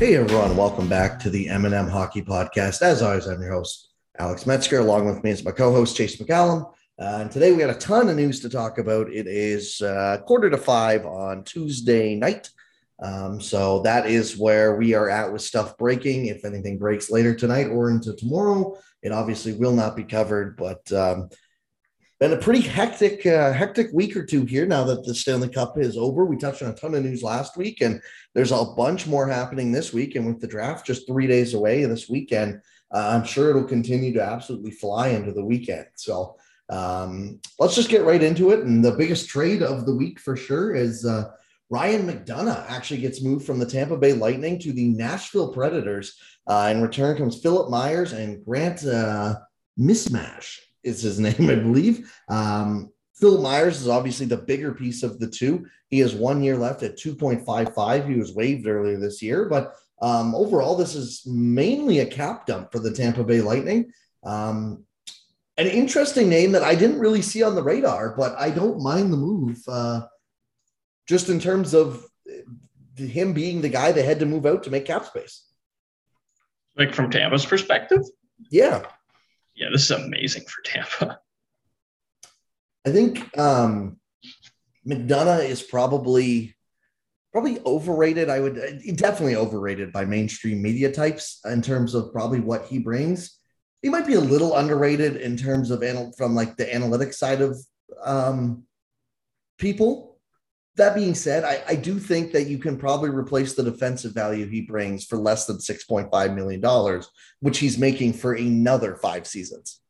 Hey 0.00 0.16
everyone, 0.16 0.56
welcome 0.56 0.88
back 0.88 1.18
to 1.18 1.28
the 1.28 1.50
M&M 1.50 1.86
Hockey 1.86 2.22
Podcast. 2.22 2.80
As 2.80 3.02
always, 3.02 3.26
I'm 3.26 3.42
your 3.42 3.52
host, 3.52 3.90
Alex 4.18 4.46
Metzger. 4.46 4.78
Along 4.78 5.04
with 5.04 5.22
me 5.22 5.28
is 5.28 5.44
my 5.44 5.50
co-host, 5.50 5.94
Chase 5.94 6.16
McCallum. 6.16 6.72
Uh, 6.98 7.18
and 7.20 7.30
today 7.30 7.52
we 7.52 7.58
got 7.58 7.76
a 7.76 7.78
ton 7.78 8.08
of 8.08 8.16
news 8.16 8.40
to 8.40 8.48
talk 8.48 8.78
about. 8.78 9.12
It 9.12 9.26
is 9.26 9.82
uh, 9.82 10.16
quarter 10.26 10.48
to 10.48 10.56
five 10.56 11.04
on 11.04 11.44
Tuesday 11.44 12.14
night. 12.14 12.48
Um, 13.02 13.42
so 13.42 13.82
that 13.82 14.06
is 14.06 14.38
where 14.38 14.76
we 14.76 14.94
are 14.94 15.10
at 15.10 15.30
with 15.30 15.42
stuff 15.42 15.76
breaking. 15.76 16.26
If 16.26 16.46
anything 16.46 16.78
breaks 16.78 17.10
later 17.10 17.34
tonight 17.34 17.66
or 17.66 17.90
into 17.90 18.16
tomorrow, 18.16 18.78
it 19.02 19.12
obviously 19.12 19.52
will 19.52 19.74
not 19.74 19.96
be 19.96 20.04
covered. 20.04 20.56
But 20.56 20.90
um, 20.94 21.28
been 22.20 22.34
a 22.34 22.36
pretty 22.36 22.60
hectic, 22.60 23.24
uh, 23.24 23.50
hectic 23.50 23.88
week 23.94 24.14
or 24.14 24.24
two 24.24 24.44
here 24.44 24.66
now 24.66 24.84
that 24.84 25.04
the 25.04 25.14
Stanley 25.14 25.48
Cup 25.48 25.78
is 25.78 25.96
over. 25.96 26.26
We 26.26 26.36
touched 26.36 26.62
on 26.62 26.70
a 26.70 26.74
ton 26.74 26.94
of 26.94 27.02
news 27.02 27.22
last 27.22 27.56
week, 27.56 27.80
and 27.80 28.00
there's 28.34 28.52
a 28.52 28.62
bunch 28.76 29.06
more 29.06 29.26
happening 29.26 29.72
this 29.72 29.94
week. 29.94 30.16
And 30.16 30.26
with 30.26 30.38
the 30.38 30.46
draft 30.46 30.86
just 30.86 31.06
three 31.06 31.26
days 31.26 31.54
away 31.54 31.82
this 31.86 32.10
weekend, 32.10 32.60
uh, 32.92 33.12
I'm 33.14 33.24
sure 33.24 33.48
it'll 33.48 33.64
continue 33.64 34.12
to 34.12 34.22
absolutely 34.22 34.70
fly 34.70 35.08
into 35.08 35.32
the 35.32 35.44
weekend. 35.44 35.86
So 35.94 36.36
um, 36.68 37.40
let's 37.58 37.74
just 37.74 37.88
get 37.88 38.04
right 38.04 38.22
into 38.22 38.50
it. 38.50 38.60
And 38.60 38.84
the 38.84 38.92
biggest 38.92 39.30
trade 39.30 39.62
of 39.62 39.86
the 39.86 39.94
week 39.94 40.20
for 40.20 40.36
sure 40.36 40.74
is 40.74 41.06
uh, 41.06 41.30
Ryan 41.70 42.06
McDonagh 42.06 42.68
actually 42.68 43.00
gets 43.00 43.22
moved 43.22 43.46
from 43.46 43.58
the 43.58 43.66
Tampa 43.66 43.96
Bay 43.96 44.12
Lightning 44.12 44.58
to 44.58 44.72
the 44.72 44.88
Nashville 44.88 45.54
Predators. 45.54 46.18
Uh, 46.46 46.68
in 46.70 46.82
return 46.82 47.16
comes 47.16 47.40
Philip 47.40 47.70
Myers 47.70 48.12
and 48.12 48.44
Grant 48.44 48.84
uh, 48.84 49.36
Mismash 49.78 50.58
is 50.82 51.02
his 51.02 51.18
name, 51.28 51.50
I 51.50 51.56
believe. 51.56 52.12
Um, 52.28 52.90
Phil 53.14 53.40
Myers 53.40 53.80
is 53.82 53.88
obviously 53.88 54.26
the 54.26 54.36
bigger 54.36 54.72
piece 54.72 55.02
of 55.02 55.20
the 55.20 55.28
two. 55.28 55.66
He 55.88 55.98
has 55.98 56.14
one 56.14 56.42
year 56.42 56.56
left 56.56 56.82
at 56.82 56.96
2.55. 56.96 58.08
He 58.08 58.18
was 58.18 58.34
waived 58.34 58.66
earlier 58.66 58.98
this 58.98 59.20
year, 59.20 59.44
but 59.46 59.74
um, 60.00 60.34
overall, 60.34 60.76
this 60.76 60.94
is 60.94 61.22
mainly 61.26 61.98
a 61.98 62.06
cap 62.06 62.46
dump 62.46 62.72
for 62.72 62.78
the 62.78 62.92
Tampa 62.92 63.22
Bay 63.22 63.42
Lightning. 63.42 63.92
Um, 64.24 64.84
an 65.58 65.66
interesting 65.66 66.30
name 66.30 66.52
that 66.52 66.62
I 66.62 66.74
didn't 66.74 67.00
really 67.00 67.20
see 67.20 67.42
on 67.42 67.54
the 67.54 67.62
radar, 67.62 68.16
but 68.16 68.34
I 68.38 68.48
don't 68.48 68.82
mind 68.82 69.12
the 69.12 69.18
move. 69.18 69.58
Uh, 69.68 70.06
just 71.06 71.28
in 71.28 71.38
terms 71.38 71.74
of 71.74 72.06
him 72.96 73.34
being 73.34 73.60
the 73.60 73.68
guy 73.68 73.92
they 73.92 74.02
had 74.02 74.20
to 74.20 74.26
move 74.26 74.46
out 74.46 74.62
to 74.62 74.70
make 74.70 74.86
cap 74.86 75.04
space. 75.04 75.44
Like 76.76 76.94
from 76.94 77.10
Tampa's 77.10 77.44
perspective? 77.44 78.00
Yeah 78.50 78.86
yeah, 79.60 79.68
this 79.70 79.84
is 79.84 79.90
amazing 79.90 80.44
for 80.44 80.62
Tampa. 80.64 81.20
I 82.86 82.90
think 82.90 83.38
um, 83.38 83.98
McDonagh 84.88 85.44
is 85.44 85.62
probably 85.62 86.56
probably 87.30 87.60
overrated. 87.64 88.28
I 88.28 88.40
would 88.40 88.56
definitely 88.96 89.36
overrated 89.36 89.92
by 89.92 90.04
mainstream 90.04 90.62
media 90.62 90.90
types 90.90 91.40
in 91.44 91.62
terms 91.62 91.94
of 91.94 92.10
probably 92.10 92.40
what 92.40 92.64
he 92.64 92.78
brings. 92.78 93.38
He 93.82 93.88
might 93.88 94.06
be 94.06 94.14
a 94.14 94.20
little 94.20 94.56
underrated 94.56 95.16
in 95.16 95.36
terms 95.36 95.70
of 95.70 95.82
anal- 95.82 96.12
from 96.16 96.34
like 96.34 96.56
the 96.56 96.74
analytic 96.74 97.12
side 97.12 97.40
of 97.40 97.56
um, 98.02 98.64
people 99.58 100.09
that 100.76 100.94
being 100.94 101.14
said, 101.14 101.44
I, 101.44 101.62
I, 101.68 101.74
do 101.74 101.98
think 101.98 102.32
that 102.32 102.46
you 102.46 102.56
can 102.56 102.76
probably 102.76 103.10
replace 103.10 103.54
the 103.54 103.62
defensive 103.62 104.12
value 104.12 104.46
he 104.46 104.62
brings 104.62 105.04
for 105.04 105.16
less 105.16 105.46
than 105.46 105.58
$6.5 105.58 106.34
million, 106.34 107.02
which 107.40 107.58
he's 107.58 107.76
making 107.76 108.12
for 108.12 108.34
another 108.34 108.94
five 108.96 109.26
seasons. 109.26 109.80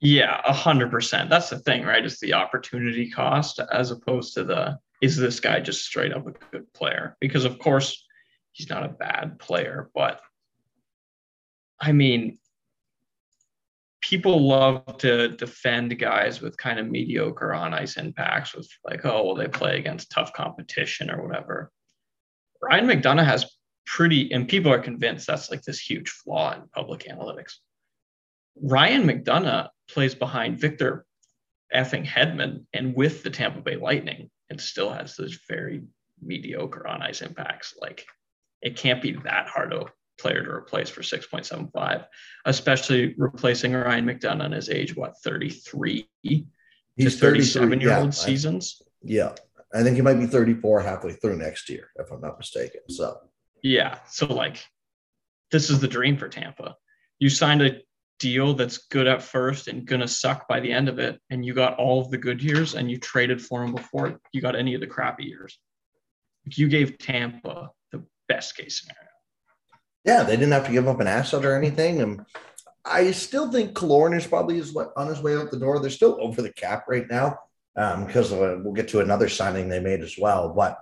Yeah, 0.00 0.40
a 0.46 0.52
hundred 0.52 0.90
percent. 0.90 1.28
That's 1.28 1.50
the 1.50 1.58
thing, 1.58 1.84
right? 1.84 2.04
It's 2.04 2.20
the 2.20 2.34
opportunity 2.34 3.10
cost 3.10 3.60
as 3.70 3.90
opposed 3.90 4.34
to 4.34 4.44
the 4.44 4.78
is 5.02 5.16
this 5.16 5.40
guy 5.40 5.60
just 5.60 5.84
straight 5.84 6.12
up 6.12 6.26
a 6.26 6.32
good 6.52 6.72
player? 6.72 7.16
Because 7.20 7.44
of 7.44 7.58
course 7.58 8.06
he's 8.52 8.70
not 8.70 8.84
a 8.84 8.88
bad 8.88 9.38
player, 9.38 9.90
but 9.94 10.20
I 11.78 11.92
mean, 11.92 12.38
people 14.00 14.48
love 14.48 14.98
to 14.98 15.28
defend 15.28 15.98
guys 15.98 16.40
with 16.40 16.56
kind 16.56 16.78
of 16.78 16.88
mediocre 16.88 17.52
on 17.52 17.74
ice 17.74 17.96
impacts 17.96 18.54
with 18.54 18.68
like, 18.84 19.04
oh, 19.04 19.24
well, 19.24 19.34
they 19.34 19.48
play 19.48 19.78
against 19.78 20.10
tough 20.10 20.32
competition 20.32 21.10
or 21.10 21.26
whatever. 21.26 21.70
Ryan 22.62 22.86
McDonagh 22.86 23.24
has 23.24 23.46
pretty, 23.86 24.32
and 24.32 24.48
people 24.48 24.72
are 24.72 24.78
convinced 24.78 25.26
that's 25.26 25.50
like 25.50 25.62
this 25.62 25.80
huge 25.80 26.10
flaw 26.10 26.54
in 26.54 26.68
public 26.74 27.06
analytics. 27.10 27.54
Ryan 28.62 29.04
McDonagh 29.04 29.68
plays 29.88 30.14
behind 30.14 30.60
Victor 30.60 31.04
effing 31.74 32.06
Hedman 32.06 32.64
and 32.72 32.94
with 32.94 33.22
the 33.22 33.30
Tampa 33.30 33.60
Bay 33.60 33.76
Lightning 33.76 34.30
and 34.48 34.60
still 34.60 34.90
has 34.90 35.16
those 35.16 35.38
very 35.48 35.82
mediocre 36.20 36.86
on 36.86 37.02
ice 37.02 37.22
impacts. 37.22 37.74
Like 37.80 38.06
it 38.60 38.76
can't 38.76 39.02
be 39.02 39.12
that 39.24 39.48
hard 39.48 39.70
to 39.70 39.86
player 40.20 40.44
to 40.44 40.50
replace 40.50 40.88
for 40.88 41.02
6.75, 41.02 42.06
especially 42.44 43.14
replacing 43.16 43.72
Ryan 43.72 44.06
McDonagh 44.06 44.44
on 44.44 44.52
his 44.52 44.68
age, 44.68 44.94
what, 44.96 45.16
33? 45.24 46.08
He's 46.22 47.18
37 47.18 47.80
year 47.80 47.96
old 47.96 48.06
yeah, 48.06 48.10
seasons. 48.10 48.82
I, 48.82 48.86
yeah. 49.02 49.34
I 49.72 49.82
think 49.82 49.96
he 49.96 50.02
might 50.02 50.14
be 50.14 50.26
34 50.26 50.82
halfway 50.82 51.12
through 51.12 51.36
next 51.36 51.68
year, 51.68 51.90
if 51.96 52.10
I'm 52.10 52.20
not 52.20 52.38
mistaken. 52.38 52.80
So, 52.88 53.18
yeah. 53.62 53.98
So, 54.08 54.26
like, 54.26 54.64
this 55.50 55.70
is 55.70 55.80
the 55.80 55.88
dream 55.88 56.16
for 56.16 56.28
Tampa. 56.28 56.76
You 57.18 57.28
signed 57.28 57.62
a 57.62 57.80
deal 58.18 58.54
that's 58.54 58.78
good 58.88 59.06
at 59.06 59.22
first 59.22 59.68
and 59.68 59.86
gonna 59.86 60.08
suck 60.08 60.46
by 60.48 60.60
the 60.60 60.72
end 60.72 60.88
of 60.88 60.98
it, 60.98 61.20
and 61.30 61.44
you 61.44 61.54
got 61.54 61.78
all 61.78 62.00
of 62.00 62.10
the 62.10 62.18
good 62.18 62.42
years, 62.42 62.74
and 62.74 62.90
you 62.90 62.98
traded 62.98 63.40
for 63.40 63.62
him 63.62 63.74
before 63.74 64.20
you 64.32 64.40
got 64.40 64.56
any 64.56 64.74
of 64.74 64.80
the 64.80 64.86
crappy 64.86 65.24
years. 65.24 65.58
You 66.44 66.68
gave 66.68 66.98
Tampa 66.98 67.70
the 67.92 68.04
best 68.28 68.56
case 68.56 68.80
scenario. 68.80 69.09
Yeah, 70.04 70.22
they 70.22 70.36
didn't 70.36 70.52
have 70.52 70.66
to 70.66 70.72
give 70.72 70.88
up 70.88 71.00
an 71.00 71.06
asset 71.06 71.44
or 71.44 71.56
anything. 71.56 72.00
And 72.00 72.24
I 72.84 73.10
still 73.10 73.50
think 73.52 73.74
Killorn 73.74 74.16
is 74.16 74.26
probably 74.26 74.58
is 74.58 74.76
on 74.96 75.06
his 75.06 75.20
way 75.20 75.36
out 75.36 75.50
the 75.50 75.58
door. 75.58 75.78
They're 75.78 75.90
still 75.90 76.16
over 76.20 76.40
the 76.40 76.52
cap 76.52 76.84
right 76.88 77.06
now 77.10 77.38
um, 77.76 78.06
because 78.06 78.32
a, 78.32 78.60
we'll 78.62 78.72
get 78.72 78.88
to 78.88 79.00
another 79.00 79.28
signing 79.28 79.68
they 79.68 79.80
made 79.80 80.00
as 80.00 80.16
well. 80.18 80.54
But 80.54 80.78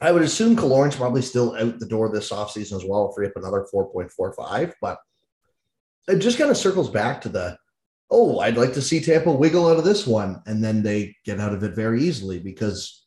I 0.00 0.12
would 0.12 0.22
assume 0.22 0.56
Killorn's 0.56 0.96
probably 0.96 1.22
still 1.22 1.56
out 1.56 1.78
the 1.78 1.86
door 1.86 2.08
this 2.08 2.30
offseason 2.30 2.76
as 2.76 2.84
well, 2.84 3.12
free 3.12 3.26
up 3.26 3.32
another 3.36 3.66
4.45. 3.72 4.74
But 4.80 4.98
it 6.08 6.18
just 6.18 6.38
kind 6.38 6.50
of 6.50 6.56
circles 6.56 6.90
back 6.90 7.20
to 7.22 7.28
the, 7.28 7.58
oh, 8.10 8.38
I'd 8.38 8.56
like 8.56 8.74
to 8.74 8.82
see 8.82 9.00
Tampa 9.00 9.32
wiggle 9.32 9.68
out 9.68 9.78
of 9.78 9.84
this 9.84 10.06
one. 10.06 10.42
And 10.46 10.62
then 10.62 10.82
they 10.82 11.16
get 11.24 11.40
out 11.40 11.52
of 11.52 11.62
it 11.64 11.74
very 11.74 12.02
easily 12.02 12.38
because 12.38 13.06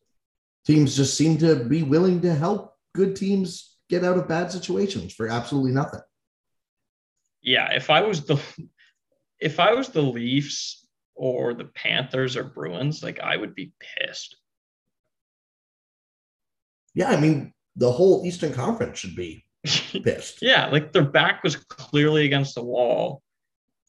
teams 0.65 0.97
just 0.97 1.15
seem 1.15 1.37
to 1.37 1.55
be 1.55 1.83
willing 1.83 2.21
to 2.21 2.33
help 2.33 2.73
good 2.93 3.15
teams 3.15 3.68
get 3.89 4.03
out 4.03 4.17
of 4.17 4.27
bad 4.27 4.51
situations 4.51 5.13
for 5.13 5.27
absolutely 5.27 5.71
nothing. 5.71 6.01
Yeah, 7.41 7.71
if 7.73 7.89
I 7.89 8.01
was 8.01 8.25
the 8.25 8.41
if 9.39 9.59
I 9.59 9.73
was 9.73 9.89
the 9.89 10.01
Leafs 10.01 10.85
or 11.15 11.53
the 11.53 11.65
Panthers 11.65 12.37
or 12.37 12.43
Bruins, 12.43 13.03
like 13.03 13.19
I 13.19 13.35
would 13.35 13.55
be 13.55 13.73
pissed. 13.79 14.35
Yeah, 16.93 17.09
I 17.09 17.19
mean 17.19 17.53
the 17.75 17.91
whole 17.91 18.25
Eastern 18.25 18.53
Conference 18.53 18.99
should 18.99 19.15
be 19.15 19.45
pissed. 19.63 20.41
yeah, 20.41 20.67
like 20.67 20.91
their 20.91 21.05
back 21.05 21.43
was 21.43 21.55
clearly 21.55 22.25
against 22.25 22.55
the 22.55 22.63
wall, 22.63 23.21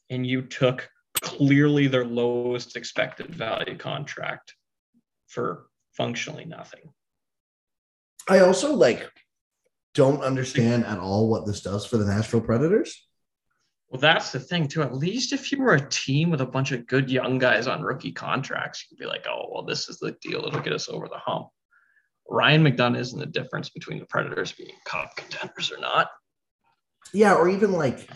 and 0.09 0.25
you 0.25 0.41
took 0.41 0.89
clearly 1.21 1.87
their 1.87 2.05
lowest 2.05 2.75
expected 2.75 3.35
value 3.35 3.77
contract 3.77 4.55
for 5.27 5.67
functionally 5.91 6.45
nothing. 6.45 6.81
I 8.29 8.39
also 8.39 8.73
like 8.73 9.09
don't 9.93 10.21
understand 10.21 10.85
at 10.85 10.99
all 10.99 11.29
what 11.29 11.45
this 11.45 11.61
does 11.61 11.85
for 11.85 11.97
the 11.97 12.05
Nashville 12.05 12.41
Predators. 12.41 13.05
Well, 13.89 13.99
that's 13.99 14.31
the 14.31 14.39
thing 14.39 14.69
too. 14.69 14.83
At 14.83 14.95
least 14.95 15.33
if 15.33 15.51
you 15.51 15.61
were 15.61 15.73
a 15.73 15.89
team 15.89 16.29
with 16.29 16.39
a 16.39 16.45
bunch 16.45 16.71
of 16.71 16.87
good 16.87 17.11
young 17.11 17.37
guys 17.37 17.67
on 17.67 17.81
rookie 17.81 18.13
contracts, 18.13 18.85
you'd 18.89 18.99
be 18.99 19.05
like, 19.05 19.25
"Oh, 19.29 19.49
well, 19.51 19.63
this 19.63 19.89
is 19.89 19.99
the 19.99 20.13
deal 20.21 20.43
that'll 20.43 20.61
get 20.61 20.71
us 20.71 20.87
over 20.87 21.09
the 21.09 21.17
hump." 21.17 21.49
Ryan 22.29 22.63
McDonagh 22.63 22.99
isn't 22.99 23.19
the 23.19 23.25
difference 23.25 23.69
between 23.69 23.99
the 23.99 24.05
Predators 24.05 24.53
being 24.53 24.71
cup 24.85 25.17
contenders 25.17 25.73
or 25.73 25.77
not. 25.79 26.09
Yeah, 27.13 27.33
or 27.33 27.49
even 27.49 27.73
like 27.73 28.09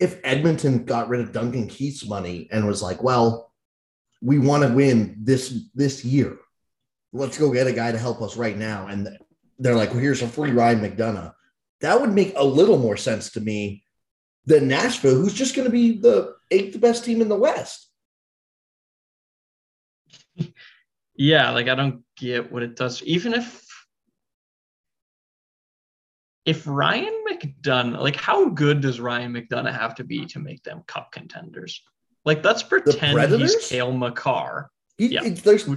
if 0.00 0.18
Edmonton 0.24 0.84
got 0.84 1.08
rid 1.08 1.20
of 1.20 1.32
Duncan 1.32 1.68
Keith's 1.68 2.04
money 2.04 2.48
and 2.50 2.66
was 2.66 2.82
like, 2.82 3.00
"Well, 3.00 3.52
we 4.20 4.40
want 4.40 4.64
to 4.64 4.74
win 4.74 5.18
this 5.20 5.56
this 5.72 6.04
year. 6.04 6.36
Let's 7.12 7.38
go 7.38 7.52
get 7.52 7.68
a 7.68 7.72
guy 7.72 7.92
to 7.92 7.98
help 7.98 8.20
us 8.22 8.36
right 8.36 8.58
now," 8.58 8.88
and 8.88 9.08
they're 9.60 9.76
like, 9.76 9.90
well, 9.90 10.00
here's 10.00 10.22
a 10.22 10.28
free 10.28 10.50
Ryan 10.50 10.80
McDonagh. 10.80 11.34
That 11.82 12.00
would 12.00 12.12
make 12.12 12.32
a 12.36 12.44
little 12.44 12.78
more 12.78 12.96
sense 12.96 13.30
to 13.32 13.40
me 13.40 13.84
than 14.46 14.68
Nashville, 14.68 15.14
who's 15.14 15.34
just 15.34 15.54
going 15.54 15.66
to 15.66 15.72
be 15.72 15.98
the 15.98 16.34
eighth 16.50 16.80
best 16.80 17.04
team 17.04 17.20
in 17.20 17.28
the 17.28 17.36
West. 17.36 17.88
Yeah, 21.14 21.50
like 21.50 21.68
I 21.68 21.74
don't 21.74 22.02
get 22.16 22.50
what 22.50 22.62
it 22.62 22.76
does. 22.76 23.02
Even 23.02 23.34
if 23.34 23.66
if 26.46 26.66
Ryan 26.66 27.24
McDonagh, 27.30 28.00
like 28.00 28.16
how 28.16 28.48
good 28.48 28.80
does 28.80 29.00
Ryan 29.00 29.34
McDonagh 29.34 29.78
have 29.78 29.94
to 29.96 30.04
be 30.04 30.24
to 30.26 30.38
make 30.38 30.62
them 30.62 30.82
cup 30.86 31.12
contenders? 31.12 31.82
Like 32.24 32.42
let's 32.42 32.62
pretend 32.62 33.32
he's 33.34 33.68
Cale 33.68 33.92
Makar. 33.92 34.70
He, 34.96 35.08
yeah. 35.08 35.28
There's 35.28 35.68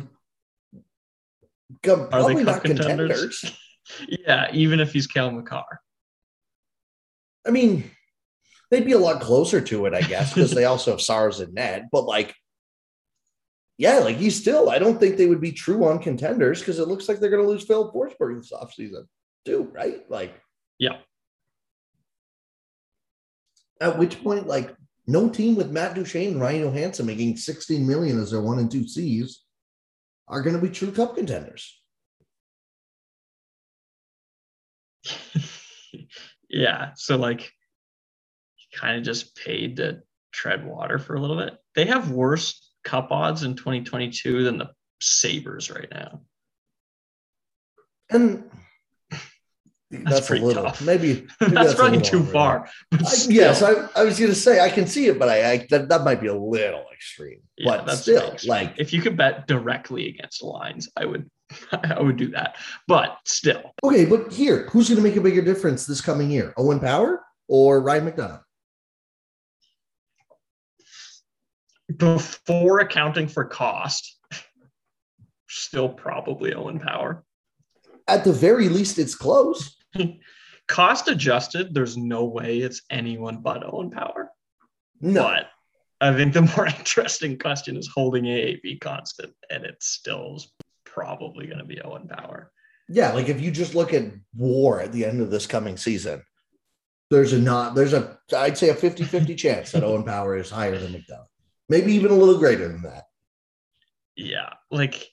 probably 1.81 2.43
not 2.43 2.63
contenders. 2.63 3.11
contenders. 3.11 3.59
yeah, 4.07 4.49
even 4.53 4.79
if 4.79 4.93
he's 4.93 5.07
Cale 5.07 5.31
Makar. 5.31 5.79
I 7.45 7.51
mean, 7.51 7.89
they'd 8.71 8.85
be 8.85 8.93
a 8.93 8.99
lot 8.99 9.21
closer 9.21 9.61
to 9.61 9.85
it, 9.85 9.93
I 9.93 10.01
guess, 10.01 10.33
because 10.33 10.51
they 10.51 10.65
also 10.65 10.91
have 10.91 11.01
Saros 11.01 11.39
and 11.39 11.53
Ned. 11.53 11.89
But 11.91 12.05
like, 12.05 12.33
yeah, 13.77 13.99
like 13.99 14.17
he's 14.17 14.39
still. 14.39 14.69
I 14.69 14.79
don't 14.79 14.99
think 14.99 15.17
they 15.17 15.27
would 15.27 15.41
be 15.41 15.51
true 15.51 15.85
on 15.85 15.99
contenders 15.99 16.59
because 16.59 16.79
it 16.79 16.87
looks 16.87 17.07
like 17.07 17.19
they're 17.19 17.29
going 17.29 17.43
to 17.43 17.49
lose 17.49 17.65
Phil 17.65 17.91
Forsberg 17.91 18.37
this 18.37 18.51
offseason 18.51 19.05
too, 19.45 19.69
right? 19.73 20.09
Like, 20.09 20.39
yeah. 20.79 20.97
At 23.81 23.97
which 23.97 24.23
point, 24.23 24.47
like, 24.47 24.73
no 25.05 25.27
team 25.27 25.55
with 25.55 25.71
Matt 25.71 25.95
Duchene 25.95 26.31
and 26.31 26.41
Ryan 26.41 26.71
Johansen 26.71 27.05
making 27.05 27.35
16 27.35 27.85
million 27.85 28.21
as 28.21 28.31
their 28.31 28.41
one 28.41 28.59
and 28.59 28.71
two 28.71 28.87
C's 28.87 29.43
are 30.27 30.41
going 30.41 30.55
to 30.55 30.61
be 30.61 30.69
true 30.69 30.91
cup 30.91 31.15
contenders. 31.15 31.82
yeah. 36.49 36.91
So 36.95 37.17
like 37.17 37.51
kind 38.73 38.97
of 38.97 39.03
just 39.03 39.35
paid 39.35 39.77
to 39.77 40.01
tread 40.31 40.65
water 40.65 40.99
for 40.99 41.15
a 41.15 41.21
little 41.21 41.37
bit. 41.37 41.57
They 41.75 41.85
have 41.85 42.11
worse 42.11 42.71
cup 42.83 43.11
odds 43.11 43.43
in 43.43 43.55
2022 43.55 44.43
than 44.43 44.57
the 44.57 44.71
Sabres 44.99 45.69
right 45.69 45.87
now. 45.91 46.21
And 48.09 48.43
that's, 49.89 50.27
that's 50.27 50.29
a 50.29 50.33
little 50.35 50.63
tough. 50.63 50.81
Maybe, 50.81 51.13
maybe 51.13 51.27
that's, 51.39 51.53
that's 51.53 51.75
probably 51.75 52.01
too 52.01 52.23
far. 52.23 52.67
I, 52.91 52.97
yes, 53.29 53.61
I, 53.61 53.73
I, 53.95 54.03
was 54.03 54.19
going 54.19 54.31
to 54.31 54.35
say 54.35 54.59
I 54.59 54.69
can 54.69 54.87
see 54.87 55.07
it, 55.07 55.19
but 55.19 55.29
I, 55.29 55.51
I 55.51 55.67
that, 55.69 55.89
that 55.89 56.03
might 56.03 56.19
be 56.19 56.27
a 56.27 56.35
little 56.35 56.85
extreme. 56.93 57.41
Yeah, 57.57 57.77
but 57.77 57.85
that's 57.85 58.01
still, 58.01 58.35
like 58.45 58.73
if 58.77 58.91
you 58.91 59.01
could 59.01 59.17
bet 59.17 59.47
directly 59.47 60.09
against 60.09 60.43
lines, 60.43 60.89
I 60.97 61.05
would 61.05 61.29
I 61.71 62.01
would 62.01 62.17
do 62.17 62.29
that. 62.31 62.55
But 62.87 63.17
still, 63.25 63.73
okay. 63.83 64.05
But 64.05 64.31
here, 64.31 64.67
who's 64.69 64.89
going 64.89 65.01
to 65.01 65.07
make 65.07 65.17
a 65.17 65.21
bigger 65.21 65.41
difference 65.41 65.85
this 65.85 66.01
coming 66.01 66.31
year? 66.31 66.53
Owen 66.57 66.79
Power 66.79 67.23
or 67.47 67.81
Ryan 67.81 68.11
McDonagh? 68.11 68.41
Before 71.97 72.79
accounting 72.79 73.27
for 73.27 73.45
cost, 73.45 74.17
still 75.47 75.89
probably 75.89 76.53
Owen 76.53 76.79
Power. 76.79 77.23
At 78.07 78.23
the 78.23 78.33
very 78.33 78.69
least, 78.69 78.99
it's 78.99 79.15
close. 79.15 79.77
Cost 80.67 81.09
adjusted, 81.09 81.73
there's 81.73 81.97
no 81.97 82.23
way 82.23 82.59
it's 82.59 82.81
anyone 82.89 83.41
but 83.41 83.63
Owen 83.65 83.91
Power. 83.91 84.29
No. 85.01 85.23
But 85.23 85.47
I 85.99 86.13
think 86.15 86.33
the 86.33 86.41
more 86.41 86.67
interesting 86.79 87.37
question 87.37 87.77
is 87.77 87.89
holding 87.93 88.23
AAV 88.23 88.79
constant, 88.81 89.33
and 89.49 89.65
it 89.65 89.77
still 89.81 90.37
is 90.37 90.51
probably 90.93 91.47
going 91.47 91.59
to 91.59 91.65
be 91.65 91.81
Owen 91.81 92.07
Power. 92.07 92.51
Yeah, 92.89 93.13
like 93.13 93.29
if 93.29 93.41
you 93.41 93.51
just 93.51 93.75
look 93.75 93.93
at 93.93 94.11
war 94.35 94.81
at 94.81 94.91
the 94.91 95.05
end 95.05 95.21
of 95.21 95.31
this 95.31 95.47
coming 95.47 95.77
season, 95.77 96.23
there's 97.09 97.33
a 97.33 97.39
not 97.39 97.75
there's 97.75 97.93
a 97.93 98.17
I'd 98.35 98.57
say 98.57 98.69
a 98.69 98.75
50-50 98.75 99.37
chance 99.37 99.71
that 99.71 99.83
Owen 99.83 100.03
Power 100.03 100.37
is 100.37 100.49
higher 100.49 100.77
than 100.77 100.93
McDonagh. 100.93 101.25
Maybe 101.69 101.93
even 101.93 102.11
a 102.11 102.15
little 102.15 102.37
greater 102.37 102.67
than 102.67 102.81
that. 102.83 103.05
Yeah, 104.15 104.49
like 104.69 105.09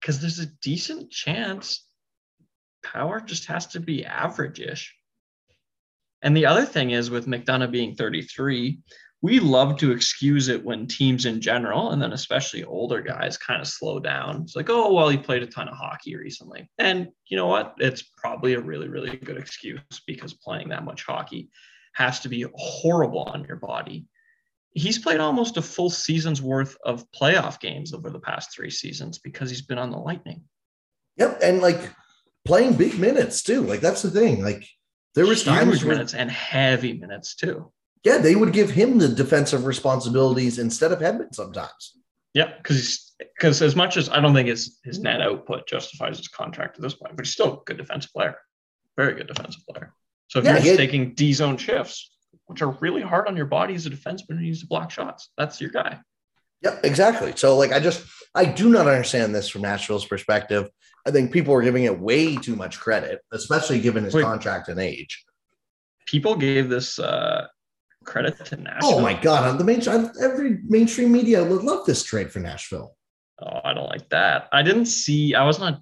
because 0.00 0.20
there's 0.20 0.38
a 0.38 0.46
decent 0.62 1.10
chance 1.10 1.86
power 2.82 3.20
just 3.20 3.46
has 3.46 3.66
to 3.68 3.80
be 3.80 4.04
average-ish. 4.04 4.94
And 6.22 6.36
the 6.36 6.46
other 6.46 6.64
thing 6.64 6.90
is 6.90 7.10
with 7.10 7.26
McDonagh 7.26 7.70
being 7.70 7.94
33, 7.94 8.80
we 9.22 9.38
love 9.38 9.76
to 9.78 9.92
excuse 9.92 10.48
it 10.48 10.64
when 10.64 10.88
teams 10.88 11.26
in 11.26 11.40
general, 11.40 11.92
and 11.92 12.02
then 12.02 12.12
especially 12.12 12.64
older 12.64 13.00
guys, 13.00 13.38
kind 13.38 13.60
of 13.60 13.68
slow 13.68 14.00
down. 14.00 14.42
It's 14.42 14.56
like, 14.56 14.68
oh, 14.68 14.92
well, 14.92 15.08
he 15.08 15.16
played 15.16 15.44
a 15.44 15.46
ton 15.46 15.68
of 15.68 15.76
hockey 15.76 16.16
recently. 16.16 16.68
And 16.78 17.08
you 17.28 17.36
know 17.36 17.46
what? 17.46 17.74
It's 17.78 18.02
probably 18.02 18.54
a 18.54 18.60
really, 18.60 18.88
really 18.88 19.16
good 19.16 19.36
excuse 19.36 19.80
because 20.08 20.34
playing 20.34 20.70
that 20.70 20.84
much 20.84 21.04
hockey 21.04 21.50
has 21.94 22.18
to 22.20 22.28
be 22.28 22.46
horrible 22.56 23.22
on 23.22 23.44
your 23.44 23.58
body. 23.58 24.06
He's 24.74 24.98
played 24.98 25.20
almost 25.20 25.56
a 25.56 25.62
full 25.62 25.90
season's 25.90 26.42
worth 26.42 26.76
of 26.84 27.04
playoff 27.12 27.60
games 27.60 27.94
over 27.94 28.10
the 28.10 28.18
past 28.18 28.52
three 28.52 28.70
seasons 28.70 29.18
because 29.18 29.50
he's 29.50 29.62
been 29.62 29.78
on 29.78 29.90
the 29.90 29.98
Lightning. 29.98 30.42
Yep. 31.18 31.40
And 31.44 31.60
like 31.60 31.92
playing 32.44 32.74
big 32.74 32.98
minutes 32.98 33.42
too. 33.42 33.62
Like 33.62 33.80
that's 33.80 34.02
the 34.02 34.10
thing. 34.10 34.42
Like 34.42 34.66
there 35.14 35.26
was 35.26 35.44
Huge 35.44 35.54
times 35.54 35.84
minutes 35.84 36.14
and 36.14 36.28
heavy 36.28 36.94
minutes 36.94 37.36
too. 37.36 37.70
Yeah, 38.04 38.18
they 38.18 38.34
would 38.34 38.52
give 38.52 38.70
him 38.70 38.98
the 38.98 39.08
defensive 39.08 39.64
responsibilities 39.64 40.58
instead 40.58 40.92
of 40.92 40.98
Hedman 40.98 41.34
sometimes. 41.34 41.96
Yeah, 42.34 42.52
because 42.56 43.14
because 43.18 43.62
as 43.62 43.76
much 43.76 43.96
as 43.96 44.08
I 44.08 44.20
don't 44.20 44.34
think 44.34 44.48
his 44.48 44.78
his 44.84 44.98
net 44.98 45.20
output 45.20 45.68
justifies 45.68 46.18
his 46.18 46.28
contract 46.28 46.76
at 46.76 46.82
this 46.82 46.94
point, 46.94 47.14
but 47.16 47.24
he's 47.24 47.32
still 47.32 47.54
a 47.54 47.64
good 47.64 47.76
defensive 47.76 48.10
player, 48.12 48.36
very 48.96 49.14
good 49.14 49.28
defensive 49.28 49.62
player. 49.68 49.94
So 50.28 50.38
if 50.38 50.44
yeah, 50.44 50.54
you're 50.54 50.62
just 50.62 50.76
taking 50.78 51.14
D 51.14 51.32
zone 51.32 51.58
shifts, 51.58 52.10
which 52.46 52.62
are 52.62 52.70
really 52.80 53.02
hard 53.02 53.28
on 53.28 53.36
your 53.36 53.46
body 53.46 53.74
as 53.74 53.86
a 53.86 53.90
defenseman 53.90 54.30
and 54.30 54.40
you 54.40 54.46
use 54.48 54.60
to 54.60 54.66
block 54.66 54.90
shots, 54.90 55.30
that's 55.36 55.60
your 55.60 55.70
guy. 55.70 56.00
Yeah, 56.62 56.78
exactly. 56.82 57.34
So 57.36 57.56
like 57.56 57.72
I 57.72 57.80
just 57.80 58.04
I 58.34 58.46
do 58.46 58.68
not 58.70 58.86
understand 58.86 59.34
this 59.34 59.48
from 59.48 59.62
Nashville's 59.62 60.06
perspective. 60.06 60.68
I 61.06 61.10
think 61.10 61.32
people 61.32 61.52
are 61.54 61.62
giving 61.62 61.84
it 61.84 61.98
way 61.98 62.36
too 62.36 62.56
much 62.56 62.78
credit, 62.80 63.20
especially 63.32 63.80
given 63.80 64.04
his 64.04 64.14
Wait, 64.14 64.22
contract 64.22 64.68
and 64.68 64.80
age. 64.80 65.24
People 66.06 66.36
gave 66.36 66.68
this 66.68 66.98
uh, 66.98 67.46
credit 68.04 68.44
to 68.46 68.56
Nashville. 68.56 68.94
Oh 68.94 69.00
my 69.00 69.14
god! 69.14 69.48
On 69.48 69.58
the 69.58 69.64
main, 69.64 69.80
every 70.20 70.58
mainstream 70.64 71.12
media 71.12 71.44
would 71.44 71.62
love 71.62 71.86
this 71.86 72.02
trade 72.02 72.30
for 72.30 72.40
Nashville. 72.40 72.96
Oh, 73.40 73.60
I 73.64 73.74
don't 73.74 73.88
like 73.88 74.08
that. 74.10 74.48
I 74.52 74.62
didn't 74.62 74.86
see. 74.86 75.34
I 75.34 75.44
was 75.44 75.58
not. 75.58 75.80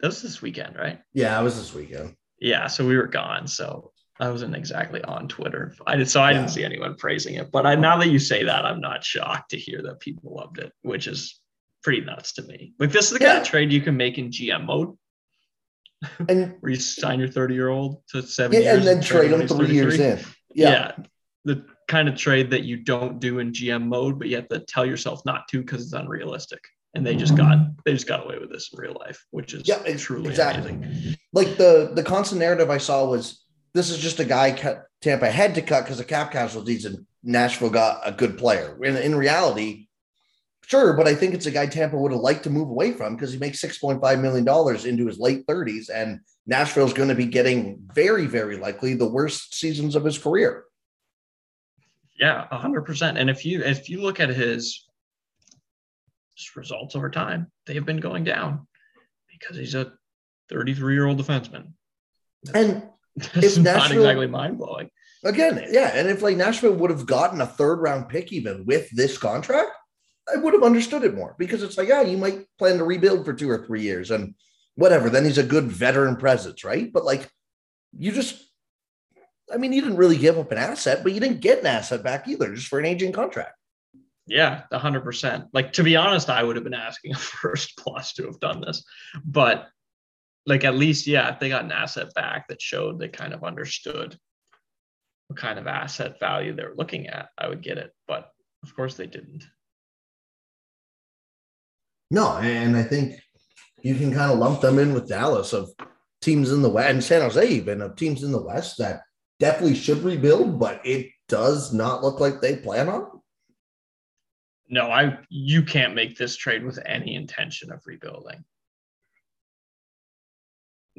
That 0.00 0.08
was 0.08 0.22
this 0.22 0.40
weekend, 0.40 0.76
right? 0.76 1.00
Yeah, 1.12 1.38
I 1.38 1.42
was 1.42 1.56
this 1.56 1.74
weekend. 1.74 2.14
Yeah, 2.40 2.68
so 2.68 2.86
we 2.86 2.96
were 2.96 3.06
gone. 3.06 3.46
So 3.46 3.92
I 4.18 4.30
wasn't 4.30 4.54
exactly 4.54 5.02
on 5.02 5.28
Twitter. 5.28 5.74
I 5.86 5.96
did, 5.96 6.08
so 6.08 6.20
I 6.20 6.30
yeah. 6.30 6.38
didn't 6.38 6.50
see 6.50 6.64
anyone 6.64 6.94
praising 6.96 7.34
it. 7.34 7.50
But 7.50 7.66
I, 7.66 7.74
now 7.74 7.96
that 7.98 8.08
you 8.08 8.18
say 8.18 8.44
that, 8.44 8.64
I'm 8.64 8.80
not 8.80 9.02
shocked 9.02 9.50
to 9.50 9.58
hear 9.58 9.82
that 9.82 10.00
people 10.00 10.34
loved 10.34 10.58
it, 10.58 10.72
which 10.82 11.06
is 11.06 11.40
pretty 11.82 12.02
nuts 12.02 12.34
to 12.34 12.42
me. 12.42 12.74
Like 12.78 12.92
this 12.92 13.10
is 13.10 13.18
the 13.18 13.24
yeah. 13.24 13.32
kind 13.32 13.42
of 13.42 13.48
trade 13.48 13.72
you 13.72 13.80
can 13.80 13.96
make 13.96 14.18
in 14.18 14.30
GM 14.30 14.66
mode. 14.66 14.96
And 16.28 16.56
where 16.60 16.72
you 16.72 16.78
sign 16.78 17.18
your 17.18 17.28
30 17.28 17.54
year 17.54 17.68
old 17.68 18.02
to 18.08 18.22
seven 18.22 18.60
yeah, 18.60 18.76
and 18.76 18.86
then 18.86 19.00
trade 19.00 19.30
them 19.30 19.48
three 19.48 19.72
years 19.72 19.98
in. 19.98 20.18
Yeah. 20.54 20.70
yeah. 20.70 21.04
The 21.44 21.64
kind 21.88 22.08
of 22.08 22.16
trade 22.16 22.50
that 22.50 22.64
you 22.64 22.76
don't 22.76 23.18
do 23.18 23.38
in 23.38 23.52
GM 23.52 23.86
mode, 23.86 24.18
but 24.18 24.28
you 24.28 24.36
have 24.36 24.48
to 24.48 24.60
tell 24.60 24.84
yourself 24.84 25.24
not 25.24 25.48
to 25.48 25.60
because 25.60 25.82
it's 25.82 25.92
unrealistic. 25.92 26.60
And 26.94 27.06
they 27.06 27.14
just 27.14 27.34
mm-hmm. 27.34 27.48
got 27.48 27.84
they 27.84 27.92
just 27.92 28.08
got 28.08 28.24
away 28.24 28.38
with 28.38 28.50
this 28.50 28.70
in 28.72 28.80
real 28.80 28.96
life, 28.98 29.24
which 29.30 29.54
is 29.54 29.66
yeah, 29.66 29.78
truly 29.96 30.28
exactly. 30.28 30.72
Amazing. 30.72 31.16
Like 31.32 31.56
the 31.56 31.92
the 31.94 32.02
constant 32.02 32.40
narrative 32.40 32.68
I 32.68 32.78
saw 32.78 33.06
was 33.06 33.44
this 33.74 33.90
is 33.90 33.98
just 33.98 34.18
a 34.18 34.24
guy 34.24 34.52
cut 34.52 34.86
Tampa 35.00 35.30
had 35.30 35.54
to 35.54 35.62
cut 35.62 35.84
because 35.84 36.00
of 36.00 36.08
cap 36.08 36.32
casualties 36.32 36.84
and 36.84 37.06
Nashville 37.22 37.70
got 37.70 38.00
a 38.04 38.12
good 38.12 38.36
player. 38.36 38.76
In, 38.82 38.96
in 38.96 39.14
reality, 39.14 39.86
Sure, 40.70 40.92
but 40.92 41.08
I 41.08 41.16
think 41.16 41.34
it's 41.34 41.46
a 41.46 41.50
guy 41.50 41.66
Tampa 41.66 41.96
would 41.96 42.12
have 42.12 42.20
liked 42.20 42.44
to 42.44 42.50
move 42.50 42.68
away 42.68 42.92
from 42.92 43.16
because 43.16 43.32
he 43.32 43.40
makes 43.40 43.60
$6.5 43.60 44.20
million 44.20 44.88
into 44.88 45.06
his 45.08 45.18
late 45.18 45.44
30s. 45.48 45.90
And 45.92 46.20
Nashville's 46.46 46.92
going 46.92 47.08
to 47.08 47.14
be 47.16 47.26
getting 47.26 47.82
very, 47.92 48.26
very 48.26 48.56
likely 48.56 48.94
the 48.94 49.08
worst 49.08 49.52
seasons 49.52 49.96
of 49.96 50.04
his 50.04 50.16
career. 50.16 50.62
Yeah, 52.20 52.46
100%. 52.52 53.18
And 53.18 53.30
if 53.30 53.46
you 53.46 53.62
if 53.62 53.88
you 53.88 54.02
look 54.02 54.20
at 54.20 54.28
his, 54.28 54.86
his 56.36 56.54
results 56.54 56.94
over 56.94 57.08
time, 57.08 57.50
they 57.66 57.74
have 57.74 57.86
been 57.86 58.00
going 58.00 58.24
down 58.24 58.66
because 59.30 59.56
he's 59.56 59.74
a 59.74 59.92
33 60.50 60.94
year 60.94 61.06
old 61.06 61.18
defenseman. 61.18 61.72
And 62.54 62.82
it's 63.16 63.56
not 63.56 63.90
exactly 63.90 64.26
mind 64.26 64.58
blowing. 64.58 64.90
Again, 65.24 65.66
yeah. 65.70 65.92
And 65.94 66.08
if 66.08 66.20
like 66.20 66.36
Nashville 66.36 66.74
would 66.74 66.90
have 66.90 67.06
gotten 67.06 67.40
a 67.40 67.46
third 67.46 67.76
round 67.76 68.08
pick 68.08 68.32
even 68.32 68.66
with 68.66 68.90
this 68.90 69.16
contract, 69.16 69.70
I 70.32 70.36
would 70.36 70.52
have 70.52 70.62
understood 70.62 71.04
it 71.04 71.14
more 71.14 71.34
because 71.38 71.62
it's 71.62 71.78
like, 71.78 71.88
yeah, 71.88 72.02
you 72.02 72.18
might 72.18 72.46
plan 72.58 72.78
to 72.78 72.84
rebuild 72.84 73.24
for 73.24 73.32
two 73.32 73.50
or 73.50 73.64
three 73.66 73.82
years 73.82 74.10
and 74.10 74.34
whatever. 74.74 75.08
Then 75.08 75.24
he's 75.24 75.38
a 75.38 75.42
good 75.42 75.64
veteran 75.64 76.16
presence, 76.16 76.64
right? 76.64 76.92
But 76.92 77.04
like, 77.04 77.30
you 77.96 78.12
just, 78.12 78.49
I 79.52 79.56
mean, 79.56 79.72
you 79.72 79.80
didn't 79.80 79.96
really 79.96 80.16
give 80.16 80.38
up 80.38 80.52
an 80.52 80.58
asset, 80.58 81.02
but 81.02 81.12
you 81.12 81.20
didn't 81.20 81.40
get 81.40 81.60
an 81.60 81.66
asset 81.66 82.02
back 82.02 82.28
either, 82.28 82.54
just 82.54 82.68
for 82.68 82.78
an 82.78 82.84
aging 82.84 83.12
contract. 83.12 83.54
Yeah, 84.26 84.62
hundred 84.72 85.00
percent. 85.00 85.46
Like 85.52 85.72
to 85.74 85.82
be 85.82 85.96
honest, 85.96 86.30
I 86.30 86.42
would 86.42 86.56
have 86.56 86.64
been 86.64 86.74
asking 86.74 87.12
a 87.14 87.18
first 87.18 87.76
plus 87.76 88.12
to 88.14 88.26
have 88.26 88.40
done 88.40 88.60
this, 88.60 88.84
but 89.24 89.68
like 90.46 90.64
at 90.64 90.76
least, 90.76 91.06
yeah, 91.06 91.32
if 91.32 91.40
they 91.40 91.48
got 91.48 91.64
an 91.64 91.72
asset 91.72 92.14
back 92.14 92.48
that 92.48 92.62
showed 92.62 92.98
they 92.98 93.08
kind 93.08 93.34
of 93.34 93.44
understood 93.44 94.16
what 95.28 95.38
kind 95.38 95.58
of 95.58 95.66
asset 95.66 96.18
value 96.18 96.54
they're 96.54 96.74
looking 96.76 97.06
at, 97.08 97.28
I 97.38 97.48
would 97.48 97.62
get 97.62 97.78
it. 97.78 97.92
But 98.08 98.30
of 98.62 98.74
course, 98.74 98.94
they 98.94 99.06
didn't. 99.06 99.44
No, 102.10 102.36
and 102.38 102.76
I 102.76 102.82
think 102.82 103.20
you 103.82 103.94
can 103.94 104.12
kind 104.12 104.32
of 104.32 104.38
lump 104.38 104.60
them 104.60 104.78
in 104.78 104.92
with 104.94 105.08
Dallas 105.08 105.52
of 105.52 105.70
teams 106.20 106.52
in 106.52 106.62
the 106.62 106.68
West 106.68 106.90
and 106.90 107.04
San 107.04 107.22
Jose 107.22 107.46
even 107.46 107.80
of 107.80 107.96
teams 107.96 108.22
in 108.22 108.32
the 108.32 108.42
West 108.42 108.78
that 108.78 109.02
definitely 109.40 109.74
should 109.74 110.04
rebuild, 110.04 110.60
but 110.60 110.80
it 110.84 111.08
does 111.28 111.72
not 111.72 112.04
look 112.04 112.20
like 112.20 112.40
they 112.40 112.56
plan 112.56 112.88
on. 112.88 113.20
No, 114.68 114.88
I 114.88 115.18
you 115.28 115.64
can't 115.64 115.96
make 115.96 116.16
this 116.16 116.36
trade 116.36 116.64
with 116.64 116.78
any 116.86 117.16
intention 117.16 117.72
of 117.72 117.82
rebuilding. 117.86 118.44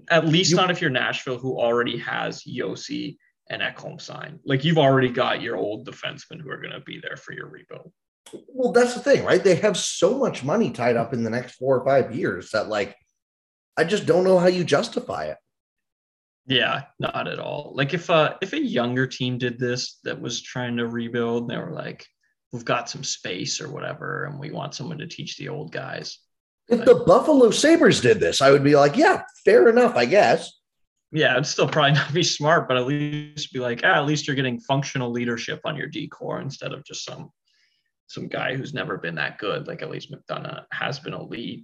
At 0.10 0.28
least 0.28 0.52
you, 0.52 0.58
not 0.58 0.72
if 0.72 0.82
you're 0.82 0.90
Nashville, 0.90 1.38
who 1.38 1.58
already 1.58 1.98
has 2.00 2.44
Josi 2.44 3.16
and 3.50 3.62
Ekholm 3.62 4.02
signed. 4.02 4.40
Like 4.46 4.66
you've 4.66 4.78
already 4.78 5.10
got 5.10 5.42
your 5.42 5.56
old 5.56 5.88
defensemen 5.88 6.42
who 6.42 6.50
are 6.50 6.58
going 6.58 6.74
to 6.74 6.82
be 6.82 7.00
there 7.00 7.16
for 7.16 7.34
your 7.34 7.48
rebuild. 7.48 7.92
Well, 8.48 8.72
that's 8.72 8.94
the 8.94 9.00
thing, 9.00 9.24
right? 9.24 9.44
They 9.44 9.56
have 9.56 9.78
so 9.78 10.18
much 10.18 10.44
money 10.44 10.72
tied 10.72 10.96
up 10.96 11.14
in 11.14 11.24
the 11.24 11.30
next 11.30 11.56
four 11.56 11.80
or 11.80 11.86
five 11.86 12.16
years 12.16 12.52
that, 12.52 12.70
like, 12.70 12.96
I 13.78 13.84
just 13.84 14.06
don't 14.06 14.24
know 14.24 14.38
how 14.38 14.48
you 14.48 14.64
justify 14.64 15.26
it. 15.26 15.38
Yeah, 16.48 16.84
not 17.00 17.28
at 17.28 17.40
all. 17.40 17.74
Like 17.76 17.94
if 17.94 18.10
uh 18.10 18.36
if 18.42 18.54
a 18.54 18.62
younger 18.62 19.08
team 19.08 19.38
did 19.38 19.60
this 19.60 20.00
that 20.04 20.20
was 20.20 20.42
trying 20.42 20.78
to 20.78 20.88
rebuild, 20.88 21.50
they 21.50 21.58
were 21.58 21.72
like, 21.72 22.06
we've 22.52 22.66
got 22.66 22.90
some 22.90 23.04
space 23.04 23.62
or 23.62 23.72
whatever, 23.72 24.26
and 24.26 24.40
we 24.40 24.52
want 24.52 24.76
someone 24.76 24.98
to 24.98 25.08
teach 25.08 25.38
the 25.38 25.50
old 25.50 25.72
guys. 25.72 26.20
If 26.68 26.80
but, 26.80 26.86
the 26.86 27.04
Buffalo 27.06 27.52
Sabres 27.52 28.02
did 28.02 28.20
this, 28.20 28.42
I 28.42 28.52
would 28.52 28.64
be 28.64 28.76
like, 28.76 28.98
yeah, 28.98 29.24
fair 29.46 29.68
enough, 29.70 29.96
I 29.96 30.06
guess. 30.06 30.52
Yeah, 31.12 31.34
it'd 31.34 31.46
still 31.46 31.68
probably 31.68 31.92
not 31.94 32.14
be 32.14 32.24
smart, 32.24 32.68
but 32.68 32.78
at 32.78 32.88
least 32.88 33.54
be 33.54 33.60
like, 33.60 33.82
ah, 33.84 33.96
at 33.96 34.06
least 34.06 34.28
you're 34.28 34.36
getting 34.36 34.60
functional 34.60 35.12
leadership 35.12 35.62
on 35.66 35.76
your 35.76 35.88
decor 35.88 36.42
instead 36.42 36.74
of 36.74 36.84
just 36.84 37.06
some 37.06 37.32
some 38.08 38.28
guy 38.28 38.56
who's 38.56 38.74
never 38.74 38.98
been 38.98 39.16
that 39.16 39.38
good. 39.38 39.68
Like 39.68 39.82
at 39.82 39.90
least 39.90 40.12
McDonagh 40.12 40.66
has 40.74 41.00
been 41.00 41.14
elite. 41.14 41.64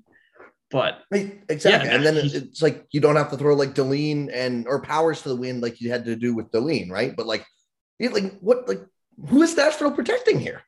But 0.69 1.03
exactly, 1.47 1.89
yeah, 1.89 1.95
and 1.95 2.05
then 2.05 2.17
it's 2.17 2.61
like 2.61 2.85
you 2.91 2.99
don't 2.99 3.15
have 3.15 3.31
to 3.31 3.37
throw 3.37 3.55
like 3.55 3.73
Dahlin 3.73 4.29
and 4.33 4.67
or 4.67 4.81
Powers 4.81 5.21
to 5.21 5.29
the 5.29 5.35
wind 5.35 5.61
like 5.61 5.79
you 5.79 5.89
had 5.89 6.03
to 6.05 6.15
do 6.15 6.35
with 6.35 6.51
Dahlin, 6.51 6.91
right? 6.91 7.15
But 7.15 7.25
like, 7.25 7.45
like 8.01 8.37
what, 8.39 8.67
like 8.67 8.81
who 9.29 9.41
is 9.43 9.55
Nashville 9.55 9.91
protecting 9.91 10.39
here? 10.39 10.61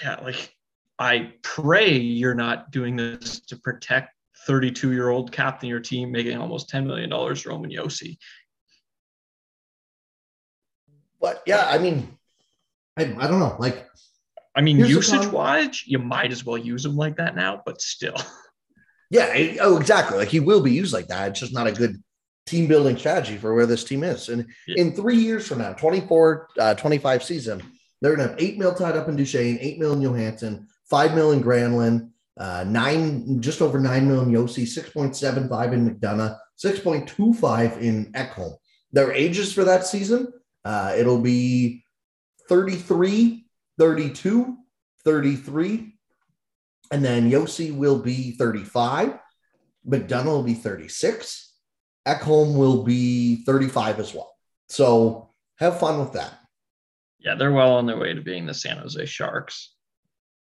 Yeah, 0.00 0.20
like 0.22 0.54
I 1.00 1.32
pray 1.42 1.96
you're 1.96 2.34
not 2.34 2.70
doing 2.70 2.94
this 2.94 3.40
to 3.46 3.56
protect 3.56 4.14
32 4.46 4.92
year 4.92 5.08
old 5.08 5.32
captain 5.32 5.68
your 5.68 5.80
team 5.80 6.12
making 6.12 6.38
almost 6.38 6.68
10 6.68 6.86
million 6.86 7.10
dollars, 7.10 7.44
Roman 7.44 7.70
Josi. 7.70 8.18
But 11.20 11.42
yeah, 11.46 11.66
I 11.68 11.78
mean, 11.78 12.16
I, 12.96 13.02
I 13.18 13.26
don't 13.26 13.40
know, 13.40 13.56
like. 13.58 13.86
I 14.54 14.62
mean, 14.62 14.78
usage 14.78 15.26
wise, 15.28 15.86
you 15.86 15.98
might 15.98 16.32
as 16.32 16.44
well 16.44 16.58
use 16.58 16.82
them 16.82 16.96
like 16.96 17.16
that 17.16 17.36
now, 17.36 17.62
but 17.64 17.80
still. 17.80 18.16
Yeah. 19.10 19.56
Oh, 19.60 19.76
exactly. 19.76 20.18
Like 20.18 20.28
he 20.28 20.40
will 20.40 20.60
be 20.60 20.72
used 20.72 20.92
like 20.92 21.08
that. 21.08 21.30
It's 21.30 21.40
just 21.40 21.52
not 21.52 21.66
a 21.66 21.72
good 21.72 22.02
team 22.46 22.66
building 22.66 22.96
strategy 22.96 23.36
for 23.36 23.54
where 23.54 23.66
this 23.66 23.84
team 23.84 24.02
is. 24.02 24.28
And 24.28 24.46
yeah. 24.66 24.82
in 24.82 24.92
three 24.92 25.16
years 25.16 25.46
from 25.46 25.58
now, 25.58 25.72
24, 25.72 26.48
uh, 26.58 26.74
25 26.74 27.22
season, 27.22 27.62
they're 28.00 28.16
going 28.16 28.28
to 28.28 28.32
have 28.32 28.42
eight 28.42 28.58
mil 28.58 28.74
tied 28.74 28.96
up 28.96 29.08
in 29.08 29.16
Duchene, 29.16 29.58
eight 29.60 29.78
mil 29.78 29.92
in 29.92 30.00
Johansen, 30.00 30.66
five 30.88 31.14
mil 31.14 31.32
in 31.32 31.42
Granlund, 31.42 32.10
uh, 32.38 32.64
nine, 32.66 33.40
just 33.42 33.60
over 33.60 33.78
nine 33.78 34.08
mil 34.08 34.22
in 34.22 34.30
Josi, 34.30 34.62
6.75 34.62 35.72
in 35.72 35.90
McDonagh, 35.90 36.38
6.25 36.64 37.80
in 37.80 38.12
Ekholm. 38.12 38.54
Their 38.92 39.12
ages 39.12 39.52
for 39.52 39.64
that 39.64 39.86
season, 39.86 40.32
uh, 40.64 40.94
it'll 40.96 41.20
be 41.20 41.84
33, 42.48 43.44
32, 43.78 44.56
33, 45.04 45.94
and 46.90 47.04
then 47.04 47.30
Josi 47.30 47.74
will 47.74 47.98
be 47.98 48.32
35. 48.32 49.18
McDonagh 49.86 50.24
will 50.24 50.42
be 50.42 50.54
36. 50.54 51.54
Ekholm 52.06 52.56
will 52.56 52.82
be 52.82 53.44
35 53.44 54.00
as 54.00 54.14
well. 54.14 54.34
So 54.68 55.30
have 55.58 55.78
fun 55.78 56.00
with 56.00 56.12
that. 56.12 56.38
Yeah, 57.18 57.34
they're 57.34 57.52
well 57.52 57.74
on 57.74 57.86
their 57.86 57.98
way 57.98 58.14
to 58.14 58.22
being 58.22 58.46
the 58.46 58.54
San 58.54 58.78
Jose 58.78 59.04
Sharks, 59.06 59.74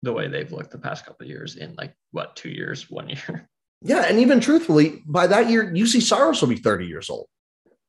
the 0.02 0.14
way 0.14 0.28
they've 0.28 0.52
looked 0.52 0.72
the 0.72 0.78
past 0.78 1.06
couple 1.06 1.26
of 1.26 1.30
years 1.30 1.58
in 1.58 1.76
like 1.76 1.94
what, 2.12 2.36
two 2.36 2.50
years, 2.50 2.90
one 2.90 3.10
year. 3.10 3.50
Yeah, 3.84 4.06
and 4.08 4.20
even 4.20 4.40
truthfully, 4.40 5.02
by 5.08 5.26
that 5.26 5.50
year, 5.50 5.66
Juuse 5.66 6.04
Saros 6.04 6.40
will 6.40 6.50
be 6.50 6.58
30 6.58 6.86
years 6.86 7.10
old. 7.10 7.26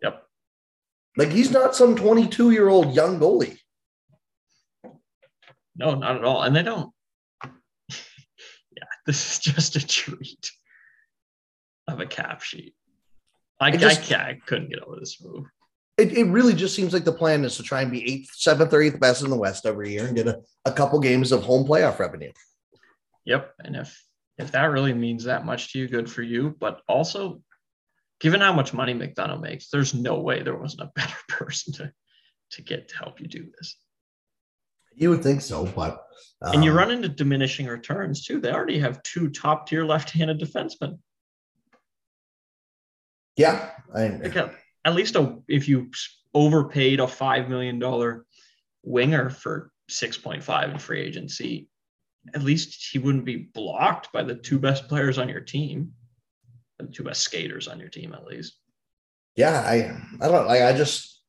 Yep. 0.00 0.22
Like 1.18 1.28
he's 1.28 1.50
not 1.50 1.76
some 1.76 1.96
22 1.96 2.50
year 2.50 2.66
old 2.66 2.94
young 2.94 3.20
goalie. 3.20 3.58
No, 5.76 5.94
not 5.94 6.16
at 6.16 6.24
all. 6.24 6.44
And 6.44 6.56
they 6.56 6.62
don't 6.62 6.90
this 9.06 9.32
is 9.32 9.38
just 9.40 9.76
a 9.76 9.86
treat 9.86 10.50
of 11.88 12.00
a 12.00 12.06
cap 12.06 12.42
sheet. 12.42 12.74
I, 13.60 13.70
just, 13.76 14.10
I, 14.12 14.16
I 14.16 14.38
couldn't 14.44 14.70
get 14.70 14.80
over 14.80 14.98
this 14.98 15.22
move. 15.22 15.46
It, 15.96 16.16
it 16.16 16.24
really 16.24 16.54
just 16.54 16.74
seems 16.74 16.92
like 16.92 17.04
the 17.04 17.12
plan 17.12 17.44
is 17.44 17.56
to 17.56 17.62
try 17.62 17.82
and 17.82 17.90
be 17.90 18.04
eighth, 18.10 18.30
seventh, 18.34 18.72
or 18.72 18.82
eighth 18.82 18.98
best 18.98 19.22
in 19.22 19.30
the 19.30 19.36
West 19.36 19.66
every 19.66 19.92
year 19.92 20.06
and 20.06 20.16
get 20.16 20.26
a, 20.26 20.40
a 20.64 20.72
couple 20.72 20.98
games 20.98 21.30
of 21.30 21.42
home 21.42 21.66
playoff 21.66 21.98
revenue. 21.98 22.32
Yep. 23.24 23.52
And 23.60 23.76
if 23.76 24.02
if 24.38 24.52
that 24.52 24.64
really 24.64 24.94
means 24.94 25.24
that 25.24 25.44
much 25.44 25.72
to 25.72 25.78
you, 25.78 25.88
good 25.88 26.10
for 26.10 26.22
you. 26.22 26.56
But 26.58 26.80
also, 26.88 27.42
given 28.20 28.40
how 28.40 28.52
much 28.52 28.72
money 28.72 28.94
McDonagh 28.94 29.40
makes, 29.40 29.68
there's 29.68 29.94
no 29.94 30.20
way 30.20 30.42
there 30.42 30.56
wasn't 30.56 30.82
a 30.82 30.92
better 30.94 31.16
person 31.28 31.72
to 31.74 31.92
to 32.52 32.62
get 32.62 32.88
to 32.88 32.96
help 32.96 33.20
you 33.20 33.28
do 33.28 33.50
this. 33.56 33.76
You 34.94 35.10
would 35.10 35.22
think 35.22 35.40
so, 35.40 35.66
but 35.66 36.04
um, 36.42 36.54
and 36.54 36.64
you 36.64 36.70
um, 36.70 36.76
run 36.76 36.90
into 36.90 37.08
diminishing 37.08 37.66
returns 37.66 38.24
too. 38.24 38.40
They 38.40 38.52
already 38.52 38.78
have 38.78 39.02
two 39.02 39.30
top 39.30 39.66
tier 39.66 39.84
left 39.84 40.10
handed 40.10 40.40
defensemen. 40.40 40.98
Yeah, 43.36 43.70
I, 43.94 44.08
like 44.08 44.36
at, 44.36 44.54
at 44.84 44.94
least 44.94 45.16
a, 45.16 45.38
if 45.48 45.68
you 45.68 45.90
overpaid 46.34 47.00
a 47.00 47.06
five 47.06 47.48
million 47.48 47.78
dollar 47.78 48.26
winger 48.82 49.30
for 49.30 49.70
six 49.88 50.18
point 50.18 50.42
five 50.42 50.70
in 50.70 50.78
free 50.78 51.00
agency, 51.00 51.68
at 52.34 52.42
least 52.42 52.88
he 52.92 52.98
wouldn't 52.98 53.24
be 53.24 53.48
blocked 53.54 54.12
by 54.12 54.22
the 54.22 54.34
two 54.34 54.58
best 54.58 54.88
players 54.88 55.18
on 55.18 55.28
your 55.28 55.40
team, 55.40 55.92
the 56.78 56.86
two 56.86 57.04
best 57.04 57.22
skaters 57.22 57.68
on 57.68 57.78
your 57.78 57.88
team, 57.88 58.12
at 58.12 58.24
least. 58.24 58.58
Yeah, 59.36 59.60
I 59.60 59.98
I 60.24 60.28
don't 60.28 60.46
like 60.46 60.62
I 60.62 60.72
just 60.76 61.22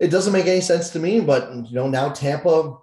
it 0.00 0.10
doesn't 0.10 0.32
make 0.32 0.46
any 0.46 0.60
sense 0.60 0.90
to 0.90 0.98
me, 0.98 1.20
but 1.20 1.54
you 1.68 1.74
know 1.74 1.88
now 1.88 2.10
Tampa 2.10 2.76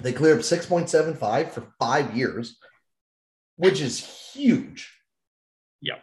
they 0.00 0.12
cleared 0.12 0.40
6.75 0.40 1.50
for 1.50 1.66
five 1.78 2.16
years, 2.16 2.56
which 3.56 3.80
is 3.80 3.98
huge. 4.32 4.92
Yeah. 5.80 5.98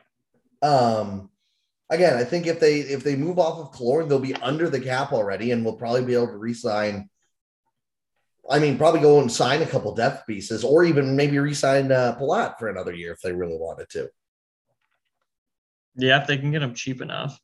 Um, 0.61 1.29
again, 1.89 2.17
I 2.17 2.23
think 2.23 2.47
if 2.47 2.59
they 2.59 2.79
if 2.79 3.03
they 3.03 3.15
move 3.15 3.39
off 3.39 3.59
of 3.59 3.77
Killorn, 3.77 4.07
they'll 4.07 4.19
be 4.19 4.35
under 4.35 4.69
the 4.69 4.79
cap 4.79 5.11
already, 5.11 5.51
and 5.51 5.63
we'll 5.63 5.75
probably 5.75 6.03
be 6.03 6.13
able 6.13 6.27
to 6.27 6.37
re-sign. 6.37 7.09
I 8.49 8.59
mean, 8.59 8.77
probably 8.77 9.01
go 9.01 9.19
and 9.19 9.31
sign 9.31 9.61
a 9.61 9.67
couple 9.67 9.93
depth 9.93 10.25
pieces, 10.25 10.63
or 10.63 10.83
even 10.83 11.15
maybe 11.15 11.37
re-sign 11.37 11.91
uh, 11.91 12.17
Palat 12.19 12.57
for 12.57 12.69
another 12.69 12.93
year 12.93 13.13
if 13.13 13.21
they 13.21 13.33
really 13.33 13.57
wanted 13.57 13.89
to. 13.89 14.09
Yeah, 15.95 16.21
if 16.21 16.27
they 16.27 16.37
can 16.37 16.51
get 16.51 16.63
him 16.63 16.73
cheap 16.73 17.01
enough. 17.01 17.39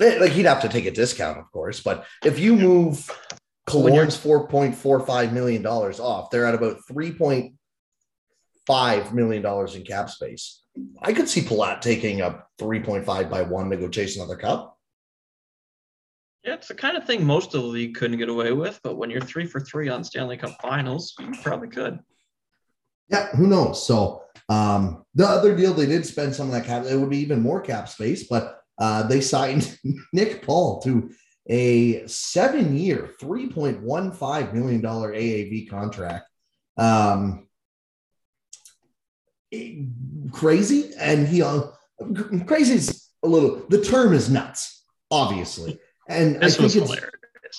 Eh, 0.00 0.18
like 0.20 0.32
he'd 0.32 0.46
have 0.46 0.62
to 0.62 0.68
take 0.68 0.86
a 0.86 0.90
discount, 0.90 1.38
of 1.38 1.50
course, 1.50 1.80
but 1.80 2.06
if 2.24 2.38
you 2.38 2.56
move 2.56 3.10
Killorn's 3.68 4.16
four 4.16 4.48
point 4.48 4.74
four 4.74 5.00
five 5.00 5.32
million 5.32 5.62
dollars 5.62 6.00
off. 6.00 6.30
They're 6.30 6.46
at 6.46 6.54
about 6.54 6.86
three 6.86 7.12
point 7.12 7.54
five 8.66 9.14
million 9.14 9.42
dollars 9.42 9.74
in 9.74 9.84
cap 9.84 10.10
space. 10.10 10.62
I 11.02 11.12
could 11.12 11.28
see 11.28 11.40
Palat 11.40 11.80
taking 11.80 12.20
a 12.20 12.44
three 12.58 12.80
point 12.80 13.04
five 13.04 13.30
by 13.30 13.42
one 13.42 13.70
to 13.70 13.76
go 13.76 13.88
chase 13.88 14.16
another 14.16 14.36
cup. 14.36 14.76
Yeah, 16.44 16.54
it's 16.54 16.68
the 16.68 16.74
kind 16.74 16.96
of 16.96 17.04
thing 17.04 17.24
most 17.24 17.54
of 17.54 17.62
the 17.62 17.66
league 17.66 17.94
couldn't 17.94 18.18
get 18.18 18.28
away 18.28 18.52
with, 18.52 18.78
but 18.82 18.96
when 18.96 19.10
you're 19.10 19.20
three 19.20 19.46
for 19.46 19.60
three 19.60 19.88
on 19.88 20.04
Stanley 20.04 20.36
Cup 20.36 20.56
Finals, 20.62 21.14
you 21.18 21.32
probably 21.42 21.68
could. 21.68 21.98
Yeah, 23.08 23.28
who 23.36 23.46
knows? 23.46 23.84
So 23.86 24.22
um, 24.48 25.04
the 25.14 25.26
other 25.26 25.56
deal 25.56 25.74
they 25.74 25.86
did 25.86 26.06
spend 26.06 26.34
some 26.34 26.46
of 26.46 26.52
that 26.52 26.64
cap. 26.64 26.84
It 26.84 26.96
would 26.96 27.10
be 27.10 27.18
even 27.18 27.42
more 27.42 27.60
cap 27.60 27.88
space, 27.88 28.28
but 28.28 28.60
uh, 28.78 29.02
they 29.02 29.20
signed 29.20 29.78
Nick 30.12 30.42
Paul 30.42 30.80
to 30.82 31.10
a 31.48 32.06
seven 32.06 32.76
year, 32.76 33.10
$3.15 33.20 34.52
million 34.52 34.82
AAV 34.82 35.70
contract. 35.70 36.28
Um, 36.76 37.48
crazy. 40.30 40.90
And 40.98 41.26
he, 41.26 41.42
uh, 41.42 41.62
crazy 42.46 42.74
is 42.74 43.08
a 43.22 43.28
little, 43.28 43.64
the 43.68 43.82
term 43.82 44.12
is 44.12 44.30
nuts, 44.30 44.84
obviously. 45.10 45.78
And 46.08 46.36
this 46.36 46.54
I 46.54 46.56
think 46.56 46.64
it's, 46.64 46.74
hilarious. 46.74 47.10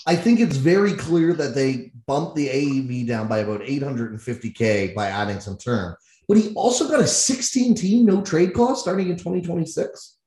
I 0.05 0.15
think 0.15 0.39
it's 0.39 0.57
very 0.57 0.93
clear 0.93 1.33
that 1.33 1.55
they 1.55 1.91
bumped 2.05 2.35
the 2.35 2.47
AAV 2.47 3.07
down 3.07 3.27
by 3.27 3.39
about 3.39 3.61
850K 3.61 4.93
by 4.93 5.07
adding 5.07 5.39
some 5.39 5.57
term. 5.57 5.95
But 6.27 6.37
he 6.37 6.53
also 6.53 6.87
got 6.87 6.99
a 6.99 7.07
16 7.07 7.73
team 7.73 8.05
no 8.05 8.21
trade 8.21 8.53
clause 8.53 8.81
starting 8.81 9.09
in 9.09 9.17
2026. 9.17 10.18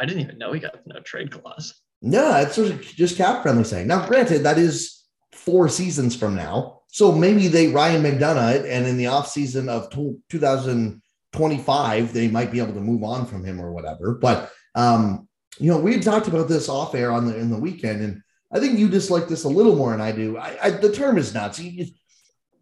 I 0.00 0.06
didn't 0.06 0.22
even 0.22 0.38
know 0.38 0.52
he 0.52 0.60
got 0.60 0.80
no 0.86 1.00
trade 1.00 1.30
clause. 1.30 1.78
No, 2.00 2.34
it's 2.36 2.56
just 2.94 3.18
cap 3.18 3.42
friendly 3.42 3.64
saying. 3.64 3.86
Now, 3.86 4.06
granted, 4.06 4.44
that 4.44 4.56
is 4.56 5.04
four 5.32 5.68
seasons 5.68 6.16
from 6.16 6.34
now. 6.34 6.80
So 6.88 7.12
maybe 7.12 7.48
they 7.48 7.68
Ryan 7.68 8.02
McDonagh 8.02 8.66
and 8.68 8.86
in 8.86 8.96
the 8.96 9.04
offseason 9.04 9.68
of 9.68 9.90
2025, 9.90 12.12
they 12.12 12.26
might 12.28 12.50
be 12.50 12.58
able 12.58 12.72
to 12.72 12.80
move 12.80 13.04
on 13.04 13.26
from 13.26 13.44
him 13.44 13.60
or 13.60 13.72
whatever. 13.72 14.14
But 14.14 14.50
um, 14.74 15.28
you 15.58 15.70
know, 15.70 15.78
we 15.78 15.92
had 15.92 16.02
talked 16.02 16.28
about 16.28 16.48
this 16.48 16.70
off 16.70 16.94
air 16.94 17.12
on 17.12 17.26
the 17.26 17.36
in 17.36 17.50
the 17.50 17.60
weekend, 17.60 18.02
and 18.02 18.22
I 18.50 18.58
think 18.58 18.78
you 18.78 18.88
dislike 18.88 19.28
this 19.28 19.44
a 19.44 19.48
little 19.48 19.76
more 19.76 19.90
than 19.90 20.00
I 20.00 20.12
do. 20.12 20.38
I, 20.38 20.56
I 20.62 20.70
the 20.70 20.90
term 20.90 21.18
is 21.18 21.34
nuts. 21.34 21.60
You, 21.60 21.88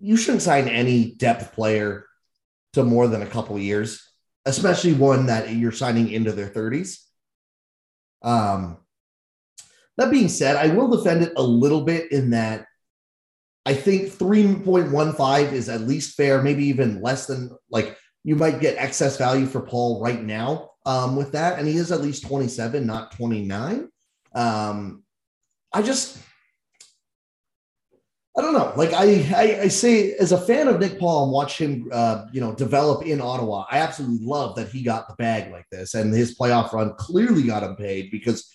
you 0.00 0.16
shouldn't 0.16 0.42
sign 0.42 0.66
any 0.68 1.12
depth 1.12 1.54
player 1.54 2.06
to 2.72 2.82
more 2.84 3.06
than 3.06 3.22
a 3.22 3.26
couple 3.26 3.56
years 3.58 4.08
especially 4.48 4.94
one 4.94 5.26
that 5.26 5.54
you're 5.54 5.72
signing 5.72 6.10
into 6.10 6.32
their 6.32 6.48
30s. 6.48 7.04
Um, 8.22 8.78
that 9.96 10.10
being 10.10 10.28
said, 10.28 10.56
I 10.56 10.74
will 10.74 10.88
defend 10.88 11.22
it 11.22 11.32
a 11.36 11.42
little 11.42 11.82
bit 11.82 12.12
in 12.12 12.30
that 12.30 12.66
I 13.66 13.74
think 13.74 14.10
3.15 14.10 15.52
is 15.52 15.68
at 15.68 15.82
least 15.82 16.16
fair, 16.16 16.40
maybe 16.40 16.64
even 16.64 17.02
less 17.02 17.26
than 17.26 17.50
like 17.70 17.98
you 18.24 18.34
might 18.34 18.60
get 18.60 18.78
excess 18.78 19.18
value 19.18 19.44
for 19.44 19.60
Paul 19.60 20.00
right 20.00 20.22
now 20.22 20.70
um, 20.86 21.16
with 21.16 21.32
that. 21.32 21.58
And 21.58 21.68
he 21.68 21.76
is 21.76 21.92
at 21.92 22.00
least 22.00 22.26
27, 22.26 22.86
not 22.86 23.12
29. 23.12 23.88
Um, 24.34 25.02
I 25.72 25.82
just, 25.82 26.18
I 28.38 28.40
don't 28.40 28.52
know. 28.52 28.72
Like 28.76 28.92
I, 28.92 29.26
I, 29.34 29.60
I, 29.62 29.68
say, 29.68 30.12
as 30.12 30.30
a 30.30 30.38
fan 30.40 30.68
of 30.68 30.78
Nick 30.78 31.00
Paul 31.00 31.24
and 31.24 31.32
watch 31.32 31.58
him, 31.58 31.88
uh, 31.90 32.26
you 32.32 32.40
know, 32.40 32.54
develop 32.54 33.04
in 33.04 33.20
Ottawa, 33.20 33.64
I 33.68 33.78
absolutely 33.78 34.24
love 34.24 34.54
that 34.54 34.68
he 34.68 34.84
got 34.84 35.08
the 35.08 35.16
bag 35.16 35.50
like 35.50 35.66
this, 35.72 35.94
and 35.94 36.14
his 36.14 36.38
playoff 36.38 36.72
run 36.72 36.94
clearly 36.94 37.42
got 37.42 37.64
him 37.64 37.74
paid 37.74 38.12
because 38.12 38.48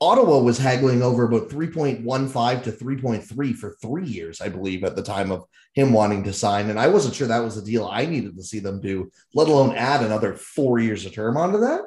Ottawa 0.00 0.38
was 0.38 0.56
haggling 0.56 1.02
over 1.02 1.24
about 1.24 1.50
3.15 1.50 2.62
to 2.62 2.72
3.3 2.72 3.54
for 3.54 3.76
three 3.82 4.06
years, 4.06 4.40
I 4.40 4.48
believe, 4.48 4.82
at 4.82 4.96
the 4.96 5.02
time 5.02 5.30
of 5.30 5.44
him 5.74 5.92
wanting 5.92 6.24
to 6.24 6.32
sign. 6.32 6.70
And 6.70 6.78
I 6.78 6.88
wasn't 6.88 7.14
sure 7.14 7.28
that 7.28 7.44
was 7.44 7.58
a 7.58 7.64
deal 7.64 7.84
I 7.84 8.06
needed 8.06 8.34
to 8.34 8.42
see 8.42 8.60
them 8.60 8.80
do, 8.80 9.10
let 9.34 9.48
alone 9.48 9.76
add 9.76 10.02
another 10.02 10.36
four 10.36 10.78
years 10.78 11.04
of 11.04 11.12
term 11.12 11.36
onto 11.36 11.60
that. 11.60 11.82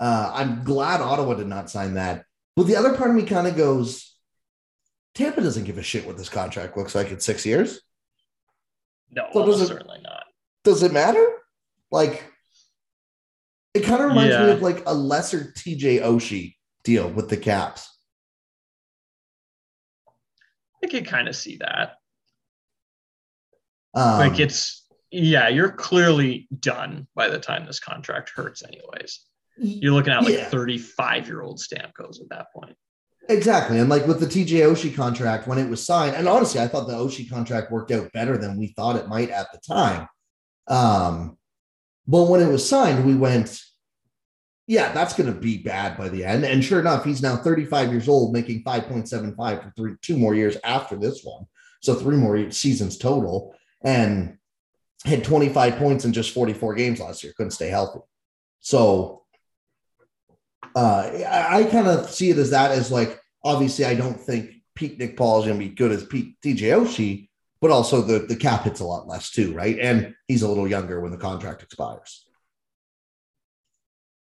Uh, 0.00 0.32
I'm 0.34 0.64
glad 0.64 1.02
Ottawa 1.02 1.34
did 1.34 1.46
not 1.46 1.68
sign 1.68 1.92
that. 1.94 2.24
But 2.54 2.68
the 2.68 2.76
other 2.76 2.94
part 2.94 3.10
of 3.10 3.16
me 3.16 3.24
kind 3.24 3.46
of 3.46 3.54
goes, 3.54 4.15
Tampa 5.16 5.40
doesn't 5.40 5.64
give 5.64 5.78
a 5.78 5.82
shit 5.82 6.06
what 6.06 6.18
this 6.18 6.28
contract 6.28 6.76
looks 6.76 6.94
like 6.94 7.10
in 7.10 7.18
six 7.20 7.46
years. 7.46 7.80
No, 9.10 9.26
so 9.32 9.46
does 9.46 9.62
it, 9.62 9.68
certainly 9.68 10.00
not. 10.02 10.24
Does 10.62 10.82
it 10.82 10.92
matter? 10.92 11.26
Like, 11.90 12.30
it 13.72 13.84
kind 13.84 14.02
of 14.02 14.10
reminds 14.10 14.34
yeah. 14.34 14.44
me 14.44 14.52
of 14.52 14.60
like 14.60 14.82
a 14.86 14.92
lesser 14.92 15.54
TJ 15.56 16.02
Oshie 16.02 16.56
deal 16.84 17.08
with 17.08 17.30
the 17.30 17.38
Caps. 17.38 17.90
I 20.84 20.88
could 20.88 21.06
kind 21.06 21.28
of 21.28 21.34
see 21.34 21.56
that. 21.62 21.94
Um, 23.94 24.18
like 24.18 24.38
it's 24.38 24.86
yeah, 25.10 25.48
you're 25.48 25.72
clearly 25.72 26.46
done 26.60 27.06
by 27.14 27.28
the 27.28 27.38
time 27.38 27.64
this 27.64 27.80
contract 27.80 28.32
hurts, 28.36 28.62
anyways. 28.62 29.24
You're 29.56 29.94
looking 29.94 30.12
at 30.12 30.24
like 30.24 30.34
yeah. 30.34 30.44
35 30.50 31.26
year 31.26 31.40
old 31.40 31.58
Stamkos 31.58 32.20
at 32.20 32.28
that 32.28 32.52
point. 32.52 32.76
Exactly. 33.28 33.78
And 33.78 33.88
like 33.88 34.06
with 34.06 34.20
the 34.20 34.26
TJ 34.26 34.60
Oshie 34.70 34.94
contract, 34.94 35.46
when 35.46 35.58
it 35.58 35.68
was 35.68 35.84
signed, 35.84 36.14
and 36.14 36.28
honestly, 36.28 36.60
I 36.60 36.68
thought 36.68 36.86
the 36.86 36.94
Oshie 36.94 37.28
contract 37.28 37.72
worked 37.72 37.90
out 37.90 38.12
better 38.12 38.38
than 38.38 38.56
we 38.56 38.68
thought 38.68 38.96
it 38.96 39.08
might 39.08 39.30
at 39.30 39.48
the 39.52 39.58
time. 39.58 40.08
Um, 40.68 41.36
but 42.06 42.24
when 42.24 42.40
it 42.40 42.48
was 42.50 42.68
signed, 42.68 43.04
we 43.04 43.14
went, 43.14 43.60
yeah, 44.68 44.92
that's 44.92 45.14
going 45.14 45.32
to 45.32 45.38
be 45.38 45.58
bad 45.58 45.96
by 45.96 46.08
the 46.08 46.24
end. 46.24 46.44
And 46.44 46.64
sure 46.64 46.80
enough, 46.80 47.04
he's 47.04 47.22
now 47.22 47.36
35 47.36 47.90
years 47.90 48.08
old, 48.08 48.32
making 48.32 48.62
5.75 48.64 49.36
for 49.36 49.72
three, 49.76 49.94
two 50.02 50.16
more 50.16 50.34
years 50.34 50.56
after 50.64 50.96
this 50.96 51.22
one. 51.24 51.46
So 51.82 51.94
three 51.94 52.16
more 52.16 52.50
seasons 52.50 52.96
total. 52.96 53.54
And 53.82 54.38
had 55.04 55.24
25 55.24 55.76
points 55.76 56.04
in 56.04 56.12
just 56.12 56.32
44 56.32 56.74
games 56.74 57.00
last 57.00 57.22
year, 57.22 57.32
couldn't 57.36 57.52
stay 57.52 57.68
healthy. 57.68 58.00
So 58.60 59.22
uh, 60.76 61.10
I, 61.26 61.60
I 61.60 61.64
kind 61.64 61.88
of 61.88 62.10
see 62.10 62.28
it 62.30 62.36
as 62.36 62.50
that 62.50 62.70
as 62.70 62.92
like, 62.92 63.18
obviously, 63.42 63.86
I 63.86 63.94
don't 63.94 64.20
think 64.20 64.50
peak 64.74 64.98
Nick 64.98 65.16
Paul 65.16 65.40
is 65.40 65.46
going 65.46 65.58
to 65.58 65.66
be 65.66 65.74
good 65.74 65.90
as 65.90 66.04
peak 66.04 66.36
TJ 66.42 66.58
Oshie, 66.78 67.28
but 67.62 67.70
also 67.70 68.02
the, 68.02 68.18
the 68.20 68.36
cap 68.36 68.64
hits 68.64 68.80
a 68.80 68.84
lot 68.84 69.08
less 69.08 69.30
too, 69.30 69.54
right? 69.54 69.78
And 69.80 70.14
he's 70.28 70.42
a 70.42 70.48
little 70.48 70.68
younger 70.68 71.00
when 71.00 71.12
the 71.12 71.16
contract 71.16 71.62
expires. 71.62 72.26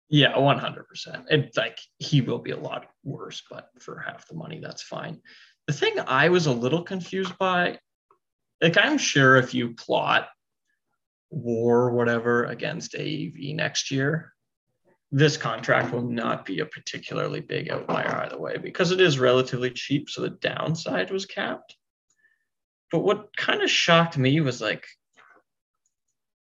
Yeah, 0.09 0.37
one 0.37 0.59
hundred 0.59 0.87
percent. 0.87 1.25
It's 1.29 1.57
like 1.57 1.79
he 1.97 2.21
will 2.21 2.39
be 2.39 2.51
a 2.51 2.59
lot 2.59 2.85
worse, 3.03 3.43
but 3.49 3.69
for 3.79 3.99
half 3.99 4.25
the 4.27 4.35
money, 4.35 4.59
that's 4.61 4.83
fine. 4.83 5.19
The 5.65 5.73
thing 5.73 5.95
I 5.99 6.29
was 6.29 6.45
a 6.45 6.51
little 6.53 6.83
confused 6.83 7.37
by, 7.37 7.79
like, 8.61 8.77
I'm 8.77 8.97
sure 8.97 9.35
if 9.35 9.53
you 9.53 9.73
plot 9.73 10.29
war 11.29 11.91
whatever 11.91 12.45
against 12.45 12.93
AAV 12.93 13.53
next 13.55 13.91
year, 13.91 14.33
this 15.11 15.37
contract 15.37 15.93
will 15.93 16.01
not 16.01 16.45
be 16.45 16.59
a 16.59 16.65
particularly 16.65 17.39
big 17.39 17.69
outlier 17.69 18.23
either 18.25 18.37
way 18.37 18.57
because 18.57 18.91
it 18.91 18.99
is 18.99 19.19
relatively 19.19 19.71
cheap. 19.71 20.09
So 20.09 20.21
the 20.21 20.29
downside 20.29 21.11
was 21.11 21.25
capped. 21.25 21.77
But 22.91 22.99
what 22.99 23.35
kind 23.35 23.61
of 23.61 23.69
shocked 23.69 24.17
me 24.17 24.39
was 24.41 24.61
like 24.61 24.85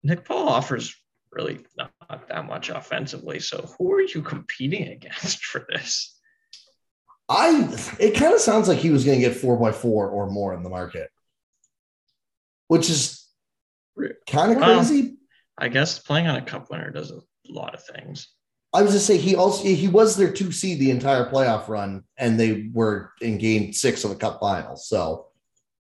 Nick 0.03 0.25
Paul 0.25 0.49
offers 0.49 0.95
really 1.31 1.61
not 1.77 2.29
that 2.29 2.47
much 2.47 2.71
offensively. 2.71 3.41
So 3.41 3.75
who 3.79 3.93
are 3.93 4.03
you 4.03 4.23
competing 4.23 4.89
against 4.93 5.45
for 5.45 5.67
this? 5.69 6.15
I 7.29 7.69
it 7.99 8.15
kind 8.15 8.33
of 8.33 8.41
sounds 8.41 8.69
like 8.69 8.79
he 8.79 8.89
was 8.89 9.05
going 9.05 9.21
to 9.21 9.29
get 9.29 9.37
four 9.37 9.59
by 9.59 9.73
four 9.73 10.09
or 10.09 10.31
more 10.31 10.55
in 10.55 10.63
the 10.63 10.71
market, 10.71 11.11
which 12.69 12.89
is 12.89 13.27
kind 14.27 14.53
of 14.53 14.59
crazy. 14.63 15.19
I 15.59 15.69
guess 15.69 15.99
playing 15.99 16.27
on 16.27 16.37
a 16.37 16.43
cup 16.43 16.71
winner 16.71 16.91
does 16.91 17.11
a 17.11 17.21
lot 17.47 17.75
of 17.75 17.85
things. 17.85 18.29
I 18.73 18.83
was 18.83 18.93
just 18.93 19.07
say 19.07 19.17
he 19.17 19.35
also 19.35 19.65
he 19.65 19.89
was 19.89 20.17
their 20.17 20.33
two 20.33 20.53
seed 20.53 20.79
the 20.79 20.91
entire 20.91 21.31
playoff 21.31 21.69
run, 21.69 22.05
and 22.17 22.39
they 22.39 22.69
were 22.73 23.13
in 23.21 23.39
game 23.39 23.73
six 23.73 24.05
of 24.05 24.11
the 24.11 24.17
cup 24.17 24.41
finals. 24.41 24.89
So 24.89 25.29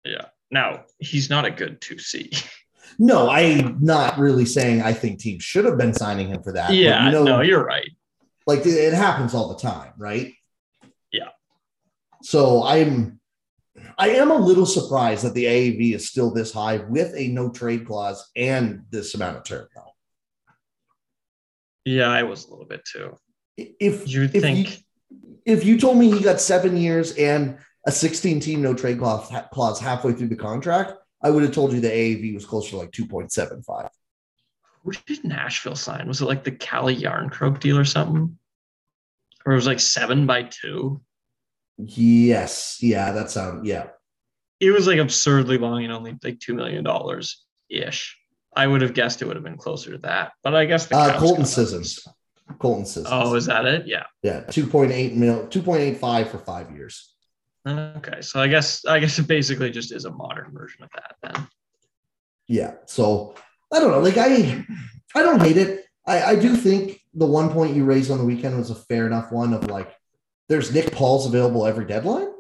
yeah, 0.05 0.27
now 0.51 0.85
he's 0.99 1.31
not 1.31 1.45
a 1.45 1.51
good 1.51 1.81
two 1.81 1.99
seed. 1.99 2.37
No, 2.99 3.31
I'm 3.31 3.79
not 3.81 4.19
really 4.19 4.45
saying 4.45 4.83
I 4.83 4.93
think 4.93 5.19
teams 5.19 5.43
should 5.43 5.65
have 5.65 5.79
been 5.79 5.95
signing 5.95 6.29
him 6.29 6.43
for 6.43 6.53
that. 6.53 6.73
Yeah, 6.73 7.07
you 7.07 7.13
know, 7.13 7.25
no, 7.25 7.41
you're 7.41 7.65
right. 7.65 7.91
Like 8.47 8.67
it 8.67 8.93
happens 8.93 9.35
all 9.35 9.49
the 9.49 9.61
time, 9.61 9.93
right? 9.97 10.35
Yeah. 11.11 11.29
So 12.23 12.63
I'm 12.65 13.21
I 13.99 14.11
am 14.11 14.31
a 14.31 14.37
little 14.37 14.67
surprised 14.67 15.25
that 15.25 15.35
the 15.35 15.45
AAV 15.45 15.95
is 15.95 16.09
still 16.09 16.33
this 16.33 16.53
high 16.53 16.79
with 16.79 17.15
a 17.17 17.29
no 17.29 17.51
trade 17.51 17.87
clause 17.87 18.31
and 18.37 18.85
this 18.91 19.15
amount 19.15 19.39
of 19.39 19.45
term 19.45 19.69
though. 19.75 19.92
Yeah, 21.85 22.11
I 22.11 22.23
was 22.23 22.47
a 22.47 22.51
little 22.51 22.67
bit 22.67 22.85
too. 22.85 23.17
If 23.57 24.09
you 24.09 24.29
think 24.29 24.83
you, 25.11 25.39
if 25.45 25.65
you 25.65 25.79
told 25.79 25.99
me 25.99 26.11
he 26.11 26.23
got 26.23 26.41
seven 26.41 26.77
years 26.77 27.17
and 27.17 27.59
a 27.87 27.93
16 27.93 28.41
team 28.41 28.63
no 28.63 28.75
trade 28.75 28.99
clause, 28.99 29.31
clause 29.53 29.81
halfway 29.81 30.13
through 30.13 30.29
the 30.29 30.37
contract, 30.37 30.95
I 31.23 31.31
would 31.31 31.43
have 31.43 31.53
told 31.53 31.73
you 31.73 31.81
the 31.81 31.89
AAV 31.89 32.35
was 32.35 32.47
closer 32.47 32.71
to 32.71 32.77
like 32.79 32.91
2.75. 32.93 33.89
Who 34.85 34.93
did 35.07 35.25
Nashville 35.25 35.77
sign? 35.77 36.09
Was 36.09 36.21
it 36.21 36.27
like 36.27 36.45
the 36.45 36.53
Calle 36.53 36.95
Järnkrok 36.95 37.61
deal 37.61 37.79
or 37.79 37.85
something? 37.85 38.39
Or 39.45 39.53
it 39.53 39.57
was 39.57 39.67
like 39.67 39.81
seven 39.81 40.27
by 40.27 40.45
two? 40.45 41.01
Yes. 41.79 42.79
Yeah, 42.81 43.13
that 43.13 43.31
sounds, 43.31 43.67
yeah. 43.67 43.89
It 44.61 44.71
was 44.71 44.87
like 44.87 44.99
absurdly 44.99 45.59
long 45.59 45.85
and 45.85 45.93
only 45.93 46.17
like 46.23 46.39
$2 46.39 46.55
million 46.55 46.87
ish. 47.69 48.19
I 48.55 48.67
would 48.67 48.83
have 48.83 48.95
guessed 48.95 49.23
it 49.23 49.27
would 49.27 49.37
have 49.37 49.45
been 49.45 49.57
closer 49.57 49.93
to 49.93 49.99
that. 49.99 50.33
But 50.43 50.55
I 50.55 50.67
guess 50.67 50.87
the 50.87 50.97
uh, 50.97 51.19
Colton 51.19 51.47
Sissons. 51.47 52.07
Colton 52.59 52.85
Sissons. 52.85 53.09
Oh, 53.11 53.35
is 53.35 53.47
that 53.47 53.65
it? 53.65 53.87
Yeah. 53.87 54.05
Yeah. 54.23 54.43
2.8 54.43 55.15
mil, 55.15 55.47
2.85 55.47 56.29
for 56.29 56.39
five 56.39 56.71
years. 56.71 57.15
Okay, 57.67 58.21
so 58.23 58.41
I 58.41 58.49
guess 58.49 58.85
I 58.85 58.99
guess 58.99 59.19
it 59.19 59.29
basically 59.29 59.71
just 59.71 59.93
is 59.93 60.05
a 60.05 60.11
modern 60.11 60.51
version 60.53 60.83
of 60.83 60.91
that 60.95 61.15
then. 61.23 61.49
Yeah. 62.49 62.75
So 62.87 63.37
I 63.73 63.79
don't 63.79 63.93
know. 63.93 64.01
Like 64.01 64.19
I 64.19 64.65
I 65.15 65.23
don't 65.23 65.41
hate 65.41 65.57
it. 65.57 65.85
I, 66.05 66.23
I 66.23 66.37
do 66.37 66.57
think 66.57 67.01
the 67.15 67.27
one 67.27 67.51
point 67.51 67.77
you 67.77 67.85
raised 67.85 68.11
on 68.11 68.19
the 68.19 68.25
weekend 68.25 68.59
was 68.59 68.71
a 68.71 68.75
fair 68.75 69.07
enough 69.07 69.31
one 69.31 69.53
of 69.55 69.71
like 69.71 69.95
there's 70.49 70.75
Nick 70.75 70.91
Paul's 70.93 71.27
available 71.27 71.65
every 71.65 71.85
deadline. 71.85 72.32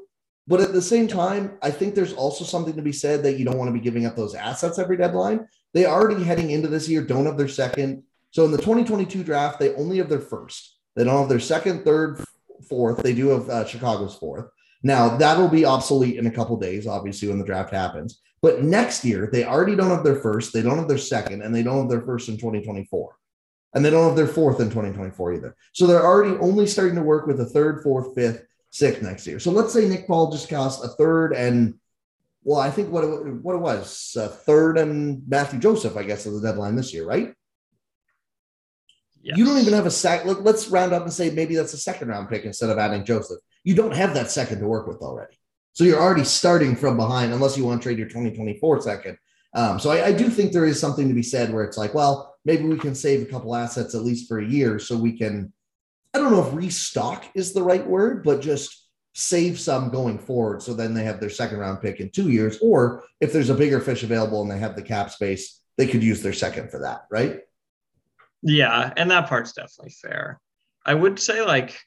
But 0.47 0.61
at 0.61 0.73
the 0.73 0.83
same 0.83 1.07
time, 1.07 1.57
I 1.63 1.71
think 1.71 1.95
there's 1.95 2.13
also 2.13 2.45
something 2.45 2.75
to 2.75 2.83
be 2.83 2.93
said 2.93 3.23
that 3.23 3.39
you 3.39 3.45
don't 3.45 3.59
want 3.59 3.69
to 3.69 3.73
be 3.73 3.81
giving 3.81 4.07
up 4.07 4.17
those 4.17 4.35
assets 4.35 4.79
every 4.79 4.97
deadline. 4.97 5.47
They 5.73 5.87
already 5.87 6.25
heading 6.25 6.51
into 6.51 6.69
this 6.69 6.89
year 6.89 7.03
don't 7.03 7.27
have 7.27 7.39
their 7.39 7.49
second. 7.49 8.03
So 8.31 8.45
in 8.45 8.51
the 8.51 8.59
2022 8.59 9.23
draft, 9.23 9.61
they 9.61 9.75
only 9.75 9.99
have 9.99 10.09
their 10.09 10.21
first. 10.21 10.79
They 10.97 11.05
don't 11.05 11.21
have 11.21 11.29
their 11.29 11.41
second, 11.41 11.85
third, 11.85 12.25
fourth. 12.69 13.03
They 13.03 13.15
do 13.15 13.29
have 13.29 13.49
uh, 13.49 13.65
Chicago's 13.67 14.17
fourth. 14.17 14.47
Now, 14.83 15.17
that'll 15.17 15.49
be 15.49 15.65
obsolete 15.65 16.17
in 16.17 16.27
a 16.27 16.31
couple 16.31 16.57
days, 16.57 16.87
obviously, 16.87 17.29
when 17.29 17.39
the 17.39 17.45
draft 17.45 17.73
happens. 17.73 18.21
But 18.41 18.65
next 18.65 19.05
year, 19.05 19.29
they 19.33 19.45
already 19.45 19.77
don't 19.77 19.91
have 19.91 20.03
their 20.03 20.17
first, 20.17 20.53
they 20.53 20.63
don't 20.63 20.79
have 20.79 20.89
their 20.89 20.99
second, 20.99 21.43
and 21.43 21.55
they 21.55 21.63
don't 21.63 21.83
have 21.83 21.89
their 21.89 22.03
first 22.03 22.29
in 22.29 22.37
2024. 22.37 23.17
And 23.75 23.85
they 23.85 23.91
don't 23.91 24.07
have 24.07 24.17
their 24.17 24.27
fourth 24.27 24.61
in 24.61 24.69
2024 24.69 25.35
either. 25.35 25.57
So 25.73 25.87
they're 25.87 26.05
already 26.05 26.37
only 26.39 26.67
starting 26.67 26.97
to 26.97 27.03
work 27.03 27.27
with 27.27 27.41
a 27.41 27.47
third, 27.47 27.83
fourth, 27.83 28.15
fifth, 28.15 28.45
sixth 28.73 29.03
next 29.03 29.27
year. 29.27 29.39
So 29.39 29.53
let's 29.53 29.73
say 29.73 29.89
Nick 29.89 30.07
Paul 30.07 30.33
just 30.33 30.49
cost 30.49 30.85
a 30.85 30.89
third 30.89 31.33
and, 31.33 31.75
well, 32.43 32.59
I 32.59 32.71
think 32.71 32.91
what 32.91 33.05
it, 33.05 33.09
what 33.09 33.55
it 33.55 33.61
was, 33.61 34.17
a 34.19 34.29
third 34.29 34.77
and 34.77 35.23
Matthew 35.29 35.61
Joseph, 35.61 35.97
I 35.97 36.03
guess, 36.03 36.27
is 36.27 36.41
the 36.41 36.47
deadline 36.47 36.75
this 36.75 36.93
year, 36.93 37.07
right? 37.07 37.33
Yes. 39.23 39.39
You 39.39 39.45
don't 39.45 39.59
even 39.59 39.75
have 39.75 39.87
a 39.87 39.91
sec. 39.91 40.25
Let's 40.25 40.69
round 40.69 40.93
up 40.93 41.05
and 41.05 41.13
say 41.13 41.31
maybe 41.31 41.55
that's 41.55 41.75
a 41.75 41.79
second 41.79 42.09
round 42.09 42.29
pick 42.29 42.45
instead 42.45 42.71
of 42.71 42.79
adding 42.79 43.05
Joseph 43.05 43.39
you 43.65 43.75
don't 43.75 43.95
have 43.95 44.15
that 44.15 44.31
second 44.31 44.61
to 44.61 44.67
work 44.67 44.87
with 44.87 45.03
already. 45.03 45.37
So 45.73 45.85
you're 45.85 46.01
already 46.01 46.25
starting 46.25 46.77
from 46.77 46.97
behind, 46.97 47.33
unless 47.33 47.57
you 47.57 47.65
want 47.65 47.81
to 47.81 47.87
trade 47.87 47.99
your 47.99 48.09
2024 48.09 48.83
second. 48.83 49.17
Um, 49.55 49.79
so 49.79 49.91
I, 49.91 50.07
I, 50.07 50.13
do 50.13 50.31
think 50.31 50.53
there 50.53 50.65
is 50.65 50.81
something 50.81 51.09
to 51.09 51.15
be 51.15 51.23
said 51.23 51.53
where 51.53 51.65
it's 51.65 51.77
like, 51.77 51.93
well, 51.93 52.37
maybe 52.47 52.65
we 52.65 52.79
can 52.79 52.95
save 52.95 53.21
a 53.21 53.27
couple 53.27 53.55
assets 53.55 53.95
at 53.95 54.03
least 54.03 54.27
for 54.27 54.39
a 54.39 54.47
year 54.47 54.79
so 54.79 54.97
we 54.97 55.17
can, 55.17 55.53
I 56.15 56.19
don't 56.19 56.33
know 56.33 56.47
if 56.47 56.55
restock 56.55 57.25
is 57.35 57.53
the 57.53 57.63
right 57.63 57.87
word, 57.87 58.23
but 58.23 58.43
just 58.43 58.89
save 59.15 59.59
some 59.59 59.91
going 59.91 60.19
forward. 60.19 60.63
So 60.63 60.75
then 60.75 60.95
they 60.95 61.05
have 61.05 61.21
their 61.21 61.31
second 61.31 61.59
round 61.59 61.81
pick 61.81 62.01
in 62.01 62.11
two 62.11 62.31
years. 62.31 62.59
Or 62.61 63.05
if 63.21 63.33
there's 63.33 63.51
a 63.51 63.55
bigger 63.55 63.81
fish 63.81 64.03
available 64.03 64.43
and 64.43 64.51
they 64.51 64.59
have 64.59 64.77
the 64.77 64.83
cap 64.83 65.11
space, 65.11 65.61
they 65.77 65.87
could 65.87 66.03
use 66.03 66.23
their 66.23 66.33
second 66.33 66.71
for 66.71 66.81
that, 66.81 67.07
right? 67.11 67.41
Yeah. 68.43 68.93
And 68.97 69.11
that 69.11 69.29
part's 69.29 69.53
definitely 69.53 69.95
fair. 70.03 70.41
I 70.85 70.95
would 70.95 71.19
say, 71.19 71.43
like, 71.43 71.79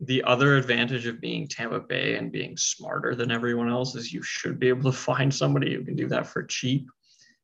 the 0.00 0.22
other 0.24 0.56
advantage 0.56 1.06
of 1.06 1.20
being 1.20 1.48
Tampa 1.48 1.80
Bay 1.80 2.16
and 2.16 2.30
being 2.30 2.56
smarter 2.56 3.14
than 3.14 3.30
everyone 3.30 3.70
else 3.70 3.94
is 3.94 4.12
you 4.12 4.22
should 4.22 4.58
be 4.58 4.68
able 4.68 4.90
to 4.90 4.96
find 4.96 5.34
somebody 5.34 5.74
who 5.74 5.84
can 5.84 5.96
do 5.96 6.08
that 6.08 6.26
for 6.26 6.42
cheap, 6.42 6.88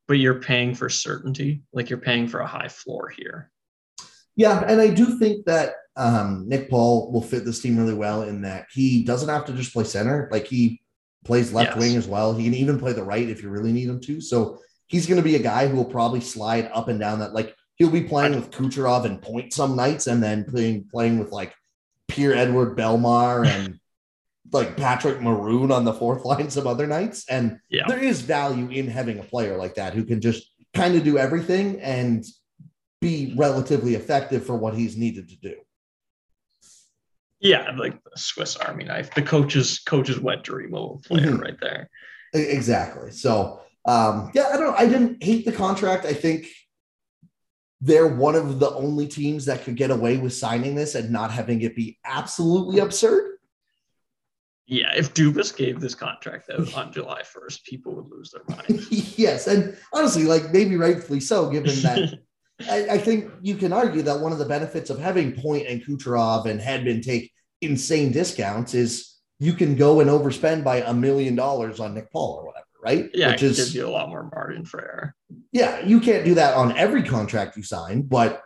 but 0.07 0.15
you're 0.15 0.41
paying 0.41 0.75
for 0.75 0.89
certainty. 0.89 1.63
Like 1.73 1.89
you're 1.89 1.99
paying 1.99 2.27
for 2.27 2.41
a 2.41 2.47
high 2.47 2.67
floor 2.67 3.09
here. 3.09 3.50
Yeah, 4.41 4.63
and 4.67 4.81
I 4.81 4.89
do 4.89 5.19
think 5.19 5.45
that 5.45 5.75
um, 5.95 6.45
Nick 6.47 6.67
Paul 6.67 7.11
will 7.11 7.21
fit 7.21 7.45
this 7.45 7.61
team 7.61 7.77
really 7.77 7.93
well 7.93 8.23
in 8.23 8.41
that 8.41 8.65
he 8.71 9.03
doesn't 9.03 9.29
have 9.29 9.45
to 9.45 9.53
just 9.53 9.71
play 9.71 9.83
center. 9.83 10.27
Like 10.31 10.47
he 10.47 10.81
plays 11.25 11.53
left 11.53 11.75
yes. 11.75 11.79
wing 11.79 11.95
as 11.95 12.07
well. 12.07 12.33
He 12.33 12.45
can 12.45 12.55
even 12.55 12.79
play 12.79 12.93
the 12.93 13.03
right 13.03 13.29
if 13.29 13.43
you 13.43 13.49
really 13.49 13.71
need 13.71 13.87
him 13.87 14.01
to. 14.01 14.19
So 14.19 14.57
he's 14.87 15.05
going 15.05 15.19
to 15.19 15.23
be 15.23 15.35
a 15.35 15.43
guy 15.43 15.67
who 15.67 15.75
will 15.75 15.85
probably 15.85 16.21
slide 16.21 16.71
up 16.73 16.87
and 16.87 16.99
down 16.99 17.19
that. 17.19 17.33
Like 17.33 17.55
he'll 17.75 17.91
be 17.91 18.01
playing 18.01 18.33
with 18.33 18.49
Kucherov 18.49 19.05
and 19.05 19.21
point 19.21 19.53
some 19.53 19.75
nights, 19.75 20.07
and 20.07 20.23
then 20.23 20.45
playing 20.45 20.87
playing 20.91 21.19
with 21.19 21.31
like 21.31 21.53
Pierre-Edouard 22.07 22.75
Bellemare 22.75 23.45
and 23.55 23.79
like 24.51 24.75
Patrick 24.75 25.21
Maroon 25.21 25.71
on 25.71 25.85
the 25.85 25.93
fourth 25.93 26.25
line 26.25 26.49
some 26.49 26.65
other 26.65 26.87
nights. 26.87 27.29
And 27.29 27.59
yeah. 27.69 27.83
there 27.87 28.03
is 28.03 28.21
value 28.21 28.69
in 28.69 28.87
having 28.87 29.19
a 29.19 29.23
player 29.23 29.55
like 29.55 29.75
that 29.75 29.93
who 29.93 30.03
can 30.03 30.19
just 30.19 30.49
kind 30.73 30.95
of 30.95 31.03
do 31.03 31.19
everything 31.19 31.79
and 31.79 32.25
be 33.01 33.33
relatively 33.35 33.95
effective 33.95 34.45
for 34.45 34.55
what 34.55 34.75
he's 34.75 34.95
needed 34.95 35.29
to 35.29 35.35
do. 35.35 35.55
Yeah, 37.39 37.71
like 37.75 38.01
the 38.03 38.11
Swiss 38.15 38.55
Army 38.55 38.83
knife, 38.83 39.13
the 39.15 39.23
coach's 39.23 39.79
coach's 39.79 40.19
wet 40.19 40.43
dream 40.43 40.75
of 40.75 41.01
player 41.03 41.31
mm-hmm. 41.31 41.41
right 41.41 41.59
there. 41.59 41.89
Exactly. 42.33 43.11
So 43.11 43.61
um, 43.85 44.31
yeah, 44.35 44.49
I 44.53 44.57
don't 44.57 44.79
I 44.79 44.85
didn't 44.85 45.23
hate 45.23 45.45
the 45.45 45.51
contract. 45.51 46.05
I 46.05 46.13
think 46.13 46.45
they're 47.81 48.07
one 48.07 48.35
of 48.35 48.59
the 48.59 48.69
only 48.69 49.07
teams 49.07 49.45
that 49.45 49.63
could 49.63 49.75
get 49.75 49.89
away 49.89 50.17
with 50.17 50.33
signing 50.33 50.75
this 50.75 50.93
and 50.93 51.09
not 51.09 51.31
having 51.31 51.61
it 51.63 51.75
be 51.75 51.97
absolutely 52.05 52.79
absurd. 52.79 53.37
Yeah, 54.67 54.93
if 54.95 55.15
Dubas 55.15 55.53
gave 55.55 55.81
this 55.81 55.95
contract 55.95 56.49
out 56.51 56.73
on 56.75 56.93
July 56.93 57.23
1st, 57.23 57.63
people 57.65 57.95
would 57.95 58.07
lose 58.07 58.31
their 58.31 58.43
minds. 58.55 59.17
yes. 59.17 59.47
And 59.47 59.75
honestly, 59.91 60.23
like 60.23 60.53
maybe 60.53 60.77
rightfully 60.77 61.19
so, 61.19 61.49
given 61.49 61.75
that 61.81 62.19
I, 62.69 62.87
I, 62.91 62.97
think 62.97 63.31
you 63.41 63.55
can 63.55 63.73
argue 63.73 64.01
that 64.03 64.19
one 64.19 64.31
of 64.31 64.37
the 64.37 64.45
benefits 64.45 64.89
of 64.89 64.99
having 64.99 65.33
Point 65.33 65.67
and 65.67 65.83
Kucherov 65.83 66.45
and 66.45 66.59
Hedman 66.59 67.03
take 67.03 67.31
insane 67.61 68.11
discounts 68.11 68.73
is 68.73 69.17
you 69.39 69.53
can 69.53 69.75
go 69.75 69.99
and 69.99 70.09
overspend 70.09 70.63
by 70.63 70.77
a 70.77 70.93
million 70.93 71.35
dollars 71.35 71.79
on 71.79 71.93
Nick 71.93 72.11
Paul 72.11 72.39
or 72.39 72.45
whatever 72.45 72.65
right? 72.81 73.09
Yeah, 73.13 73.31
Which 73.31 73.43
is, 73.43 73.57
gives 73.57 73.75
you 73.75 73.87
a 73.87 73.89
lot 73.89 74.09
more 74.09 74.29
margin 74.33 74.65
for 74.65 74.81
error. 74.81 75.15
Yeah, 75.51 75.85
you 75.85 75.99
can't 75.99 76.25
do 76.25 76.33
that 76.35 76.55
on 76.55 76.77
every 76.77 77.03
contract 77.03 77.55
you 77.55 77.63
sign, 77.63 78.01
but 78.01 78.41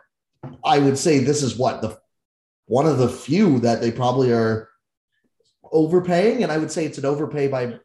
I 0.64 0.78
would 0.78 0.98
say 0.98 1.18
this 1.18 1.42
is 1.42 1.56
what 1.56 1.80
the 1.80 1.98
one 2.66 2.86
of 2.86 2.98
the 2.98 3.08
few 3.08 3.60
that 3.60 3.80
they 3.80 3.90
probably 3.90 4.32
are 4.32 4.68
overpaying, 5.72 6.42
and 6.42 6.52
I 6.52 6.58
would 6.58 6.70
say 6.70 6.84
it's 6.84 6.98
an 6.98 7.04
overpay 7.04 7.48
by 7.48 7.78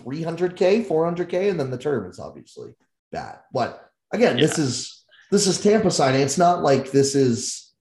300k, 0.00 0.86
400k, 0.86 1.50
and 1.50 1.58
then 1.58 1.70
the 1.70 1.78
term 1.78 2.08
is 2.08 2.18
obviously 2.18 2.74
bad. 3.10 3.38
But 3.52 3.90
again, 4.12 4.36
yeah. 4.38 4.46
this 4.46 4.58
is 4.58 4.95
this 5.30 5.46
is 5.46 5.60
Tampa 5.60 5.90
signing. 5.90 6.20
It's 6.20 6.38
not 6.38 6.62
like 6.62 6.90
this 6.90 7.14
is 7.14 7.72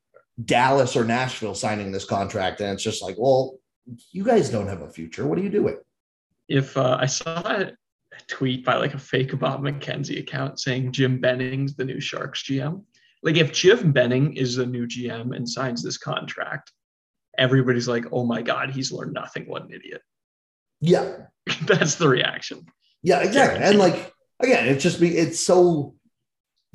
Dallas 0.43 0.95
or 0.95 1.05
Nashville 1.05 1.55
signing 1.55 1.91
this 1.91 2.05
contract, 2.05 2.61
and 2.61 2.71
it's 2.71 2.83
just 2.83 3.03
like, 3.03 3.15
well, 3.17 3.59
you 4.11 4.23
guys 4.23 4.49
don't 4.49 4.67
have 4.67 4.81
a 4.81 4.89
future. 4.89 5.25
What 5.25 5.37
are 5.37 5.43
you 5.43 5.49
doing? 5.49 5.77
If 6.47 6.75
uh, 6.77 6.97
I 6.99 7.05
saw 7.05 7.39
a 7.39 7.71
tweet 8.27 8.65
by 8.65 8.75
like 8.75 8.93
a 8.93 8.99
fake 8.99 9.37
Bob 9.39 9.61
McKenzie 9.61 10.19
account 10.19 10.59
saying 10.59 10.91
Jim 10.91 11.19
Benning's 11.19 11.75
the 11.75 11.85
new 11.85 11.99
Sharks 11.99 12.43
GM. 12.43 12.83
Like 13.23 13.37
if 13.37 13.51
Jim 13.51 13.91
Benning 13.91 14.35
is 14.35 14.55
the 14.55 14.65
new 14.65 14.87
GM 14.87 15.35
and 15.35 15.49
signs 15.49 15.83
this 15.83 15.97
contract, 15.97 16.71
everybody's 17.37 17.87
like, 17.87 18.05
"Oh 18.11 18.25
my 18.25 18.41
god, 18.41 18.71
he's 18.71 18.91
learned 18.91 19.13
nothing. 19.13 19.47
What 19.47 19.63
an 19.63 19.73
idiot." 19.73 20.01
Yeah, 20.81 21.27
that's 21.63 21.95
the 21.95 22.07
reaction. 22.07 22.65
Yeah, 23.01 23.21
exactly. 23.21 23.63
And 23.63 23.79
like 23.79 24.13
again, 24.41 24.67
it's 24.67 24.83
just 24.83 24.99
be 24.99 25.17
it's 25.17 25.39
so 25.39 25.94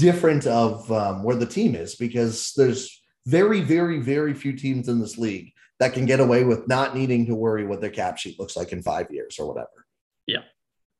different 0.00 0.46
of 0.46 0.90
um, 0.90 1.22
where 1.22 1.36
the 1.36 1.46
team 1.46 1.74
is 1.74 1.94
because 1.94 2.52
there's 2.56 3.00
very, 3.26 3.60
very, 3.60 3.98
very 3.98 4.34
few 4.34 4.54
teams 4.54 4.88
in 4.88 4.98
this 4.98 5.18
league 5.18 5.52
that 5.78 5.92
can 5.92 6.06
get 6.06 6.20
away 6.20 6.44
with 6.44 6.66
not 6.66 6.96
needing 6.96 7.26
to 7.26 7.34
worry 7.34 7.64
what 7.64 7.80
their 7.80 7.90
cap 7.90 8.18
sheet 8.18 8.38
looks 8.38 8.56
like 8.56 8.72
in 8.72 8.82
five 8.82 9.10
years 9.10 9.38
or 9.38 9.46
whatever. 9.46 9.86
Yeah. 10.26 10.42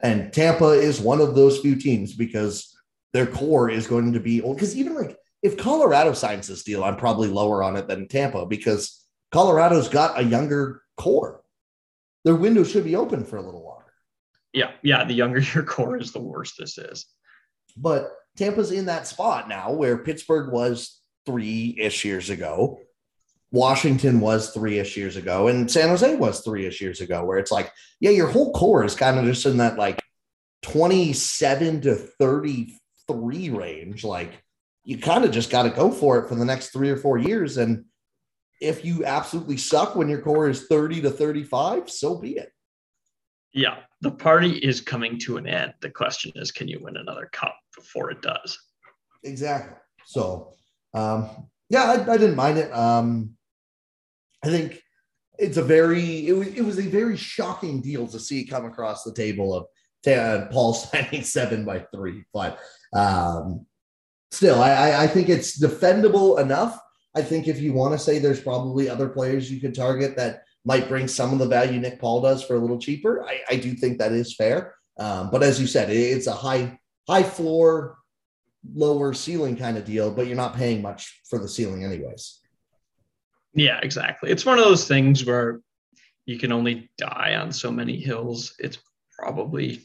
And 0.00 0.32
Tampa 0.32 0.70
is 0.70 1.00
one 1.00 1.20
of 1.20 1.34
those 1.34 1.60
few 1.60 1.76
teams 1.76 2.14
because 2.14 2.74
their 3.12 3.26
core 3.26 3.68
is 3.68 3.86
going 3.86 4.12
to 4.12 4.20
be 4.20 4.40
old. 4.42 4.56
Because 4.56 4.76
even 4.76 4.94
like 4.94 5.16
if 5.42 5.56
Colorado 5.56 6.12
signs 6.12 6.46
this 6.46 6.62
deal, 6.62 6.84
I'm 6.84 6.96
probably 6.96 7.28
lower 7.28 7.62
on 7.62 7.76
it 7.76 7.88
than 7.88 8.08
Tampa 8.08 8.46
because 8.46 9.04
Colorado's 9.32 9.88
got 9.88 10.18
a 10.18 10.24
younger 10.24 10.82
core. 10.96 11.42
Their 12.24 12.34
window 12.34 12.64
should 12.64 12.84
be 12.84 12.96
open 12.96 13.24
for 13.24 13.36
a 13.36 13.42
little 13.42 13.64
longer. 13.64 13.92
Yeah, 14.52 14.72
yeah. 14.82 15.04
The 15.04 15.14
younger 15.14 15.40
your 15.54 15.64
core 15.64 15.98
is, 15.98 16.12
the 16.12 16.20
worse 16.20 16.54
this 16.56 16.78
is. 16.78 17.06
But 17.76 18.10
Tampa's 18.40 18.72
in 18.72 18.86
that 18.86 19.06
spot 19.06 19.50
now 19.50 19.70
where 19.70 19.98
Pittsburgh 19.98 20.50
was 20.50 20.98
three 21.26 21.76
ish 21.78 22.06
years 22.06 22.30
ago. 22.30 22.80
Washington 23.52 24.20
was 24.20 24.50
three 24.50 24.78
ish 24.78 24.96
years 24.96 25.16
ago, 25.16 25.48
and 25.48 25.70
San 25.70 25.90
Jose 25.90 26.16
was 26.16 26.40
three 26.40 26.64
ish 26.64 26.80
years 26.80 27.02
ago, 27.02 27.22
where 27.22 27.36
it's 27.36 27.50
like, 27.50 27.70
yeah, 28.00 28.10
your 28.10 28.28
whole 28.28 28.52
core 28.52 28.82
is 28.82 28.94
kind 28.94 29.18
of 29.18 29.26
just 29.26 29.44
in 29.44 29.58
that 29.58 29.76
like 29.76 30.00
27 30.62 31.82
to 31.82 31.94
33 31.94 33.50
range. 33.50 34.04
Like, 34.04 34.32
you 34.84 34.96
kind 34.96 35.24
of 35.24 35.32
just 35.32 35.50
got 35.50 35.64
to 35.64 35.70
go 35.70 35.90
for 35.90 36.18
it 36.18 36.28
for 36.28 36.34
the 36.34 36.44
next 36.44 36.68
three 36.70 36.88
or 36.88 36.96
four 36.96 37.18
years. 37.18 37.58
And 37.58 37.84
if 38.62 38.86
you 38.86 39.04
absolutely 39.04 39.58
suck 39.58 39.96
when 39.96 40.08
your 40.08 40.22
core 40.22 40.48
is 40.48 40.66
30 40.66 41.02
to 41.02 41.10
35, 41.10 41.90
so 41.90 42.16
be 42.16 42.38
it. 42.38 42.50
Yeah, 43.52 43.78
the 44.00 44.10
party 44.10 44.52
is 44.58 44.80
coming 44.80 45.18
to 45.20 45.36
an 45.36 45.46
end. 45.46 45.74
The 45.80 45.90
question 45.90 46.32
is, 46.36 46.52
can 46.52 46.68
you 46.68 46.78
win 46.80 46.96
another 46.96 47.28
cup 47.32 47.56
before 47.76 48.10
it 48.10 48.22
does? 48.22 48.58
Exactly. 49.24 49.76
So, 50.06 50.52
um, 50.94 51.28
yeah, 51.68 51.84
I, 51.84 52.12
I 52.12 52.16
didn't 52.16 52.36
mind 52.36 52.58
it. 52.58 52.72
Um, 52.72 53.36
I 54.44 54.48
think 54.48 54.82
it's 55.38 55.56
a 55.56 55.62
very 55.62 56.26
it 56.26 56.32
was 56.32 56.48
it 56.48 56.62
was 56.62 56.78
a 56.78 56.88
very 56.88 57.16
shocking 57.16 57.80
deal 57.80 58.06
to 58.06 58.20
see 58.20 58.44
come 58.44 58.66
across 58.66 59.04
the 59.04 59.14
table 59.14 59.54
of 59.54 59.66
Paul 60.50 60.74
signing 60.74 61.22
seven 61.22 61.64
by 61.64 61.80
three, 61.94 62.24
but 62.32 62.58
um, 62.94 63.66
still, 64.30 64.60
I, 64.60 65.04
I 65.04 65.06
think 65.06 65.28
it's 65.28 65.60
defendable 65.60 66.40
enough. 66.40 66.78
I 67.14 67.22
think 67.22 67.48
if 67.48 67.60
you 67.60 67.72
want 67.72 67.92
to 67.92 67.98
say 67.98 68.18
there's 68.18 68.40
probably 68.40 68.88
other 68.88 69.08
players 69.08 69.50
you 69.50 69.60
could 69.60 69.74
target 69.74 70.16
that 70.16 70.42
might 70.64 70.88
bring 70.88 71.08
some 71.08 71.32
of 71.32 71.38
the 71.38 71.46
value 71.46 71.80
Nick 71.80 71.98
Paul 71.98 72.20
does 72.20 72.42
for 72.44 72.54
a 72.54 72.58
little 72.58 72.78
cheaper, 72.78 73.24
I, 73.24 73.40
I 73.48 73.56
do 73.56 73.72
think 73.72 73.98
that 73.98 74.12
is 74.12 74.34
fair. 74.34 74.74
Um, 74.98 75.30
but 75.30 75.42
as 75.42 75.60
you 75.60 75.66
said, 75.66 75.90
it, 75.90 75.94
it's 75.94 76.26
a 76.26 76.32
high 76.32 76.78
high 77.08 77.22
floor, 77.22 77.98
lower 78.74 79.14
ceiling 79.14 79.56
kind 79.56 79.76
of 79.78 79.84
deal, 79.84 80.10
but 80.10 80.26
you're 80.26 80.36
not 80.36 80.54
paying 80.54 80.82
much 80.82 81.20
for 81.28 81.38
the 81.38 81.48
ceiling 81.48 81.84
anyways. 81.84 82.40
Yeah, 83.54 83.80
exactly. 83.82 84.30
It's 84.30 84.46
one 84.46 84.58
of 84.58 84.64
those 84.64 84.86
things 84.86 85.24
where 85.24 85.60
you 86.26 86.38
can 86.38 86.52
only 86.52 86.90
die 86.98 87.34
on 87.34 87.50
so 87.50 87.72
many 87.72 87.98
hills. 87.98 88.54
It's 88.58 88.78
probably 89.18 89.82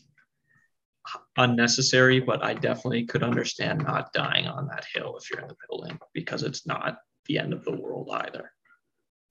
unnecessary, 1.38 2.20
but 2.20 2.44
I 2.44 2.54
definitely 2.54 3.06
could 3.06 3.24
understand 3.24 3.84
not 3.84 4.14
dying 4.14 4.48
on 4.48 4.68
that 4.68 4.86
hill 4.94 5.18
if 5.18 5.30
you're 5.30 5.42
in 5.42 5.48
the 5.48 5.56
building 5.68 6.00
because 6.14 6.44
it's 6.44 6.68
not 6.68 7.00
the 7.26 7.40
end 7.40 7.54
of 7.54 7.64
the 7.64 7.76
world 7.76 8.10
either. 8.12 8.52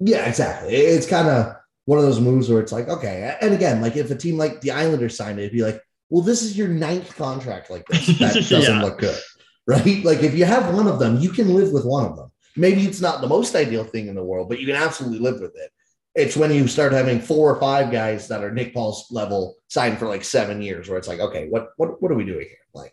Yeah, 0.00 0.26
exactly. 0.26 0.74
It's 0.74 1.06
kind 1.06 1.28
of 1.28 1.56
one 1.86 1.98
of 1.98 2.04
those 2.04 2.20
moves 2.20 2.48
where 2.48 2.60
it's 2.60 2.72
like, 2.72 2.88
okay. 2.88 3.36
And 3.40 3.54
again, 3.54 3.80
like 3.80 3.96
if 3.96 4.10
a 4.10 4.16
team 4.16 4.36
like 4.36 4.60
the 4.60 4.72
Islanders 4.72 5.16
signed 5.16 5.38
it, 5.38 5.42
it'd 5.42 5.52
be 5.52 5.62
like, 5.62 5.80
well, 6.10 6.22
this 6.22 6.42
is 6.42 6.56
your 6.56 6.68
ninth 6.68 7.16
contract 7.16 7.70
like 7.70 7.86
this. 7.86 8.06
That 8.18 8.34
doesn't 8.34 8.76
yeah. 8.76 8.82
look 8.82 8.98
good. 8.98 9.18
Right. 9.66 10.04
Like 10.04 10.22
if 10.22 10.34
you 10.34 10.44
have 10.44 10.74
one 10.74 10.86
of 10.86 10.98
them, 10.98 11.18
you 11.18 11.30
can 11.30 11.54
live 11.54 11.72
with 11.72 11.86
one 11.86 12.04
of 12.04 12.16
them 12.16 12.30
maybe 12.56 12.82
it's 12.82 13.00
not 13.00 13.20
the 13.20 13.28
most 13.28 13.54
ideal 13.54 13.84
thing 13.84 14.08
in 14.08 14.14
the 14.14 14.24
world, 14.24 14.48
but 14.48 14.60
you 14.60 14.66
can 14.66 14.76
absolutely 14.76 15.18
live 15.18 15.40
with 15.40 15.56
it. 15.56 15.70
It's 16.14 16.36
when 16.36 16.52
you 16.52 16.68
start 16.68 16.92
having 16.92 17.20
four 17.20 17.52
or 17.52 17.58
five 17.58 17.90
guys 17.90 18.28
that 18.28 18.44
are 18.44 18.52
Nick 18.52 18.72
Paul's 18.72 19.06
level 19.10 19.56
signed 19.68 19.98
for 19.98 20.06
like 20.06 20.22
seven 20.22 20.62
years, 20.62 20.88
where 20.88 20.96
it's 20.96 21.08
like, 21.08 21.18
okay, 21.18 21.48
what 21.48 21.70
what 21.76 22.00
what 22.00 22.12
are 22.12 22.16
we 22.16 22.24
doing 22.24 22.46
here? 22.46 22.58
Like 22.72 22.92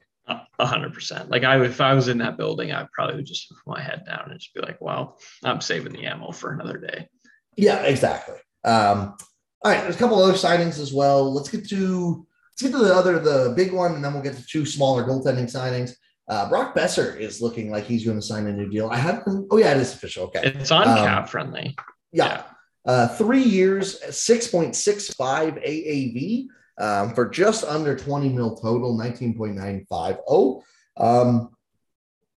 hundred 0.65 0.93
percent. 0.93 1.29
Like 1.29 1.43
I, 1.43 1.63
if 1.63 1.81
I 1.81 1.93
was 1.93 2.07
in 2.07 2.19
that 2.19 2.37
building, 2.37 2.71
I 2.71 2.87
probably 2.93 3.17
would 3.17 3.25
just 3.25 3.49
put 3.49 3.57
my 3.65 3.81
head 3.81 4.03
down 4.05 4.29
and 4.29 4.39
just 4.39 4.53
be 4.53 4.61
like, 4.61 4.79
well, 4.79 5.19
I'm 5.43 5.61
saving 5.61 5.93
the 5.93 6.05
ammo 6.05 6.31
for 6.31 6.53
another 6.53 6.77
day. 6.77 7.07
Yeah, 7.55 7.81
exactly. 7.83 8.37
Um, 8.63 9.15
all 9.63 9.71
right, 9.71 9.81
there's 9.81 9.95
a 9.95 9.99
couple 9.99 10.21
other 10.21 10.33
signings 10.33 10.79
as 10.79 10.93
well. 10.93 11.31
Let's 11.33 11.49
get 11.49 11.67
to 11.69 12.27
let's 12.51 12.61
get 12.61 12.71
to 12.71 12.83
the 12.83 12.93
other 12.93 13.19
the 13.19 13.53
big 13.55 13.71
one, 13.71 13.93
and 13.93 14.03
then 14.03 14.13
we'll 14.13 14.23
get 14.23 14.35
to 14.37 14.45
two 14.45 14.65
smaller 14.65 15.03
goaltending 15.03 15.51
signings. 15.51 15.93
Uh, 16.27 16.47
Brock 16.49 16.75
Boeser 16.75 17.19
is 17.19 17.41
looking 17.41 17.71
like 17.71 17.85
he's 17.85 18.05
going 18.05 18.17
to 18.17 18.25
sign 18.25 18.47
a 18.47 18.53
new 18.53 18.69
deal. 18.69 18.89
I 18.89 18.97
haven't. 18.97 19.47
Oh 19.51 19.57
yeah, 19.57 19.71
it 19.71 19.77
is 19.77 19.93
official. 19.93 20.25
Okay, 20.25 20.41
it's 20.43 20.71
on 20.71 20.87
um, 20.87 20.97
cap 20.97 21.29
friendly. 21.29 21.75
Yeah, 22.11 22.25
yeah. 22.25 22.43
Uh, 22.85 23.07
three 23.09 23.43
years, 23.43 24.01
six 24.15 24.47
point 24.47 24.75
six 24.75 25.13
five 25.13 25.55
AAV 25.55 26.47
um, 26.81 27.13
for 27.13 27.29
just 27.29 27.63
under 27.63 27.95
twenty 27.95 28.29
mil 28.29 28.55
total, 28.55 28.97
nineteen 28.97 29.37
point 29.37 29.55
nine 29.55 29.85
five 29.89 30.17
oh. 30.27 30.63
Um, 30.97 31.55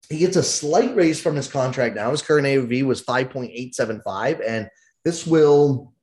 he 0.10 0.18
gets 0.18 0.36
a 0.36 0.44
slight 0.44 0.94
raise 0.96 1.22
from 1.22 1.36
his 1.36 1.48
contract 1.48 1.96
now. 1.96 2.12
His 2.12 2.22
current 2.22 2.46
AAV 2.46 2.84
was 2.84 3.02
five 3.02 3.30
point 3.30 3.52
eight 3.54 3.76
seven 3.76 4.02
five, 4.04 4.42
and 4.42 4.68
this 5.06 5.26
will 5.26 5.94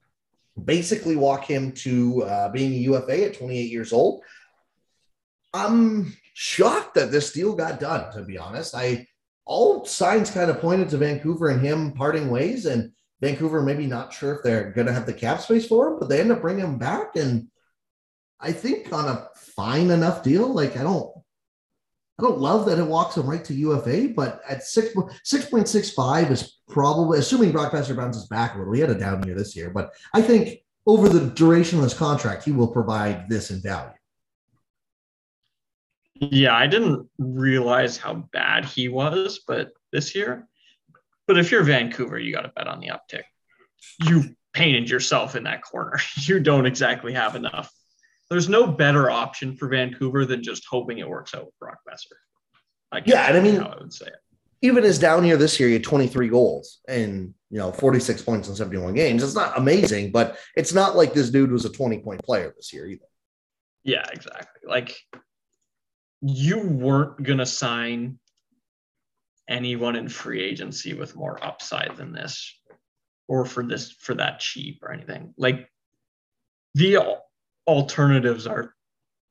basically 0.64 1.16
walk 1.16 1.44
him 1.44 1.72
to 1.72 2.22
uh, 2.24 2.48
being 2.50 2.72
a 2.72 2.76
UFA 2.76 3.26
at 3.26 3.38
28 3.38 3.70
years 3.70 3.92
old. 3.92 4.22
I'm 5.54 6.16
shocked 6.34 6.94
that 6.94 7.10
this 7.10 7.32
deal 7.32 7.54
got 7.54 7.80
done, 7.80 8.12
to 8.12 8.22
be 8.22 8.38
honest. 8.38 8.74
I 8.74 9.06
all 9.44 9.84
signs 9.86 10.30
kind 10.30 10.50
of 10.50 10.60
pointed 10.60 10.90
to 10.90 10.98
Vancouver 10.98 11.48
and 11.48 11.64
him 11.64 11.92
parting 11.92 12.28
ways, 12.28 12.66
and 12.66 12.92
Vancouver 13.20 13.62
maybe 13.62 13.86
not 13.86 14.12
sure 14.12 14.34
if 14.34 14.42
they're 14.42 14.72
going 14.72 14.86
to 14.86 14.92
have 14.92 15.06
the 15.06 15.12
cap 15.12 15.40
space 15.40 15.66
for 15.66 15.88
him, 15.88 15.98
but 15.98 16.08
they 16.08 16.20
end 16.20 16.30
up 16.30 16.42
bringing 16.42 16.64
him 16.64 16.78
back, 16.78 17.16
and 17.16 17.48
I 18.40 18.52
think 18.52 18.92
on 18.92 19.08
a 19.08 19.28
fine 19.36 19.90
enough 19.90 20.22
deal. 20.22 20.52
Like 20.52 20.76
I 20.76 20.82
don't, 20.82 21.12
I 22.18 22.22
don't 22.22 22.38
love 22.38 22.66
that 22.66 22.78
it 22.78 22.86
walks 22.86 23.16
him 23.16 23.28
right 23.28 23.44
to 23.44 23.54
UFA, 23.54 24.08
but 24.14 24.40
at 24.48 24.62
six 24.62 24.94
six 25.24 25.46
point 25.46 25.68
six 25.68 25.90
five 25.90 26.30
is 26.30 26.58
probably 26.68 27.18
assuming 27.18 27.52
Brock 27.52 27.72
Boeser 27.72 27.96
bounces 27.96 28.26
back 28.26 28.54
a 28.54 28.58
little. 28.58 28.72
He 28.72 28.80
had 28.80 28.90
a 28.90 28.98
down 28.98 29.22
year 29.24 29.34
this 29.34 29.56
year, 29.56 29.70
but 29.70 29.90
I 30.14 30.22
think 30.22 30.60
over 30.86 31.08
the 31.08 31.26
duration 31.30 31.78
of 31.78 31.84
his 31.84 31.94
contract, 31.94 32.44
he 32.44 32.52
will 32.52 32.68
provide 32.68 33.28
this 33.28 33.50
in 33.50 33.60
value. 33.60 33.92
Yeah, 36.14 36.56
I 36.56 36.66
didn't 36.66 37.08
realize 37.18 37.96
how 37.96 38.14
bad 38.14 38.64
he 38.64 38.88
was, 38.88 39.40
but 39.46 39.70
this 39.92 40.14
year. 40.14 40.48
But 41.26 41.38
if 41.38 41.52
you're 41.52 41.62
Vancouver, 41.62 42.18
you 42.18 42.32
got 42.32 42.42
to 42.42 42.52
bet 42.56 42.66
on 42.66 42.80
the 42.80 42.88
uptick. 42.88 43.24
You 44.04 44.34
painted 44.52 44.90
yourself 44.90 45.36
in 45.36 45.44
that 45.44 45.62
corner. 45.62 46.00
You 46.16 46.40
don't 46.40 46.66
exactly 46.66 47.12
have 47.12 47.36
enough. 47.36 47.70
There's 48.30 48.48
no 48.48 48.66
better 48.66 49.10
option 49.10 49.56
for 49.56 49.68
Vancouver 49.68 50.24
than 50.24 50.42
just 50.42 50.66
hoping 50.68 50.98
it 50.98 51.08
works 51.08 51.34
out 51.34 51.46
with 51.46 51.58
Brock 51.58 51.78
Boeser. 51.88 52.16
I 52.92 53.02
yeah, 53.04 53.26
and 53.28 53.36
I 53.36 53.40
mean, 53.40 53.60
I 53.60 53.76
would 53.78 53.92
say 53.92 54.06
it. 54.06 54.16
Even 54.60 54.82
his 54.82 54.98
down 54.98 55.24
here 55.24 55.36
this 55.36 55.58
year, 55.60 55.68
he 55.68 55.74
had 55.74 55.84
23 55.84 56.28
goals 56.28 56.80
and 56.88 57.32
you 57.50 57.58
know 57.58 57.70
46 57.72 58.22
points 58.22 58.48
in 58.48 58.56
71 58.56 58.94
games. 58.94 59.22
It's 59.22 59.34
not 59.34 59.56
amazing, 59.56 60.10
but 60.10 60.38
it's 60.56 60.74
not 60.74 60.96
like 60.96 61.14
this 61.14 61.30
dude 61.30 61.52
was 61.52 61.64
a 61.64 61.70
20 61.70 61.98
point 62.00 62.22
player 62.22 62.52
this 62.56 62.72
year 62.72 62.86
either. 62.86 63.04
Yeah, 63.84 64.04
exactly. 64.12 64.60
Like 64.66 64.98
you 66.20 66.60
weren't 66.60 67.22
going 67.22 67.38
to 67.38 67.46
sign 67.46 68.18
anyone 69.48 69.96
in 69.96 70.08
free 70.08 70.42
agency 70.42 70.92
with 70.92 71.16
more 71.16 71.42
upside 71.42 71.96
than 71.96 72.12
this 72.12 72.54
or 73.28 73.44
for 73.44 73.62
this 73.62 73.92
for 73.92 74.14
that 74.14 74.40
cheap 74.40 74.80
or 74.82 74.92
anything 74.92 75.32
like 75.38 75.70
the 76.74 76.98
alternatives 77.68 78.46
are 78.46 78.74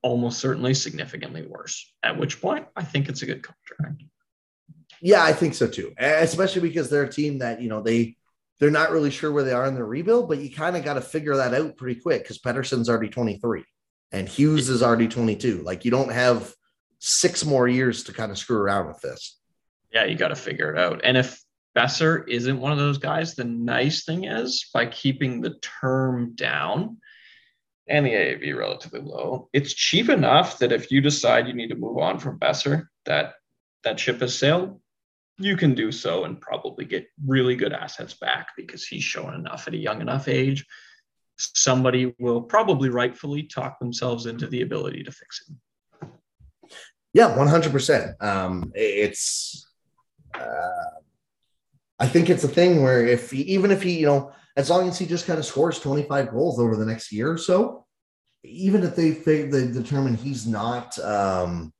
almost 0.02 0.38
certainly 0.38 0.72
significantly 0.72 1.44
worse 1.46 1.92
at 2.02 2.16
which 2.16 2.40
point 2.40 2.66
i 2.76 2.84
think 2.84 3.08
it's 3.08 3.22
a 3.22 3.26
good 3.26 3.42
contract 3.42 4.02
yeah 5.02 5.22
i 5.22 5.32
think 5.32 5.54
so 5.54 5.66
too 5.66 5.92
especially 5.98 6.62
because 6.62 6.88
they're 6.88 7.02
a 7.02 7.12
team 7.12 7.38
that 7.38 7.60
you 7.60 7.68
know 7.68 7.82
they 7.82 8.16
they're 8.60 8.70
not 8.70 8.90
really 8.90 9.10
sure 9.10 9.32
where 9.32 9.44
they 9.44 9.52
are 9.52 9.66
in 9.66 9.74
the 9.74 9.84
rebuild 9.84 10.28
but 10.28 10.38
you 10.38 10.50
kind 10.50 10.76
of 10.76 10.84
got 10.84 10.94
to 10.94 11.00
figure 11.00 11.36
that 11.36 11.52
out 11.52 11.76
pretty 11.76 12.00
quick 12.00 12.22
because 12.22 12.38
Pettersson's 12.38 12.88
already 12.88 13.08
23 13.08 13.64
and 14.12 14.28
hughes 14.28 14.68
is 14.68 14.82
already 14.82 15.08
22 15.08 15.62
like 15.64 15.84
you 15.84 15.90
don't 15.90 16.12
have 16.12 16.54
six 16.98 17.44
more 17.44 17.68
years 17.68 18.04
to 18.04 18.12
kind 18.12 18.30
of 18.30 18.38
screw 18.38 18.58
around 18.58 18.88
with 18.88 19.00
this. 19.00 19.38
Yeah, 19.92 20.04
you 20.04 20.16
got 20.16 20.28
to 20.28 20.36
figure 20.36 20.72
it 20.72 20.78
out. 20.78 21.00
And 21.04 21.16
if 21.16 21.40
Boeser 21.76 22.28
isn't 22.28 22.60
one 22.60 22.72
of 22.72 22.78
those 22.78 22.98
guys, 22.98 23.34
the 23.34 23.44
nice 23.44 24.04
thing 24.04 24.24
is 24.24 24.68
by 24.74 24.86
keeping 24.86 25.40
the 25.40 25.58
term 25.80 26.34
down 26.34 26.98
and 27.88 28.04
the 28.04 28.10
AAV 28.10 28.56
relatively 28.56 29.00
low, 29.00 29.48
it's 29.52 29.72
cheap 29.72 30.08
enough 30.08 30.58
that 30.58 30.72
if 30.72 30.90
you 30.90 31.00
decide 31.00 31.46
you 31.46 31.54
need 31.54 31.68
to 31.68 31.74
move 31.74 31.98
on 31.98 32.18
from 32.18 32.38
Boeser, 32.38 32.86
that 33.06 33.34
that 33.84 33.98
ship 33.98 34.20
has 34.20 34.36
sailed, 34.36 34.80
you 35.38 35.56
can 35.56 35.74
do 35.74 35.92
so 35.92 36.24
and 36.24 36.40
probably 36.40 36.84
get 36.84 37.06
really 37.24 37.54
good 37.54 37.72
assets 37.72 38.14
back 38.14 38.48
because 38.56 38.86
he's 38.86 39.04
shown 39.04 39.34
enough 39.34 39.68
at 39.68 39.74
a 39.74 39.78
young 39.78 40.00
enough 40.00 40.28
age. 40.28 40.66
Somebody 41.36 42.14
will 42.18 42.42
probably 42.42 42.88
rightfully 42.88 43.44
talk 43.44 43.78
themselves 43.78 44.26
into 44.26 44.48
the 44.48 44.62
ability 44.62 45.04
to 45.04 45.12
fix 45.12 45.48
him. 45.48 45.60
Yeah, 47.14 47.36
one 47.36 47.46
hundred 47.46 47.72
percent. 47.72 48.20
Um, 48.20 48.72
it's. 48.74 49.66
Uh, 50.34 50.98
I 52.00 52.06
think 52.06 52.30
it's 52.30 52.44
a 52.44 52.48
thing 52.48 52.82
where 52.82 53.04
if 53.04 53.30
he, 53.30 53.42
even 53.42 53.70
if 53.70 53.82
he, 53.82 53.98
you 53.98 54.06
know, 54.06 54.32
as 54.58 54.68
long 54.68 54.88
as 54.88 54.98
he 54.98 55.06
just 55.06 55.24
kind 55.24 55.38
of 55.38 55.46
scores 55.46 55.78
twenty 55.78 56.02
five 56.02 56.30
goals 56.30 56.58
over 56.58 56.76
the 56.76 56.84
next 56.84 57.12
year 57.12 57.30
or 57.30 57.38
so, 57.38 57.86
even 58.42 58.82
if 58.82 58.96
they 58.96 59.10
they 59.10 59.70
determine 59.70 60.16
he's 60.16 60.46
not 60.46 60.98
um, 60.98 61.72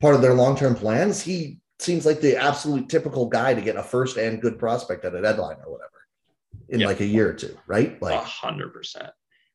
part 0.00 0.16
of 0.16 0.20
their 0.20 0.34
long 0.34 0.56
term 0.56 0.74
plans, 0.74 1.22
he 1.22 1.60
seems 1.78 2.04
like 2.04 2.20
the 2.20 2.36
absolute 2.36 2.88
typical 2.88 3.26
guy 3.26 3.54
to 3.54 3.60
get 3.60 3.76
a 3.76 3.82
first 3.82 4.16
and 4.16 4.42
good 4.42 4.58
prospect 4.58 5.04
at 5.04 5.14
a 5.14 5.22
deadline 5.22 5.58
or 5.64 5.72
whatever 5.72 5.92
in 6.68 6.80
yep. 6.80 6.88
like 6.88 7.00
a 7.00 7.06
year 7.06 7.30
or 7.30 7.34
two, 7.34 7.56
right? 7.68 8.02
Like 8.02 8.20
hundred 8.20 8.72
percent. 8.72 9.10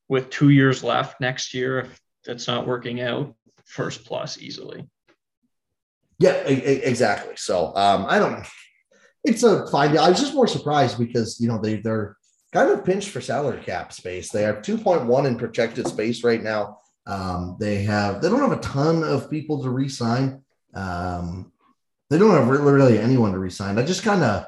With 0.08 0.30
two 0.30 0.50
years 0.50 0.86
left 0.86 1.20
next 1.20 1.54
year, 1.54 1.82
if 1.82 2.00
that's 2.24 2.48
not 2.48 2.66
working 2.66 3.02
out, 3.02 3.36
first 3.66 4.06
plus 4.06 4.38
easily. 4.38 4.88
Yeah, 6.18 6.32
exactly. 6.32 7.34
So 7.36 7.76
um, 7.76 8.06
I 8.08 8.20
don't. 8.20 8.46
It's 9.26 9.44
a 9.44 9.68
fine. 9.68 9.98
I 9.98 10.10
was 10.10 10.20
just 10.20 10.34
more 10.34 10.48
surprised 10.48 10.98
because 10.98 11.42
you 11.42 11.50
know 11.50 11.60
they 11.60 11.78
they're 11.78 12.16
kind 12.54 12.70
of 12.70 12.86
pinched 12.86 13.10
for 13.10 13.20
salary 13.20 13.62
cap 13.64 13.92
space. 13.92 14.30
They 14.30 14.44
have 14.44 14.62
two 14.62 14.78
point 14.78 15.06
one 15.06 15.26
in 15.26 15.38
projected 15.38 15.88
space 15.88 16.24
right 16.24 16.42
now. 16.42 16.78
Um, 17.06 17.58
they 17.60 17.84
have 17.84 18.22
they 18.22 18.30
don't 18.30 18.40
have 18.40 18.58
a 18.58 18.62
ton 18.62 19.04
of 19.04 19.30
people 19.30 19.62
to 19.64 19.70
resign. 19.70 20.42
Um, 20.74 21.52
they 22.10 22.18
don't 22.18 22.32
have 22.32 22.48
really, 22.48 22.72
really 22.72 23.00
anyone 23.00 23.32
to 23.34 23.40
resign. 23.40 23.78
I 23.78 23.84
just 23.84 24.04
kind 24.04 24.24
of 24.24 24.46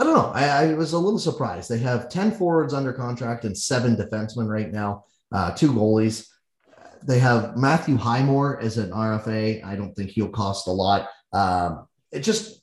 I 0.00 0.04
don't 0.04 0.14
know. 0.14 0.32
I, 0.34 0.46
I, 0.46 0.74
was 0.74 0.94
a 0.94 0.98
little 0.98 1.18
surprised. 1.18 1.68
They 1.68 1.78
have 1.80 2.08
10 2.08 2.32
forwards 2.32 2.72
under 2.72 2.90
contract 2.90 3.44
and 3.44 3.56
seven 3.56 3.96
defensemen 3.96 4.48
right 4.48 4.72
now, 4.72 5.04
uh, 5.30 5.50
two 5.50 5.74
goalies. 5.74 6.26
They 7.02 7.18
have 7.18 7.58
Matthew 7.58 7.96
Highmore 7.96 8.58
as 8.60 8.78
an 8.78 8.92
RFA. 8.92 9.62
I 9.62 9.76
don't 9.76 9.94
think 9.94 10.12
he'll 10.12 10.30
cost 10.30 10.68
a 10.68 10.72
lot. 10.72 11.10
Um, 11.34 11.86
it 12.10 12.20
just 12.20 12.62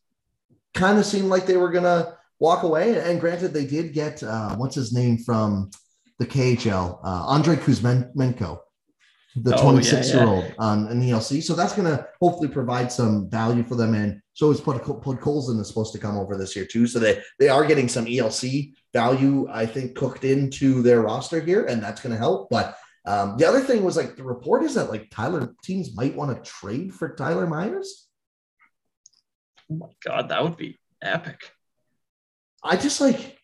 kind 0.74 0.98
of 0.98 1.06
seemed 1.06 1.28
like 1.28 1.46
they 1.46 1.58
were 1.58 1.70
going 1.70 1.84
to 1.84 2.17
walk 2.40 2.64
away. 2.64 3.00
And 3.00 3.20
granted, 3.20 3.54
they 3.54 3.66
did 3.66 3.94
get 3.94 4.24
uh, 4.24 4.56
what's 4.56 4.76
his 4.76 4.94
name 4.94 5.18
from 5.18 5.72
the 6.20 6.26
KHL, 6.26 7.00
uh, 7.04 7.34
Andrei 7.34 7.56
Kuzmenko, 7.56 8.60
the 9.36 9.56
26 9.56 10.14
year 10.14 10.24
old 10.24 10.52
on 10.58 10.88
an 10.88 11.02
ELC. 11.02 11.44
So 11.44 11.54
that's 11.54 11.74
going 11.74 11.88
to 11.88 12.08
hopefully 12.20 12.50
provide 12.50 12.92
some 12.92 13.30
value 13.30 13.64
for 13.64 13.76
them. 13.76 13.94
And 13.94 14.22
so 14.34 14.50
is 14.52 14.60
Podkolzin 14.60 15.60
is 15.60 15.68
supposed 15.68 15.94
to 15.94 16.00
come 16.00 16.18
over 16.18 16.36
this 16.36 16.56
year 16.56 16.66
too. 16.66 16.88
So 16.88 17.00
they, 17.00 17.22
they 17.40 17.50
are 17.50 17.66
getting 17.66 17.88
some 17.88 18.06
ELC 18.06 18.74
value, 18.94 19.48
I 19.52 19.66
think, 19.66 19.96
cooked 19.96 20.24
into 20.24 20.82
their 20.82 21.02
roster 21.02 21.40
here, 21.40 21.66
and 21.66 21.82
that's 21.82 22.02
going 22.02 22.14
to 22.14 22.20
help. 22.20 22.50
But 22.50 22.78
um, 23.06 23.38
the 23.38 23.48
other 23.48 23.62
thing 23.62 23.84
was 23.84 23.96
like 23.96 24.16
the 24.16 24.24
report 24.24 24.64
is 24.64 24.74
that 24.74 24.90
like 24.90 25.10
Tyler 25.12 25.56
teams 25.64 25.96
might 25.96 26.16
want 26.16 26.36
to 26.36 26.52
trade 26.52 26.94
for 26.94 27.16
Tyler 27.16 27.48
Myers. 27.48 28.08
Oh 29.72 29.76
my 29.76 29.88
god, 30.04 30.30
that 30.30 30.44
would 30.44 30.58
be 30.58 30.78
epic. 31.02 31.52
I 32.68 32.76
just 32.76 33.02
like 33.02 33.38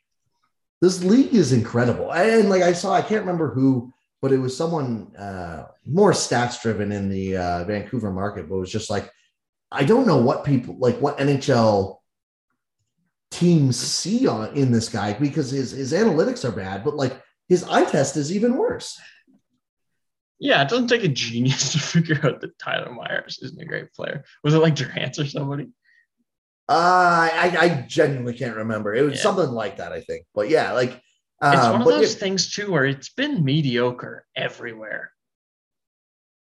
this 0.81 1.03
league 1.03 1.33
is 1.33 1.53
incredible. 1.53 2.13
And 2.13 2.49
like 2.49 2.61
I 2.61 2.73
saw, 2.73 2.93
I 2.93 3.01
can't 3.01 3.21
remember 3.21 3.53
who, 3.53 3.93
but 4.21 4.31
it 4.33 4.37
was 4.37 4.55
someone 4.55 5.15
uh, 5.15 5.67
more 5.85 6.11
stats 6.11 6.61
driven 6.61 6.91
in 6.91 7.09
the 7.09 7.37
uh, 7.37 7.63
Vancouver 7.63 8.11
market, 8.11 8.49
but 8.49 8.55
it 8.55 8.59
was 8.59 8.71
just 8.71 8.89
like, 8.89 9.09
I 9.71 9.85
don't 9.85 10.05
know 10.05 10.17
what 10.17 10.43
people 10.43 10.77
like 10.77 10.97
what 10.99 11.17
NHL 11.17 11.97
teams 13.31 13.77
see 13.77 14.27
on 14.27 14.55
in 14.55 14.71
this 14.71 14.89
guy 14.89 15.13
because 15.13 15.49
his 15.49 15.71
his 15.71 15.93
analytics 15.93 16.47
are 16.47 16.51
bad, 16.51 16.83
but 16.83 16.95
like 16.95 17.19
his 17.49 17.63
eye 17.63 17.85
test 17.85 18.15
is 18.17 18.35
even 18.35 18.57
worse. 18.57 18.99
Yeah, 20.39 20.61
it 20.61 20.69
doesn't 20.69 20.89
take 20.89 21.03
a 21.03 21.07
genius 21.07 21.71
to 21.73 21.79
figure 21.79 22.19
out 22.23 22.41
that 22.41 22.59
Tyler 22.59 22.91
Myers 22.91 23.39
isn't 23.41 23.61
a 23.61 23.65
great 23.65 23.93
player. 23.93 24.25
Was 24.43 24.53
it 24.53 24.59
like 24.59 24.75
Durant 24.75 25.17
or 25.17 25.25
somebody? 25.25 25.69
Uh, 26.69 27.29
I, 27.33 27.57
I 27.59 27.85
genuinely 27.87 28.33
can't 28.33 28.55
remember. 28.55 28.93
It 28.93 29.01
was 29.01 29.15
yeah. 29.15 29.21
something 29.21 29.49
like 29.49 29.77
that, 29.77 29.91
I 29.91 30.01
think. 30.01 30.25
But 30.33 30.49
yeah, 30.49 30.71
like 30.71 31.01
um, 31.41 31.53
it's 31.53 31.67
one 31.67 31.81
of 31.81 31.87
those 31.87 32.15
things 32.15 32.51
too 32.51 32.71
where 32.71 32.85
it's 32.85 33.09
been 33.09 33.43
mediocre 33.43 34.25
everywhere. 34.35 35.11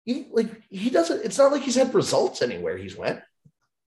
He 0.03 0.27
like 0.31 0.63
he 0.69 0.89
doesn't. 0.89 1.23
It's 1.23 1.37
not 1.37 1.51
like 1.51 1.61
he's 1.61 1.75
had 1.75 1.93
results 1.93 2.41
anywhere 2.41 2.77
he's 2.77 2.97
went. 2.97 3.21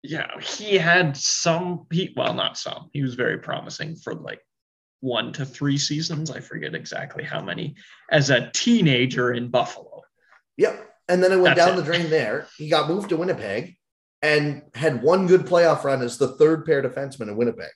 Yeah, 0.02 0.38
he 0.40 0.76
had 0.76 1.16
some. 1.16 1.86
He 1.90 2.12
well, 2.16 2.34
not 2.34 2.58
some. 2.58 2.90
He 2.92 3.02
was 3.02 3.14
very 3.14 3.38
promising 3.38 3.96
for 3.96 4.14
like 4.14 4.40
one 5.00 5.32
to 5.34 5.46
three 5.46 5.78
seasons. 5.78 6.30
I 6.30 6.40
forget 6.40 6.74
exactly 6.74 7.24
how 7.24 7.40
many 7.40 7.76
as 8.10 8.30
a 8.30 8.50
teenager 8.50 9.32
in 9.32 9.48
Buffalo. 9.48 10.02
Yep. 10.56 10.88
And 11.08 11.22
then 11.22 11.32
it 11.32 11.40
went 11.40 11.56
That's 11.56 11.68
down 11.68 11.78
it. 11.78 11.82
the 11.82 11.86
drain 11.86 12.10
there. 12.10 12.46
He 12.56 12.68
got 12.68 12.88
moved 12.88 13.08
to 13.10 13.16
Winnipeg. 13.16 13.76
And 14.22 14.62
had 14.74 15.02
one 15.02 15.26
good 15.26 15.42
playoff 15.42 15.82
run 15.84 16.00
as 16.00 16.16
the 16.16 16.28
third 16.28 16.64
pair 16.64 16.82
defenseman 16.82 17.28
in 17.28 17.36
Winnipeg. 17.36 17.70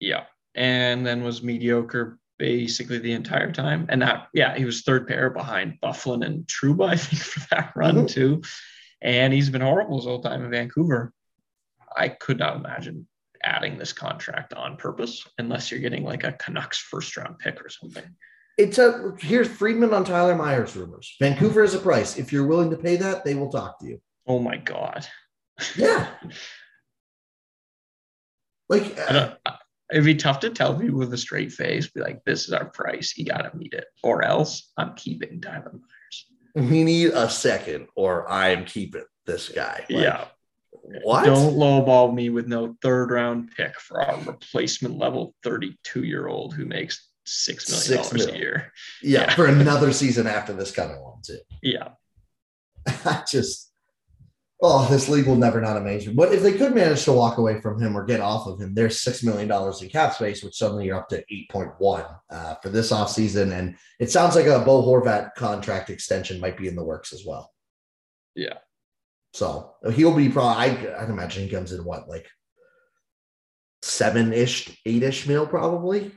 Yeah. 0.00 0.24
And 0.54 1.06
then 1.06 1.24
was 1.24 1.42
mediocre 1.42 2.18
basically 2.38 2.98
the 2.98 3.12
entire 3.12 3.52
time. 3.52 3.86
And 3.88 4.02
that, 4.02 4.28
yeah, 4.32 4.56
he 4.56 4.64
was 4.64 4.82
third 4.82 5.08
pair 5.08 5.30
behind 5.30 5.78
Byfuglien 5.82 6.24
and 6.24 6.46
Trouba, 6.46 6.90
I 6.90 6.96
think, 6.96 7.22
for 7.22 7.40
that 7.50 7.72
run 7.74 7.96
mm-hmm. 7.96 8.06
too. 8.06 8.42
And 9.00 9.32
he's 9.32 9.50
been 9.50 9.60
horrible 9.60 9.96
his 9.96 10.06
whole 10.06 10.22
time 10.22 10.44
in 10.44 10.50
Vancouver. 10.50 11.12
I 11.96 12.08
could 12.08 12.38
not 12.38 12.56
imagine 12.56 13.06
adding 13.42 13.78
this 13.78 13.92
contract 13.92 14.52
on 14.52 14.76
purpose 14.76 15.26
unless 15.38 15.70
you're 15.70 15.80
getting 15.80 16.04
like 16.04 16.24
a 16.24 16.32
Canucks 16.32 16.78
first 16.78 17.16
round 17.16 17.38
pick 17.38 17.64
or 17.64 17.68
something. 17.68 18.04
It's 18.56 18.78
a 18.78 19.14
here's 19.20 19.46
Friedman 19.46 19.94
on 19.94 20.04
Tyler 20.04 20.34
Myers 20.34 20.74
rumors. 20.74 21.14
Vancouver 21.20 21.62
is 21.62 21.74
a 21.74 21.78
price. 21.78 22.18
If 22.18 22.32
you're 22.32 22.46
willing 22.46 22.70
to 22.70 22.76
pay 22.76 22.96
that, 22.96 23.24
they 23.24 23.36
will 23.36 23.50
talk 23.50 23.78
to 23.80 23.86
you. 23.86 24.00
Oh 24.26 24.40
my 24.40 24.56
god. 24.56 25.06
Yeah. 25.76 26.06
like 28.68 28.98
uh, 28.98 29.34
it'd 29.90 30.04
be 30.04 30.14
tough 30.14 30.40
to 30.40 30.50
tell 30.50 30.78
people 30.78 30.98
with 30.98 31.12
a 31.12 31.18
straight 31.18 31.52
face, 31.52 31.88
be 31.88 32.00
like, 32.00 32.24
"This 32.24 32.46
is 32.46 32.52
our 32.52 32.66
price. 32.66 33.16
You 33.16 33.24
got 33.24 33.42
to 33.42 33.56
meet 33.56 33.72
it, 33.72 33.86
or 34.02 34.24
else 34.24 34.72
I'm 34.76 34.94
keeping 34.94 35.40
Tyler 35.40 35.72
Myers." 35.72 36.68
We 36.70 36.84
need 36.84 37.10
a 37.10 37.28
second, 37.28 37.88
or 37.96 38.30
I'm 38.30 38.64
keeping 38.64 39.04
this 39.26 39.48
guy. 39.48 39.84
Like, 39.88 40.04
yeah. 40.04 40.24
What? 41.02 41.24
Don't 41.24 41.54
lowball 41.54 42.14
me 42.14 42.30
with 42.30 42.46
no 42.46 42.76
third 42.82 43.10
round 43.10 43.50
pick 43.56 43.78
for 43.78 44.00
our 44.00 44.18
replacement 44.22 44.96
level 44.98 45.34
32 45.44 46.04
year 46.04 46.28
old 46.28 46.54
who 46.54 46.64
makes 46.64 47.08
six 47.26 47.68
million 47.70 48.04
dollars 48.04 48.26
a 48.26 48.38
year. 48.38 48.72
Yeah, 49.02 49.20
yeah, 49.20 49.34
for 49.34 49.46
another 49.46 49.92
season 49.92 50.26
after 50.26 50.52
this 50.52 50.70
coming 50.70 51.00
one 51.00 51.20
too. 51.22 51.38
Yeah. 51.62 51.90
I 53.04 53.22
just 53.30 53.67
oh, 54.60 54.88
this 54.90 55.08
league 55.08 55.26
will 55.26 55.36
never 55.36 55.60
not 55.60 55.76
amaze 55.76 56.06
me. 56.06 56.12
But 56.12 56.32
if 56.32 56.42
they 56.42 56.52
could 56.52 56.74
manage 56.74 57.04
to 57.04 57.12
walk 57.12 57.38
away 57.38 57.60
from 57.60 57.80
him 57.80 57.96
or 57.96 58.04
get 58.04 58.20
off 58.20 58.46
of 58.46 58.60
him, 58.60 58.74
there's 58.74 59.00
six 59.00 59.22
million 59.22 59.48
dollars 59.48 59.82
in 59.82 59.88
cap 59.88 60.14
space, 60.14 60.42
which 60.42 60.56
suddenly 60.56 60.86
you're 60.86 60.98
up 60.98 61.08
to 61.10 61.24
8.1 61.32 62.18
uh, 62.30 62.54
for 62.56 62.68
this 62.68 62.90
offseason. 62.90 63.52
And 63.52 63.76
it 64.00 64.10
sounds 64.10 64.34
like 64.34 64.46
a 64.46 64.58
Bo 64.60 64.82
Horvat 64.82 65.34
contract 65.36 65.90
extension 65.90 66.40
might 66.40 66.56
be 66.56 66.66
in 66.66 66.74
the 66.74 66.84
works 66.84 67.12
as 67.12 67.24
well. 67.24 67.52
Yeah. 68.34 68.58
So 69.32 69.74
he'll 69.92 70.16
be 70.16 70.28
probably, 70.28 70.88
I, 70.88 71.02
I'd 71.02 71.10
imagine 71.10 71.44
he 71.44 71.50
comes 71.50 71.72
in 71.72 71.84
what, 71.84 72.08
like 72.08 72.26
seven 73.82 74.32
ish, 74.32 74.76
eight 74.86 75.02
ish 75.04 75.26
mil 75.26 75.46
probably. 75.46 76.10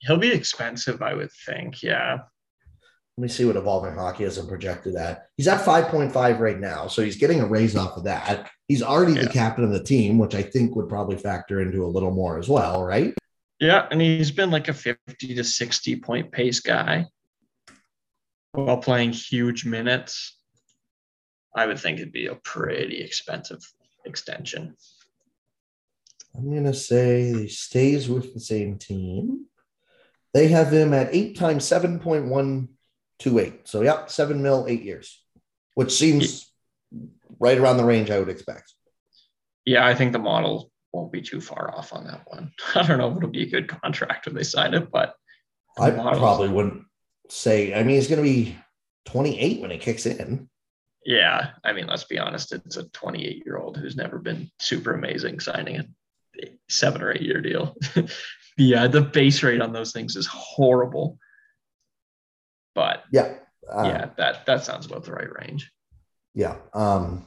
He'll 0.00 0.18
be 0.18 0.32
expensive, 0.32 1.00
I 1.00 1.14
would 1.14 1.32
think. 1.46 1.82
Yeah. 1.82 2.18
Let 3.16 3.22
me 3.22 3.28
see 3.28 3.44
what 3.44 3.56
evolving 3.56 3.94
hockey 3.94 4.24
has 4.24 4.38
him 4.38 4.48
projected 4.48 4.96
at. 4.96 5.28
He's 5.36 5.46
at 5.46 5.64
5.5 5.64 6.40
right 6.40 6.58
now. 6.58 6.88
So 6.88 7.02
he's 7.02 7.16
getting 7.16 7.40
a 7.40 7.46
raise 7.46 7.76
off 7.76 7.96
of 7.96 8.04
that. 8.04 8.50
He's 8.66 8.82
already 8.82 9.12
yeah. 9.12 9.22
the 9.22 9.28
captain 9.28 9.62
of 9.62 9.70
the 9.70 9.84
team, 9.84 10.18
which 10.18 10.34
I 10.34 10.42
think 10.42 10.74
would 10.74 10.88
probably 10.88 11.16
factor 11.16 11.60
into 11.60 11.84
a 11.84 11.86
little 11.86 12.10
more 12.10 12.38
as 12.38 12.48
well, 12.48 12.82
right? 12.82 13.14
Yeah. 13.60 13.86
And 13.90 14.00
he's 14.00 14.32
been 14.32 14.50
like 14.50 14.66
a 14.66 14.74
50 14.74 15.34
to 15.34 15.44
60 15.44 15.96
point 15.96 16.32
pace 16.32 16.58
guy 16.58 17.06
while 18.50 18.78
playing 18.78 19.12
huge 19.12 19.64
minutes. 19.64 20.36
I 21.54 21.66
would 21.66 21.78
think 21.78 21.98
it'd 21.98 22.12
be 22.12 22.26
a 22.26 22.34
pretty 22.34 23.00
expensive 23.00 23.60
extension. 24.04 24.76
I'm 26.36 26.50
going 26.50 26.64
to 26.64 26.74
say 26.74 27.32
he 27.32 27.48
stays 27.48 28.08
with 28.08 28.34
the 28.34 28.40
same 28.40 28.76
team. 28.76 29.46
They 30.32 30.48
have 30.48 30.72
him 30.72 30.92
at 30.92 31.14
eight 31.14 31.38
times 31.38 31.64
7.128. 33.20 33.68
So, 33.68 33.82
yeah, 33.82 34.06
seven 34.06 34.42
mil, 34.42 34.66
eight 34.68 34.82
years, 34.82 35.22
which 35.74 35.92
seems 35.92 36.50
right 37.38 37.58
around 37.58 37.76
the 37.76 37.84
range 37.84 38.10
I 38.10 38.18
would 38.18 38.28
expect. 38.28 38.72
Yeah, 39.64 39.86
I 39.86 39.94
think 39.94 40.12
the 40.12 40.18
model 40.18 40.70
won't 40.92 41.12
be 41.12 41.22
too 41.22 41.40
far 41.40 41.74
off 41.74 41.92
on 41.92 42.06
that 42.06 42.22
one. 42.26 42.52
I 42.74 42.86
don't 42.86 42.98
know 42.98 43.10
if 43.10 43.16
it'll 43.16 43.30
be 43.30 43.42
a 43.42 43.50
good 43.50 43.68
contract 43.68 44.26
when 44.26 44.34
they 44.34 44.42
sign 44.42 44.74
it, 44.74 44.90
but 44.90 45.14
I 45.78 45.90
probably 45.90 46.48
wouldn't 46.48 46.84
say. 47.28 47.74
I 47.74 47.82
mean, 47.82 47.96
he's 47.96 48.08
going 48.08 48.22
to 48.22 48.28
be 48.28 48.56
28 49.06 49.60
when 49.60 49.70
he 49.70 49.78
kicks 49.78 50.06
in. 50.06 50.48
Yeah, 51.04 51.50
I 51.62 51.72
mean, 51.72 51.86
let's 51.86 52.04
be 52.04 52.18
honest. 52.18 52.52
It's 52.52 52.76
a 52.76 52.88
28 52.88 53.42
year 53.44 53.58
old 53.58 53.76
who's 53.76 53.96
never 53.96 54.18
been 54.18 54.50
super 54.58 54.94
amazing 54.94 55.40
signing 55.40 55.76
a 55.76 55.84
seven 56.68 57.02
or 57.02 57.12
eight 57.12 57.22
year 57.22 57.40
deal. 57.40 57.76
yeah, 58.56 58.86
the 58.86 59.02
base 59.02 59.42
rate 59.42 59.60
on 59.60 59.72
those 59.72 59.92
things 59.92 60.16
is 60.16 60.26
horrible. 60.26 61.18
But 62.74 63.04
yeah, 63.12 63.34
uh, 63.70 63.84
yeah, 63.84 64.08
that 64.16 64.46
that 64.46 64.64
sounds 64.64 64.86
about 64.86 65.04
the 65.04 65.12
right 65.12 65.32
range. 65.40 65.70
Yeah. 66.34 66.56
Um, 66.72 67.24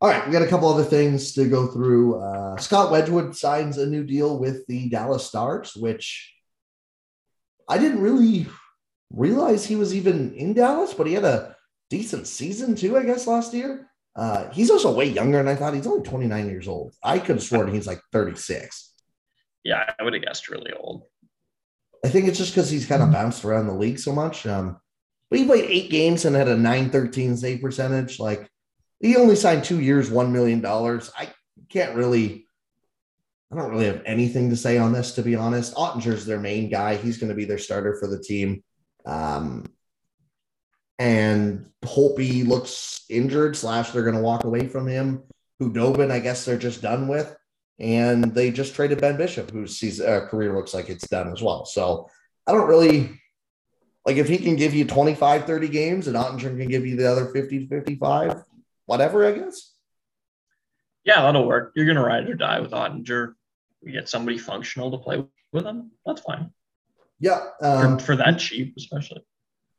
all 0.00 0.08
right, 0.08 0.24
we 0.26 0.32
got 0.32 0.42
a 0.42 0.46
couple 0.46 0.68
other 0.68 0.84
things 0.84 1.32
to 1.32 1.48
go 1.48 1.66
through. 1.66 2.20
Uh, 2.20 2.56
Scott 2.58 2.92
Wedgewood 2.92 3.36
signs 3.36 3.78
a 3.78 3.86
new 3.86 4.04
deal 4.04 4.38
with 4.38 4.64
the 4.66 4.88
Dallas 4.88 5.26
Stars, 5.26 5.74
which 5.74 6.32
I 7.68 7.78
didn't 7.78 8.00
really 8.00 8.46
realize 9.10 9.64
he 9.64 9.76
was 9.76 9.94
even 9.94 10.34
in 10.34 10.54
Dallas, 10.54 10.94
but 10.94 11.06
he 11.06 11.14
had 11.14 11.24
a 11.24 11.56
decent 11.90 12.26
season 12.26 12.76
too, 12.76 12.96
I 12.96 13.04
guess, 13.04 13.26
last 13.26 13.52
year. 13.52 13.90
Uh, 14.14 14.50
he's 14.50 14.70
also 14.70 14.92
way 14.92 15.06
younger 15.06 15.38
than 15.38 15.48
I 15.48 15.54
thought. 15.54 15.74
He's 15.74 15.86
only 15.86 16.08
29 16.08 16.48
years 16.48 16.68
old. 16.68 16.92
I 17.02 17.18
could 17.18 17.36
have 17.36 17.42
sworn 17.42 17.72
he's 17.72 17.86
like 17.86 18.00
36. 18.12 18.94
Yeah, 19.64 19.92
I 19.98 20.02
would 20.02 20.14
have 20.14 20.22
guessed 20.22 20.48
really 20.48 20.72
old. 20.72 21.04
I 22.04 22.08
think 22.08 22.28
it's 22.28 22.38
just 22.38 22.52
because 22.52 22.70
he's 22.70 22.86
kind 22.86 23.02
of 23.02 23.12
bounced 23.12 23.44
around 23.44 23.66
the 23.66 23.74
league 23.74 23.98
so 23.98 24.12
much. 24.12 24.46
Um, 24.46 24.80
but 25.30 25.38
he 25.38 25.44
played 25.44 25.64
eight 25.64 25.90
games 25.90 26.24
and 26.24 26.34
had 26.34 26.48
a 26.48 26.56
913 26.56 27.36
save 27.36 27.60
percentage. 27.60 28.18
Like 28.18 28.48
he 29.00 29.16
only 29.16 29.36
signed 29.36 29.64
two 29.64 29.80
years, 29.80 30.10
$1 30.10 30.30
million. 30.30 30.64
I 30.64 31.32
can't 31.68 31.94
really, 31.94 32.46
I 33.52 33.56
don't 33.56 33.70
really 33.70 33.86
have 33.86 34.02
anything 34.06 34.50
to 34.50 34.56
say 34.56 34.78
on 34.78 34.92
this, 34.92 35.12
to 35.14 35.22
be 35.22 35.36
honest. 35.36 35.74
Oettinger's 35.74 36.26
their 36.26 36.40
main 36.40 36.70
guy. 36.70 36.96
He's 36.96 37.18
going 37.18 37.28
to 37.28 37.36
be 37.36 37.44
their 37.44 37.58
starter 37.58 37.96
for 38.00 38.08
the 38.08 38.18
team. 38.18 38.62
Um, 39.04 39.66
and 40.98 41.66
Holtby 41.84 42.46
looks 42.46 43.04
injured, 43.08 43.56
slash, 43.56 43.90
they're 43.90 44.02
going 44.02 44.16
to 44.16 44.22
walk 44.22 44.44
away 44.44 44.66
from 44.66 44.88
him. 44.88 45.22
Khudobin, 45.60 46.10
I 46.10 46.18
guess 46.18 46.44
they're 46.44 46.58
just 46.58 46.82
done 46.82 47.06
with. 47.06 47.34
And 47.78 48.24
they 48.34 48.50
just 48.50 48.74
traded 48.74 49.00
Ben 49.00 49.16
Bishop, 49.16 49.52
whose 49.52 50.00
uh, 50.00 50.26
career 50.28 50.56
looks 50.56 50.74
like 50.74 50.88
it's 50.88 51.06
done 51.06 51.32
as 51.32 51.40
well. 51.40 51.64
So 51.64 52.08
I 52.46 52.52
don't 52.52 52.68
really 52.68 53.20
like 54.08 54.16
if 54.16 54.26
he 54.26 54.38
can 54.38 54.56
give 54.56 54.72
you 54.72 54.86
25, 54.86 55.44
30 55.44 55.68
games 55.68 56.06
and 56.06 56.16
Oettinger 56.16 56.56
can 56.58 56.68
give 56.68 56.86
you 56.86 56.96
the 56.96 57.10
other 57.10 57.26
50 57.26 57.66
55, 57.66 58.42
whatever, 58.86 59.26
I 59.26 59.32
guess. 59.32 59.74
Yeah, 61.04 61.20
that'll 61.20 61.46
work. 61.46 61.72
You're 61.76 61.84
going 61.84 61.98
to 61.98 62.02
ride 62.02 62.26
or 62.26 62.34
die 62.34 62.60
with 62.60 62.70
Oettinger. 62.70 63.34
We 63.82 63.92
get 63.92 64.08
somebody 64.08 64.38
functional 64.38 64.90
to 64.92 64.96
play 64.96 65.22
with 65.52 65.66
him. 65.66 65.90
That's 66.06 66.22
fine. 66.22 66.52
Yeah. 67.20 67.40
Um, 67.60 67.98
for, 67.98 68.06
for 68.06 68.16
that 68.16 68.38
cheap, 68.38 68.72
especially 68.78 69.20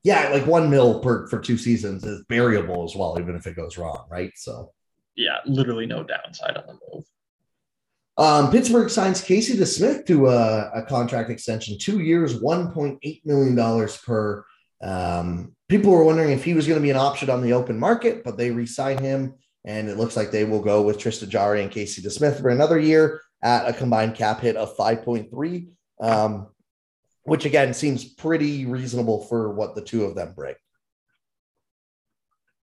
yeah, 0.04 0.30
like 0.30 0.46
one 0.46 0.70
mil 0.70 1.00
per 1.00 1.28
for 1.28 1.40
two 1.40 1.58
seasons 1.58 2.06
is 2.06 2.24
variable 2.30 2.84
as 2.84 2.96
well, 2.96 3.18
even 3.20 3.36
if 3.36 3.48
it 3.48 3.56
goes 3.56 3.80
wrong, 3.80 4.06
right? 4.12 4.32
So 4.36 4.74
yeah, 5.16 5.38
literally 5.46 5.88
no 5.88 6.04
downside 6.04 6.56
on 6.56 6.68
the 6.68 6.74
move. 6.94 7.04
Um, 8.20 8.52
Pittsburgh 8.52 8.90
signs 8.90 9.22
Casey 9.22 9.58
DeSmith 9.58 10.06
to 10.08 10.28
a, 10.28 10.70
a 10.76 10.84
contract 10.84 11.30
extension, 11.30 11.78
two 11.80 12.02
years, 12.02 12.42
$1.8 12.42 13.22
million 13.26 13.90
per. 14.06 14.46
Um, 14.82 15.56
people 15.70 15.92
were 15.92 16.04
wondering 16.04 16.32
if 16.32 16.44
he 16.44 16.54
was 16.54 16.68
going 16.68 16.78
to 16.78 16.84
be 16.84 16.90
an 16.90 16.98
option 16.98 17.30
on 17.30 17.42
the 17.42 17.54
open 17.54 17.80
market, 17.80 18.26
but 18.26 18.38
they 18.38 18.52
re 18.52 18.66
sign 18.66 18.98
him. 18.98 19.36
And 19.64 19.88
it 19.88 19.98
looks 19.98 20.18
like 20.18 20.32
they 20.32 20.44
will 20.44 20.62
go 20.62 20.82
with 20.82 21.00
Tristan 21.00 21.30
Jarry 21.30 21.64
and 21.64 21.72
Casey 21.72 22.02
DeSmith 22.02 22.42
for 22.42 22.50
another 22.50 22.78
year 22.78 23.22
at 23.42 23.68
a 23.68 23.74
combined 23.74 24.16
cap 24.16 24.42
hit 24.42 24.58
of 24.58 24.76
5.3. 24.76 25.70
Um, 26.02 26.48
which 27.24 27.46
again 27.46 27.74
seems 27.74 28.04
pretty 28.04 28.66
reasonable 28.66 29.26
for 29.26 29.54
what 29.54 29.76
the 29.76 29.82
two 29.82 30.04
of 30.04 30.16
them 30.16 30.34
bring. 30.34 30.56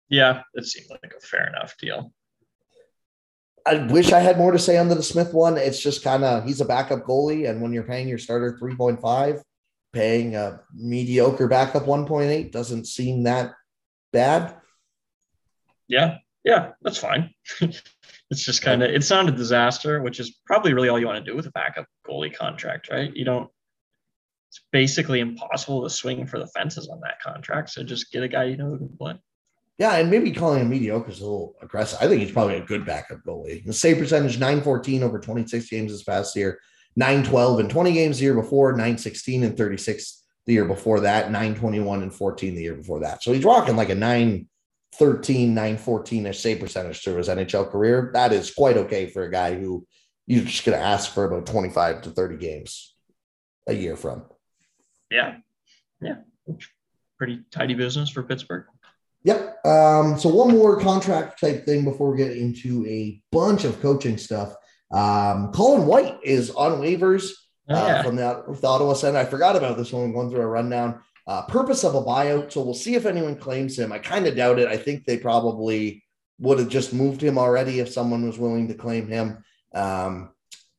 Yeah, 0.08 0.42
it 0.54 0.66
seemed 0.66 0.90
like 0.90 1.14
a 1.16 1.20
fair 1.20 1.48
enough 1.48 1.76
deal. 1.78 2.12
I 3.66 3.86
wish 3.86 4.12
I 4.12 4.20
had 4.20 4.38
more 4.38 4.52
to 4.52 4.58
say 4.58 4.78
on 4.78 4.88
the 4.88 5.02
Smith 5.02 5.34
one. 5.34 5.58
It's 5.58 5.80
just 5.80 6.04
kind 6.04 6.24
of 6.24 6.44
he's 6.44 6.60
a 6.60 6.64
backup 6.64 7.04
goalie, 7.04 7.50
and 7.50 7.60
when 7.60 7.72
you're 7.72 7.82
paying 7.82 8.08
your 8.08 8.18
starter 8.18 8.56
3.5, 8.60 9.42
paying 9.92 10.36
a 10.36 10.60
mediocre 10.72 11.48
backup 11.48 11.84
1.8 11.84 12.52
doesn't 12.52 12.86
seem 12.86 13.24
that 13.24 13.54
bad. 14.12 14.56
Yeah, 15.88 16.18
yeah, 16.44 16.72
that's 16.82 16.98
fine. 16.98 17.30
it's 17.60 18.44
just 18.44 18.62
kind 18.62 18.82
of 18.82 18.90
it's 18.90 19.10
not 19.10 19.28
a 19.28 19.32
disaster, 19.32 20.00
which 20.00 20.20
is 20.20 20.38
probably 20.46 20.72
really 20.72 20.88
all 20.88 20.98
you 20.98 21.06
want 21.06 21.24
to 21.24 21.30
do 21.30 21.36
with 21.36 21.46
a 21.46 21.52
backup 21.52 21.86
goalie 22.06 22.34
contract, 22.34 22.88
right? 22.90 23.14
You 23.14 23.24
don't 23.24 23.50
it's 24.48 24.64
basically 24.72 25.20
impossible 25.20 25.82
to 25.82 25.90
swing 25.90 26.26
for 26.26 26.38
the 26.38 26.46
fences 26.48 26.88
on 26.88 27.00
that 27.00 27.20
contract. 27.20 27.70
So 27.70 27.82
just 27.82 28.12
get 28.12 28.22
a 28.22 28.28
guy 28.28 28.44
you 28.44 28.56
know 28.56 28.70
who 28.70 28.78
can 28.78 28.96
play. 28.96 29.14
Yeah, 29.78 29.96
and 29.96 30.10
maybe 30.10 30.32
calling 30.32 30.62
him 30.62 30.70
mediocre 30.70 31.10
is 31.10 31.20
a 31.20 31.24
little 31.24 31.54
aggressive. 31.60 31.98
I 32.00 32.08
think 32.08 32.22
he's 32.22 32.32
probably 32.32 32.56
a 32.56 32.64
good 32.64 32.86
backup 32.86 33.22
goalie. 33.26 33.64
The 33.64 33.74
save 33.74 33.98
percentage 33.98 34.38
914 34.38 35.02
over 35.02 35.18
26 35.18 35.68
games 35.68 35.92
this 35.92 36.02
past 36.02 36.34
year, 36.34 36.60
912 36.96 37.60
and 37.60 37.70
20 37.70 37.92
games 37.92 38.18
the 38.18 38.24
year 38.24 38.34
before, 38.34 38.72
916 38.72 39.44
and 39.44 39.56
36 39.56 40.24
the 40.46 40.54
year 40.54 40.64
before 40.64 41.00
that, 41.00 41.30
921 41.30 42.02
and 42.02 42.14
14 42.14 42.54
the 42.54 42.62
year 42.62 42.74
before 42.74 43.00
that. 43.00 43.22
So 43.22 43.32
he's 43.32 43.44
rocking 43.44 43.76
like 43.76 43.90
a 43.90 43.94
9 43.94 44.48
13, 44.94 45.54
9, 45.54 45.76
14 45.76 46.26
ish 46.26 46.40
save 46.40 46.60
percentage 46.60 47.02
through 47.02 47.16
his 47.16 47.28
NHL 47.28 47.70
career. 47.70 48.10
That 48.14 48.32
is 48.32 48.54
quite 48.54 48.76
okay 48.78 49.06
for 49.06 49.24
a 49.24 49.30
guy 49.30 49.54
who 49.54 49.86
you're 50.26 50.44
just 50.44 50.64
going 50.64 50.78
to 50.78 50.84
ask 50.84 51.12
for 51.12 51.24
about 51.24 51.46
25 51.46 52.02
to 52.02 52.10
30 52.10 52.36
games 52.36 52.94
a 53.66 53.74
year 53.74 53.96
from. 53.96 54.24
Yeah. 55.10 55.36
Yeah. 56.00 56.16
Pretty 57.18 57.42
tidy 57.50 57.74
business 57.74 58.08
for 58.10 58.22
Pittsburgh. 58.22 58.64
Yep. 59.26 59.66
Um, 59.66 60.16
so 60.16 60.28
one 60.28 60.52
more 60.52 60.78
contract 60.80 61.40
type 61.40 61.66
thing 61.66 61.82
before 61.82 62.12
we 62.12 62.16
get 62.16 62.36
into 62.36 62.86
a 62.86 63.20
bunch 63.32 63.64
of 63.64 63.80
coaching 63.82 64.18
stuff. 64.18 64.54
Um, 64.92 65.50
Colin 65.52 65.84
White 65.84 66.18
is 66.22 66.52
on 66.52 66.80
waivers 66.80 67.32
oh, 67.68 67.74
uh, 67.74 67.86
yeah. 67.88 68.02
from 68.02 68.14
the, 68.14 68.44
the 68.60 68.68
Ottawa 68.68 68.92
Senators. 68.92 69.26
I 69.26 69.28
forgot 69.28 69.56
about 69.56 69.76
this 69.76 69.92
one 69.92 70.12
going 70.12 70.30
through 70.30 70.42
a 70.42 70.46
rundown. 70.46 71.00
Uh, 71.26 71.42
purpose 71.42 71.82
of 71.82 71.96
a 71.96 72.02
buyout. 72.02 72.52
So 72.52 72.62
we'll 72.62 72.72
see 72.72 72.94
if 72.94 73.04
anyone 73.04 73.34
claims 73.34 73.76
him. 73.76 73.90
I 73.90 73.98
kind 73.98 74.28
of 74.28 74.36
doubt 74.36 74.60
it. 74.60 74.68
I 74.68 74.76
think 74.76 75.04
they 75.04 75.18
probably 75.18 76.04
would 76.38 76.60
have 76.60 76.68
just 76.68 76.92
moved 76.92 77.20
him 77.20 77.36
already 77.36 77.80
if 77.80 77.88
someone 77.88 78.24
was 78.24 78.38
willing 78.38 78.68
to 78.68 78.74
claim 78.74 79.08
him. 79.08 79.42
Um, 79.74 80.30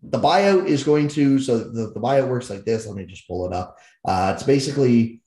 the 0.02 0.20
buyout 0.20 0.68
is 0.68 0.86
going 0.86 1.10
to, 1.10 1.38
so 1.39 1.58
the, 1.58 1.91
the 1.93 2.00
buyout 2.00 2.30
works 2.30 2.50
like 2.50 2.64
this. 2.64 2.88
Let 2.88 2.95
me 2.95 3.06
just 3.06 3.28
pull 3.28 3.45
it 3.45 3.52
up. 3.52 3.76
Uh, 4.08 4.32
it's 4.34 4.43
basically 4.43 5.22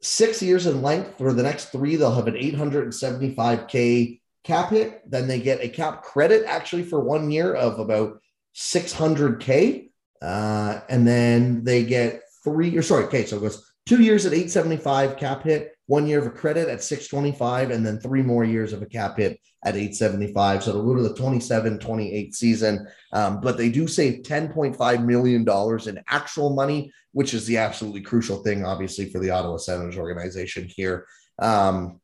six 0.00 0.42
years 0.42 0.66
in 0.66 0.82
length. 0.82 1.18
For 1.18 1.32
the 1.32 1.42
next 1.42 1.66
three, 1.66 1.96
they'll 1.96 2.14
have 2.14 2.28
an 2.28 2.34
875K 2.34 4.20
cap 4.44 4.70
hit. 4.70 5.02
Then 5.10 5.28
they 5.28 5.40
get 5.40 5.62
a 5.62 5.68
cap 5.68 6.02
credit 6.02 6.44
actually 6.46 6.84
for 6.84 7.00
one 7.00 7.30
year 7.30 7.54
of 7.54 7.78
about 7.78 8.20
600K. 8.56 9.90
Uh, 10.22 10.80
and 10.88 11.06
then 11.06 11.64
they 11.64 11.84
get 11.84 12.22
three, 12.44 12.76
or 12.76 12.82
sorry, 12.82 13.04
okay, 13.04 13.24
so 13.24 13.36
it 13.36 13.40
goes 13.40 13.72
two 13.86 14.02
years 14.02 14.26
at 14.26 14.32
875 14.32 15.16
cap 15.16 15.42
hit, 15.42 15.74
one 15.90 16.06
year 16.06 16.20
of 16.20 16.26
a 16.26 16.30
credit 16.30 16.68
at 16.68 16.84
625, 16.84 17.72
and 17.72 17.84
then 17.84 17.98
three 17.98 18.22
more 18.22 18.44
years 18.44 18.72
of 18.72 18.80
a 18.80 18.86
cap 18.86 19.16
hit 19.16 19.40
at 19.64 19.74
875. 19.74 20.62
So 20.62 20.70
it'll 20.70 20.84
go 20.84 20.94
to 20.94 21.02
the 21.02 21.16
27 21.16 21.80
28 21.80 22.32
season. 22.32 22.86
Um, 23.12 23.40
but 23.40 23.56
they 23.56 23.70
do 23.70 23.88
save 23.88 24.22
$10.5 24.22 25.04
million 25.04 25.44
in 25.88 26.04
actual 26.06 26.54
money, 26.54 26.92
which 27.10 27.34
is 27.34 27.44
the 27.44 27.56
absolutely 27.56 28.02
crucial 28.02 28.36
thing, 28.44 28.64
obviously, 28.64 29.10
for 29.10 29.18
the 29.18 29.30
Ottawa 29.30 29.56
Senators 29.56 29.98
organization 29.98 30.68
here. 30.68 31.08
Um, 31.40 32.00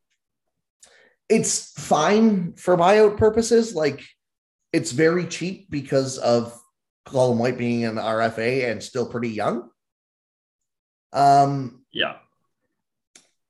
it's 1.29 1.71
fine 1.81 2.55
for 2.55 2.77
buyout 2.77 3.17
purposes. 3.17 3.73
Like 3.73 4.03
it's 4.73 4.91
very 4.91 5.27
cheap 5.27 5.71
because 5.71 6.19
of 6.19 6.61
Colin 7.05 7.39
White 7.39 7.57
being 7.57 7.85
an 7.85 7.99
RFA 7.99 8.69
and 8.69 8.83
still 8.83 9.07
pretty 9.07 9.31
young. 9.31 9.71
Um, 11.13 11.85
yeah, 11.93 12.17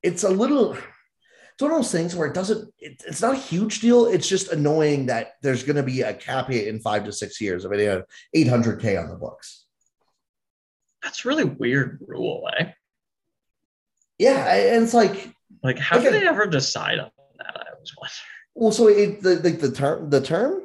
it's 0.07 0.23
a 0.23 0.29
little. 0.29 0.73
It's 0.73 1.61
one 1.61 1.71
of 1.71 1.77
those 1.77 1.91
things 1.91 2.15
where 2.15 2.27
it 2.27 2.33
doesn't. 2.33 2.71
It, 2.79 3.03
it's 3.07 3.21
not 3.21 3.33
a 3.33 3.39
huge 3.39 3.81
deal. 3.81 4.05
It's 4.05 4.27
just 4.27 4.51
annoying 4.51 5.07
that 5.07 5.33
there's 5.41 5.63
going 5.63 5.75
to 5.75 5.83
be 5.83 6.01
a 6.01 6.13
cap 6.13 6.47
hit 6.49 6.67
in 6.67 6.79
five 6.79 7.03
to 7.05 7.11
six 7.11 7.41
years 7.41 7.65
of 7.65 7.73
it, 7.73 8.05
eight 8.33 8.47
hundred 8.47 8.79
k 8.79 8.95
on 8.95 9.09
the 9.09 9.15
books. 9.15 9.65
That's 11.03 11.25
really 11.25 11.43
weird 11.43 11.99
rule, 12.07 12.47
eh? 12.57 12.71
Yeah, 14.17 14.53
and 14.53 14.83
it's 14.83 14.93
like, 14.93 15.31
like 15.63 15.77
how 15.77 15.99
do 15.99 16.09
they 16.09 16.27
ever 16.27 16.47
decide 16.47 16.99
on 16.99 17.11
that? 17.37 17.55
I 17.55 17.79
was 17.79 17.93
wondering. 17.97 18.13
Well, 18.55 18.71
so 18.71 18.87
it 18.87 19.21
the 19.21 19.35
the, 19.35 19.49
the 19.49 19.71
term 19.71 20.09
the 20.09 20.21
term. 20.21 20.63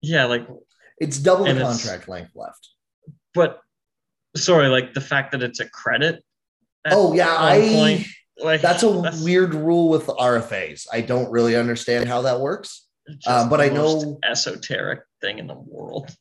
Yeah, 0.00 0.24
like 0.26 0.46
it's 0.98 1.18
double 1.18 1.44
the 1.44 1.60
contract 1.60 2.08
length 2.08 2.32
left. 2.34 2.70
But 3.34 3.60
sorry, 4.36 4.68
like 4.68 4.94
the 4.94 5.00
fact 5.00 5.32
that 5.32 5.42
it's 5.42 5.60
a 5.60 5.68
credit. 5.68 6.22
Oh 6.90 7.14
yeah, 7.14 7.34
I 7.36 7.60
point, 7.60 8.06
like 8.42 8.60
that's 8.60 8.82
a 8.82 8.88
that's, 8.88 9.22
weird 9.22 9.54
rule 9.54 9.88
with 9.88 10.06
RFAs. 10.06 10.86
I 10.92 11.00
don't 11.00 11.30
really 11.30 11.56
understand 11.56 12.08
how 12.08 12.22
that 12.22 12.40
works. 12.40 12.86
Uh, 13.26 13.48
but 13.48 13.60
I 13.60 13.68
know 13.68 14.18
esoteric 14.24 15.00
thing 15.20 15.38
in 15.38 15.46
the 15.46 15.54
world. 15.54 16.14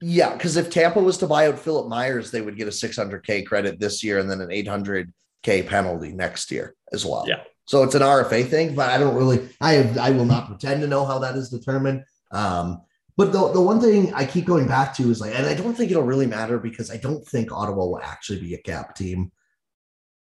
Yeah, 0.00 0.32
because 0.32 0.56
if 0.56 0.68
Tampa 0.68 1.00
was 1.00 1.18
to 1.18 1.26
buy 1.26 1.48
out 1.48 1.58
Philippe 1.58 1.88
Myers, 1.88 2.30
they 2.30 2.40
would 2.40 2.56
get 2.56 2.68
a 2.68 2.72
600k 2.72 3.46
credit 3.46 3.78
this 3.78 4.02
year 4.02 4.18
and 4.18 4.30
then 4.30 4.40
an 4.40 4.48
800k 4.48 5.66
penalty 5.66 6.12
next 6.12 6.50
year 6.50 6.74
as 6.92 7.06
well. 7.06 7.24
Yeah. 7.26 7.42
So 7.66 7.82
it's 7.82 7.94
an 7.94 8.02
RFA 8.02 8.46
thing, 8.46 8.74
but 8.74 8.90
I 8.90 8.98
don't 8.98 9.14
really. 9.14 9.48
I 9.60 9.74
have, 9.74 9.96
I 9.96 10.10
will 10.10 10.26
not 10.26 10.48
pretend 10.48 10.82
to 10.82 10.86
know 10.86 11.06
how 11.06 11.20
that 11.20 11.36
is 11.36 11.48
determined. 11.48 12.04
Um, 12.30 12.82
but 13.16 13.32
the, 13.32 13.52
the 13.52 13.60
one 13.60 13.80
thing 13.80 14.12
I 14.12 14.26
keep 14.26 14.44
going 14.44 14.66
back 14.66 14.94
to 14.96 15.10
is 15.10 15.20
like, 15.20 15.34
and 15.34 15.46
I 15.46 15.54
don't 15.54 15.74
think 15.74 15.90
it'll 15.90 16.02
really 16.02 16.26
matter 16.26 16.58
because 16.58 16.90
I 16.90 16.96
don't 16.96 17.24
think 17.26 17.52
Ottawa 17.52 17.86
will 17.86 18.00
actually 18.02 18.40
be 18.40 18.54
a 18.54 18.58
cap 18.58 18.96
team 18.96 19.30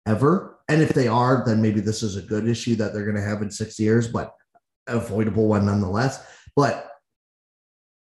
ever. 0.06 0.58
And 0.70 0.82
if 0.82 0.90
they 0.90 1.08
are, 1.08 1.42
then 1.44 1.60
maybe 1.60 1.80
this 1.80 2.04
is 2.04 2.16
a 2.16 2.22
good 2.22 2.46
issue 2.46 2.76
that 2.76 2.92
they're 2.92 3.04
going 3.04 3.16
to 3.16 3.22
have 3.22 3.42
in 3.42 3.50
six 3.50 3.80
years, 3.80 4.06
but 4.06 4.34
avoidable 4.86 5.48
one 5.48 5.66
nonetheless. 5.66 6.24
But 6.54 6.88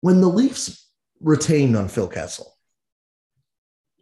when 0.01 0.21
the 0.21 0.29
Leafs 0.29 0.89
retained 1.21 1.77
on 1.77 1.87
Phil 1.87 2.09
Kessel, 2.09 2.53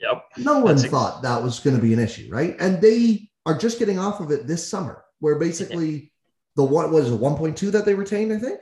yep, 0.01 0.25
no 0.39 0.61
one 0.61 0.77
That's 0.77 0.89
thought 0.89 1.23
that 1.23 1.43
was 1.43 1.61
going 1.61 1.77
to 1.77 1.83
be 1.83 1.93
an 1.93 1.99
issue, 1.99 2.29
right? 2.33 2.57
And 2.59 2.81
they 2.81 3.29
are 3.45 3.59
just 3.59 3.79
getting 3.79 3.99
off 3.99 4.21
of 4.21 4.31
it 4.31 4.47
this 4.47 4.67
summer, 4.67 5.05
where 5.19 5.39
basically 5.39 6.11
the 6.57 6.65
what 6.65 6.91
was 6.91 7.11
1.2 7.11 7.71
that 7.73 7.85
they 7.85 7.95
retained, 7.95 8.33
I 8.33 8.39
think. 8.39 8.61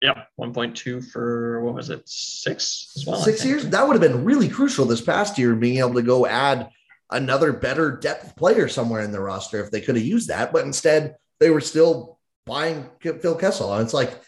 Yeah, 0.00 0.24
1.2 0.40 1.10
for 1.10 1.62
what 1.62 1.74
was 1.74 1.90
it, 1.90 2.08
six 2.08 2.94
as 2.96 3.04
well? 3.04 3.20
Six 3.20 3.44
years? 3.44 3.68
That 3.68 3.86
would 3.86 4.00
have 4.00 4.12
been 4.12 4.24
really 4.24 4.48
crucial 4.48 4.86
this 4.86 5.02
past 5.02 5.36
year, 5.36 5.54
being 5.54 5.78
able 5.78 5.94
to 5.94 6.02
go 6.02 6.24
add 6.24 6.70
another 7.12 7.52
better 7.52 7.92
depth 7.96 8.36
player 8.36 8.68
somewhere 8.68 9.02
in 9.02 9.12
the 9.12 9.20
roster 9.20 9.62
if 9.62 9.70
they 9.70 9.80
could 9.80 9.96
have 9.96 10.04
used 10.04 10.28
that. 10.28 10.52
But 10.52 10.64
instead, 10.64 11.16
they 11.38 11.50
were 11.50 11.60
still 11.60 12.18
buying 12.46 12.88
Phil 13.00 13.34
Kessel. 13.34 13.72
And 13.74 13.82
it's 13.82 13.94
like, 13.94 14.20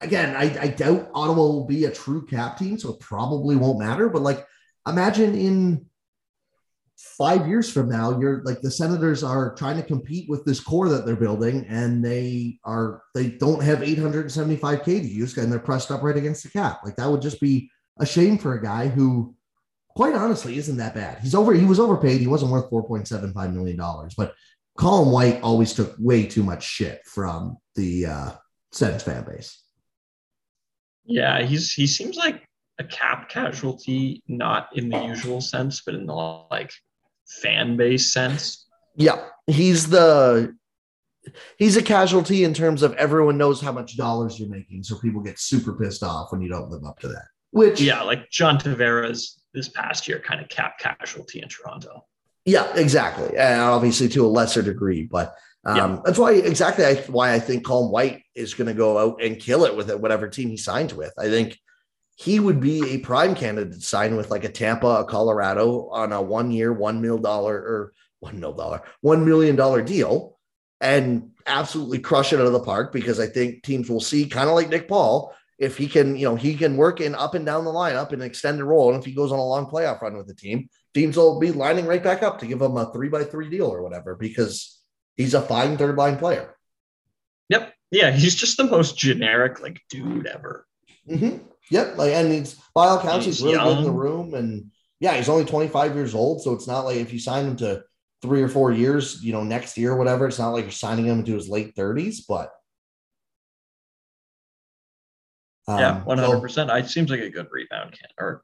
again, 0.00 0.36
I, 0.36 0.58
I 0.60 0.68
doubt 0.68 1.10
Ottawa 1.14 1.36
will 1.36 1.66
be 1.66 1.84
a 1.84 1.90
true 1.90 2.26
cap 2.26 2.58
team, 2.58 2.78
so 2.78 2.94
it 2.94 3.00
probably 3.00 3.56
won't 3.56 3.78
matter. 3.78 4.08
But 4.08 4.22
like, 4.22 4.46
imagine 4.86 5.34
in 5.34 5.86
five 6.96 7.46
years 7.46 7.70
from 7.70 7.88
now, 7.88 8.18
you're 8.18 8.42
like 8.44 8.60
the 8.60 8.70
Senators 8.70 9.22
are 9.22 9.54
trying 9.54 9.76
to 9.76 9.82
compete 9.82 10.28
with 10.28 10.44
this 10.44 10.60
core 10.60 10.88
that 10.88 11.04
they're 11.06 11.16
building, 11.16 11.66
and 11.68 12.04
they 12.04 12.58
are 12.64 13.02
they 13.14 13.28
don't 13.28 13.62
have 13.62 13.78
875k 13.78 14.84
to 14.84 15.06
use, 15.06 15.36
and 15.36 15.50
they're 15.50 15.58
pressed 15.58 15.90
up 15.90 16.02
right 16.02 16.16
against 16.16 16.42
the 16.42 16.50
cap. 16.50 16.80
Like 16.84 16.96
that 16.96 17.10
would 17.10 17.22
just 17.22 17.40
be 17.40 17.70
a 17.98 18.06
shame 18.06 18.38
for 18.38 18.54
a 18.54 18.62
guy 18.62 18.88
who, 18.88 19.34
quite 19.96 20.14
honestly, 20.14 20.58
isn't 20.58 20.76
that 20.76 20.94
bad. 20.94 21.18
He's 21.20 21.34
over. 21.34 21.54
He 21.54 21.64
was 21.64 21.80
overpaid. 21.80 22.20
He 22.20 22.26
wasn't 22.26 22.52
worth 22.52 22.70
4.75 22.70 23.54
million 23.54 23.78
dollars, 23.78 24.14
but 24.14 24.34
Colin 24.76 25.10
White 25.10 25.40
always 25.42 25.72
took 25.72 25.96
way 25.98 26.26
too 26.26 26.42
much 26.42 26.62
shit 26.62 27.00
from 27.06 27.56
the 27.74 28.06
uh, 28.06 28.30
Sens 28.72 29.02
fan 29.02 29.24
base. 29.24 29.62
Yeah, 31.06 31.42
he's 31.42 31.72
he 31.72 31.86
seems 31.86 32.16
like 32.16 32.44
a 32.78 32.84
cap 32.84 33.30
casualty, 33.30 34.22
not 34.28 34.68
in 34.74 34.90
the 34.90 35.02
usual 35.02 35.40
sense, 35.40 35.82
but 35.84 35.94
in 35.94 36.04
the 36.04 36.12
like 36.12 36.70
fan 37.40 37.76
base 37.76 38.12
sense. 38.12 38.66
Yeah, 38.96 39.24
he's 39.46 39.88
the 39.88 40.54
he's 41.56 41.78
a 41.78 41.82
casualty 41.82 42.44
in 42.44 42.52
terms 42.52 42.82
of 42.82 42.92
everyone 42.94 43.38
knows 43.38 43.62
how 43.62 43.72
much 43.72 43.96
dollars 43.96 44.38
you're 44.38 44.50
making, 44.50 44.82
so 44.82 44.98
people 44.98 45.22
get 45.22 45.38
super 45.38 45.72
pissed 45.72 46.02
off 46.02 46.32
when 46.32 46.42
you 46.42 46.50
don't 46.50 46.70
live 46.70 46.84
up 46.84 46.98
to 46.98 47.08
that. 47.08 47.28
Which 47.52 47.80
yeah, 47.80 48.02
like 48.02 48.28
John 48.28 48.58
Tavares 48.58 49.38
this 49.56 49.68
past 49.68 50.06
year, 50.06 50.20
kind 50.20 50.40
of 50.40 50.48
cap 50.48 50.78
casualty 50.78 51.42
in 51.42 51.48
Toronto. 51.48 52.04
Yeah, 52.44 52.72
exactly, 52.76 53.36
and 53.36 53.60
obviously 53.60 54.08
to 54.10 54.24
a 54.24 54.28
lesser 54.28 54.62
degree, 54.62 55.02
but 55.02 55.34
um, 55.64 55.76
yeah. 55.76 56.00
that's 56.04 56.18
why 56.18 56.34
exactly 56.34 56.84
why 57.12 57.32
I 57.32 57.40
think 57.40 57.64
Colin 57.64 57.90
White 57.90 58.22
is 58.36 58.54
going 58.54 58.68
to 58.68 58.74
go 58.74 58.98
out 58.98 59.20
and 59.20 59.40
kill 59.40 59.64
it 59.64 59.76
with 59.76 59.90
it, 59.90 59.98
whatever 60.00 60.28
team 60.28 60.48
he 60.50 60.56
signs 60.56 60.94
with. 60.94 61.12
I 61.18 61.28
think 61.28 61.58
he 62.14 62.38
would 62.38 62.60
be 62.60 62.90
a 62.90 62.98
prime 62.98 63.34
candidate 63.34 63.74
to 63.74 63.80
sign 63.80 64.16
with 64.16 64.30
like 64.30 64.44
a 64.44 64.48
Tampa, 64.48 64.86
a 64.86 65.04
Colorado 65.04 65.88
on 65.88 66.12
a 66.12 66.22
one 66.22 66.52
year, 66.52 66.72
one 66.72 67.00
mil 67.00 67.18
dollar 67.18 67.56
or 67.56 67.92
one 68.20 68.38
mil 68.38 68.52
dollar, 68.52 68.82
one 69.00 69.24
million 69.24 69.56
dollar 69.56 69.82
deal 69.82 70.36
and 70.80 71.30
absolutely 71.46 71.98
crush 71.98 72.32
it 72.32 72.40
out 72.40 72.46
of 72.46 72.52
the 72.52 72.60
park 72.60 72.92
because 72.92 73.20
I 73.20 73.26
think 73.26 73.62
teams 73.62 73.88
will 73.88 74.00
see 74.00 74.26
kind 74.26 74.48
of 74.48 74.54
like 74.54 74.68
Nick 74.68 74.88
Paul. 74.88 75.34
If 75.58 75.78
he 75.78 75.88
can, 75.88 76.16
you 76.16 76.28
know, 76.28 76.36
he 76.36 76.54
can 76.54 76.76
work 76.76 77.00
in 77.00 77.14
up 77.14 77.34
and 77.34 77.46
down 77.46 77.64
the 77.64 77.72
lineup 77.72 78.12
in 78.12 78.20
an 78.20 78.26
extended 78.26 78.64
role. 78.64 78.90
And 78.90 78.98
if 78.98 79.06
he 79.06 79.12
goes 79.12 79.32
on 79.32 79.38
a 79.38 79.44
long 79.44 79.66
playoff 79.66 80.02
run 80.02 80.16
with 80.16 80.26
the 80.26 80.34
team, 80.34 80.68
teams 80.92 81.16
will 81.16 81.40
be 81.40 81.50
lining 81.50 81.86
right 81.86 82.02
back 82.02 82.22
up 82.22 82.38
to 82.40 82.46
give 82.46 82.60
him 82.60 82.76
a 82.76 82.92
three 82.92 83.08
by 83.08 83.24
three 83.24 83.48
deal 83.48 83.66
or 83.66 83.82
whatever 83.82 84.14
because 84.14 84.80
he's 85.16 85.34
a 85.34 85.40
fine 85.40 85.78
third 85.78 85.96
line 85.96 86.18
player. 86.18 86.56
Yep. 87.48 87.72
Yeah. 87.90 88.10
He's 88.10 88.34
just 88.34 88.58
the 88.58 88.64
most 88.64 88.98
generic, 88.98 89.60
like, 89.62 89.80
dude 89.88 90.26
ever. 90.26 90.66
Mm-hmm. 91.08 91.38
Yep. 91.70 91.96
Like, 91.96 92.12
and 92.12 92.32
he's 92.32 92.54
by 92.74 92.88
all 92.88 92.98
accounts, 92.98 93.24
he's, 93.24 93.36
he's 93.36 93.44
really 93.44 93.56
young. 93.56 93.68
good 93.68 93.78
in 93.78 93.84
the 93.84 93.90
room. 93.92 94.34
And 94.34 94.70
yeah, 95.00 95.14
he's 95.14 95.28
only 95.30 95.46
25 95.46 95.94
years 95.94 96.14
old. 96.14 96.42
So 96.42 96.52
it's 96.52 96.66
not 96.66 96.84
like 96.84 96.96
if 96.96 97.12
you 97.12 97.18
sign 97.18 97.46
him 97.46 97.56
to 97.56 97.82
three 98.20 98.42
or 98.42 98.48
four 98.48 98.72
years, 98.72 99.22
you 99.22 99.32
know, 99.32 99.42
next 99.42 99.78
year 99.78 99.92
or 99.92 99.96
whatever, 99.96 100.26
it's 100.26 100.38
not 100.38 100.50
like 100.50 100.64
you're 100.64 100.70
signing 100.70 101.06
him 101.06 101.20
into 101.20 101.34
his 101.34 101.48
late 101.48 101.74
30s, 101.74 102.18
but. 102.28 102.50
Um, 105.68 105.78
yeah, 105.78 106.02
100%. 106.06 106.78
It 106.78 106.88
seems 106.88 107.10
like 107.10 107.20
a 107.20 107.30
good 107.30 107.48
rebound 107.50 107.92
can, 107.92 108.08
or 108.18 108.42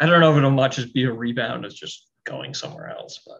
I 0.00 0.06
don't 0.06 0.20
know 0.20 0.32
if 0.32 0.38
it'll 0.38 0.50
much 0.50 0.78
as 0.78 0.86
be 0.86 1.04
a 1.04 1.12
rebound 1.12 1.64
as 1.64 1.74
just 1.74 2.08
going 2.24 2.54
somewhere 2.54 2.90
else, 2.90 3.20
but. 3.26 3.38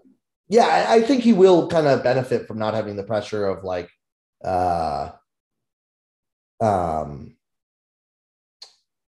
Yeah, 0.49 0.67
I, 0.67 0.97
I 0.97 1.01
think 1.01 1.23
he 1.23 1.33
will 1.33 1.69
kind 1.69 1.87
of 1.87 2.03
benefit 2.03 2.47
from 2.47 2.59
not 2.59 2.75
having 2.75 2.97
the 2.97 3.05
pressure 3.05 3.47
of 3.47 3.65
like, 3.65 3.89
uh, 4.45 5.11
um 6.61 7.35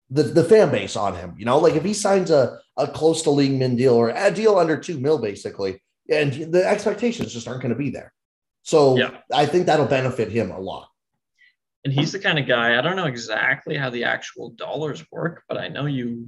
the 0.09 0.23
the 0.23 0.43
fan 0.43 0.69
base 0.71 0.95
on 0.95 1.15
him. 1.15 1.35
You 1.37 1.45
know, 1.45 1.57
like 1.57 1.75
if 1.75 1.83
he 1.83 1.93
signs 1.93 2.29
a 2.29 2.59
a 2.77 2.87
close 2.87 3.23
to 3.23 3.31
league 3.31 3.57
min 3.57 3.75
deal 3.75 3.93
or 3.93 4.09
a 4.09 4.29
deal 4.29 4.57
under 4.57 4.77
two 4.77 4.99
mil, 4.99 5.17
basically, 5.17 5.81
and 6.09 6.51
the 6.51 6.67
expectations 6.67 7.33
just 7.33 7.47
aren't 7.47 7.61
going 7.61 7.73
to 7.73 7.77
be 7.77 7.89
there. 7.89 8.13
So 8.63 8.97
Yeah. 8.97 9.17
I 9.33 9.45
think 9.45 9.65
that'll 9.65 9.87
benefit 9.87 10.29
him 10.29 10.51
a 10.51 10.59
lot. 10.59 10.89
And 11.83 11.91
he's 11.93 12.11
the 12.11 12.19
kind 12.19 12.37
of 12.37 12.47
guy, 12.47 12.77
I 12.77 12.81
don't 12.81 12.95
know 12.95 13.05
exactly 13.05 13.75
how 13.75 13.89
the 13.89 14.03
actual 14.03 14.51
dollars 14.51 15.03
work, 15.11 15.43
but 15.49 15.57
I 15.57 15.67
know 15.67 15.87
you, 15.87 16.27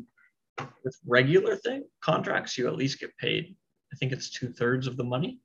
with 0.83 0.97
regular 1.05 1.55
thing 1.55 1.83
contracts, 2.01 2.57
you 2.57 2.67
at 2.67 2.75
least 2.75 2.99
get 2.99 3.15
paid. 3.17 3.55
I 3.91 3.95
think 3.97 4.11
it's 4.11 4.31
two 4.31 4.51
thirds 4.51 4.87
of 4.87 4.97
the 4.97 5.03
money. 5.03 5.39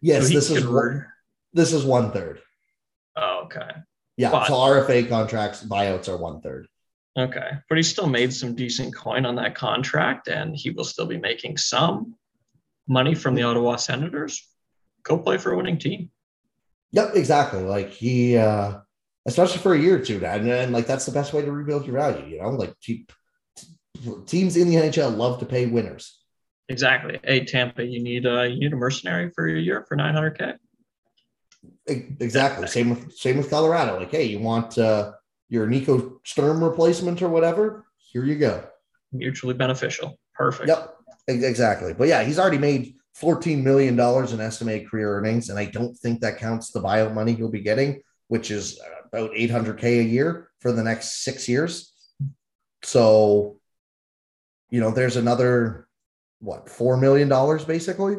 Yes, 0.00 0.26
So 0.28 0.34
this 0.34 0.50
is 0.50 0.66
one, 0.66 1.06
this 1.52 1.72
is 1.72 1.84
one 1.84 2.10
third. 2.10 2.40
Oh, 3.16 3.42
okay. 3.44 3.70
Yeah, 4.16 4.30
But- 4.32 4.48
so 4.48 4.54
RFA 4.54 5.08
contracts 5.08 5.62
buyouts 5.62 6.08
are 6.08 6.16
one 6.16 6.40
third. 6.40 6.66
Okay. 7.16 7.50
But 7.68 7.76
he 7.76 7.82
still 7.82 8.06
made 8.06 8.32
some 8.32 8.54
decent 8.54 8.96
coin 8.96 9.26
on 9.26 9.36
that 9.36 9.54
contract 9.54 10.28
and 10.28 10.56
he 10.56 10.70
will 10.70 10.84
still 10.84 11.06
be 11.06 11.18
making 11.18 11.58
some 11.58 12.16
money 12.88 13.14
from 13.14 13.34
the 13.34 13.42
Ottawa 13.42 13.76
Senators. 13.76 14.48
Go 15.02 15.18
play 15.18 15.36
for 15.36 15.52
a 15.52 15.56
winning 15.56 15.78
team. 15.78 16.10
Yep, 16.92 17.14
exactly. 17.14 17.62
Like 17.62 17.90
he, 17.90 18.36
uh, 18.38 18.78
especially 19.26 19.58
for 19.58 19.74
a 19.74 19.78
year 19.78 19.96
or 19.96 20.04
two, 20.04 20.24
and, 20.24 20.48
and 20.48 20.72
like 20.72 20.86
that's 20.86 21.06
the 21.06 21.12
best 21.12 21.32
way 21.32 21.42
to 21.42 21.52
rebuild 21.52 21.86
your 21.86 21.96
value. 21.96 22.26
You 22.26 22.42
know, 22.42 22.50
like 22.50 22.74
te- 22.80 23.06
teams 24.26 24.56
in 24.56 24.68
the 24.68 24.76
NHL 24.76 25.16
love 25.16 25.38
to 25.40 25.46
pay 25.46 25.66
winners. 25.66 26.18
Exactly. 26.68 27.18
Hey, 27.22 27.44
Tampa, 27.44 27.84
you 27.84 28.02
need 28.02 28.26
a 28.26 28.48
you 28.48 28.60
need 28.60 28.72
a 28.72 28.76
mercenary 28.76 29.30
for 29.34 29.46
a 29.46 29.60
year 29.60 29.84
for 29.88 29.96
900K. 29.96 30.56
Exactly. 31.86 32.66
Same 32.66 32.90
with 32.90 33.14
same 33.14 33.36
with 33.36 33.50
Colorado. 33.50 33.98
Like, 33.98 34.10
hey, 34.10 34.24
you 34.24 34.38
want 34.38 34.78
uh, 34.78 35.12
your 35.48 35.66
Nico 35.66 36.20
Sturm 36.24 36.62
replacement 36.62 37.20
or 37.22 37.28
whatever? 37.28 37.84
Here 38.12 38.24
you 38.24 38.36
go. 38.36 38.64
Mutually 39.12 39.54
beneficial. 39.54 40.18
Perfect. 40.34 40.68
Yep, 40.68 40.96
exactly. 41.28 41.92
But 41.92 42.08
yeah, 42.08 42.22
he's 42.24 42.38
already 42.38 42.58
made 42.58 42.94
fourteen 43.14 43.62
million 43.62 43.94
dollars 43.94 44.32
in 44.32 44.40
estimated 44.40 44.88
career 44.88 45.16
earnings, 45.16 45.50
and 45.50 45.58
I 45.58 45.66
don't 45.66 45.94
think 45.94 46.20
that 46.20 46.38
counts 46.38 46.70
the 46.70 46.80
buyout 46.80 47.12
money 47.12 47.34
he'll 47.34 47.50
be 47.50 47.60
getting, 47.60 48.00
which 48.32 48.50
is 48.50 48.80
about 49.12 49.30
eight 49.34 49.50
hundred 49.50 49.78
k 49.78 49.98
a 49.98 50.02
year 50.02 50.48
for 50.60 50.72
the 50.72 50.82
next 50.82 51.22
six 51.22 51.46
years. 51.46 51.92
So, 52.82 53.58
you 54.70 54.80
know, 54.80 54.90
there's 54.90 55.16
another 55.16 55.86
what 56.40 56.66
four 56.66 56.96
million 56.96 57.28
dollars 57.28 57.62
basically. 57.66 58.16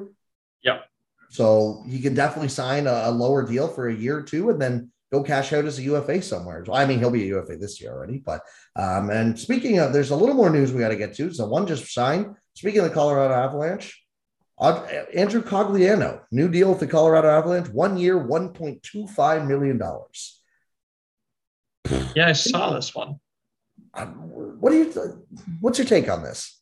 Yep. 0.61 0.85
So 1.31 1.83
he 1.89 1.99
can 1.99 2.13
definitely 2.13 2.49
sign 2.49 2.85
a, 2.85 3.05
a 3.05 3.11
lower 3.11 3.43
deal 3.43 3.67
for 3.67 3.87
a 3.87 3.95
year 3.95 4.19
or 4.19 4.21
two, 4.21 4.51
and 4.51 4.61
then 4.61 4.91
go 5.11 5.23
cash 5.23 5.51
out 5.51 5.65
as 5.65 5.79
a 5.79 5.81
UFA 5.81 6.21
somewhere. 6.21 6.63
I 6.71 6.85
mean, 6.85 6.99
he'll 6.99 7.09
be 7.09 7.23
a 7.23 7.35
UFA 7.37 7.57
this 7.57 7.81
year 7.81 7.91
already. 7.91 8.19
But 8.19 8.41
um, 8.75 9.09
and 9.09 9.39
speaking 9.39 9.79
of, 9.79 9.93
there's 9.93 10.11
a 10.11 10.15
little 10.15 10.35
more 10.35 10.51
news 10.51 10.71
we 10.71 10.81
got 10.81 10.89
to 10.89 10.95
get 10.95 11.15
to. 11.15 11.33
So 11.33 11.47
one 11.47 11.65
just 11.65 11.91
signed. 11.91 12.35
Speaking 12.53 12.81
of 12.81 12.85
the 12.87 12.93
Colorado 12.93 13.33
Avalanche, 13.33 14.02
Andrew 14.59 15.41
Cogliano, 15.43 16.21
new 16.31 16.47
deal 16.47 16.69
with 16.69 16.79
the 16.79 16.87
Colorado 16.87 17.29
Avalanche, 17.29 17.69
one 17.69 17.97
year, 17.97 18.17
one 18.17 18.49
point 18.49 18.83
two 18.83 19.07
five 19.07 19.45
million 19.47 19.77
dollars. 19.77 20.39
Yeah, 22.15 22.27
I 22.27 22.33
saw 22.33 22.73
this 22.73 22.93
one. 22.93 23.19
What 23.93 24.71
do 24.71 24.77
you? 24.77 25.25
What's 25.59 25.79
your 25.79 25.87
take 25.87 26.09
on 26.09 26.23
this? 26.23 26.59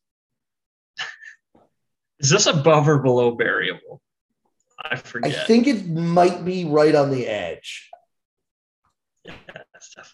Is 2.19 2.29
this 2.29 2.45
above 2.45 2.87
or 2.87 2.99
below 2.99 3.35
variable? 3.35 4.01
I 4.79 4.95
forget. 4.95 5.35
I 5.35 5.43
think 5.45 5.67
it 5.67 5.87
might 5.87 6.45
be 6.45 6.65
right 6.65 6.95
on 6.95 7.11
the 7.11 7.27
edge. 7.27 7.89
Yeah, 9.25 9.33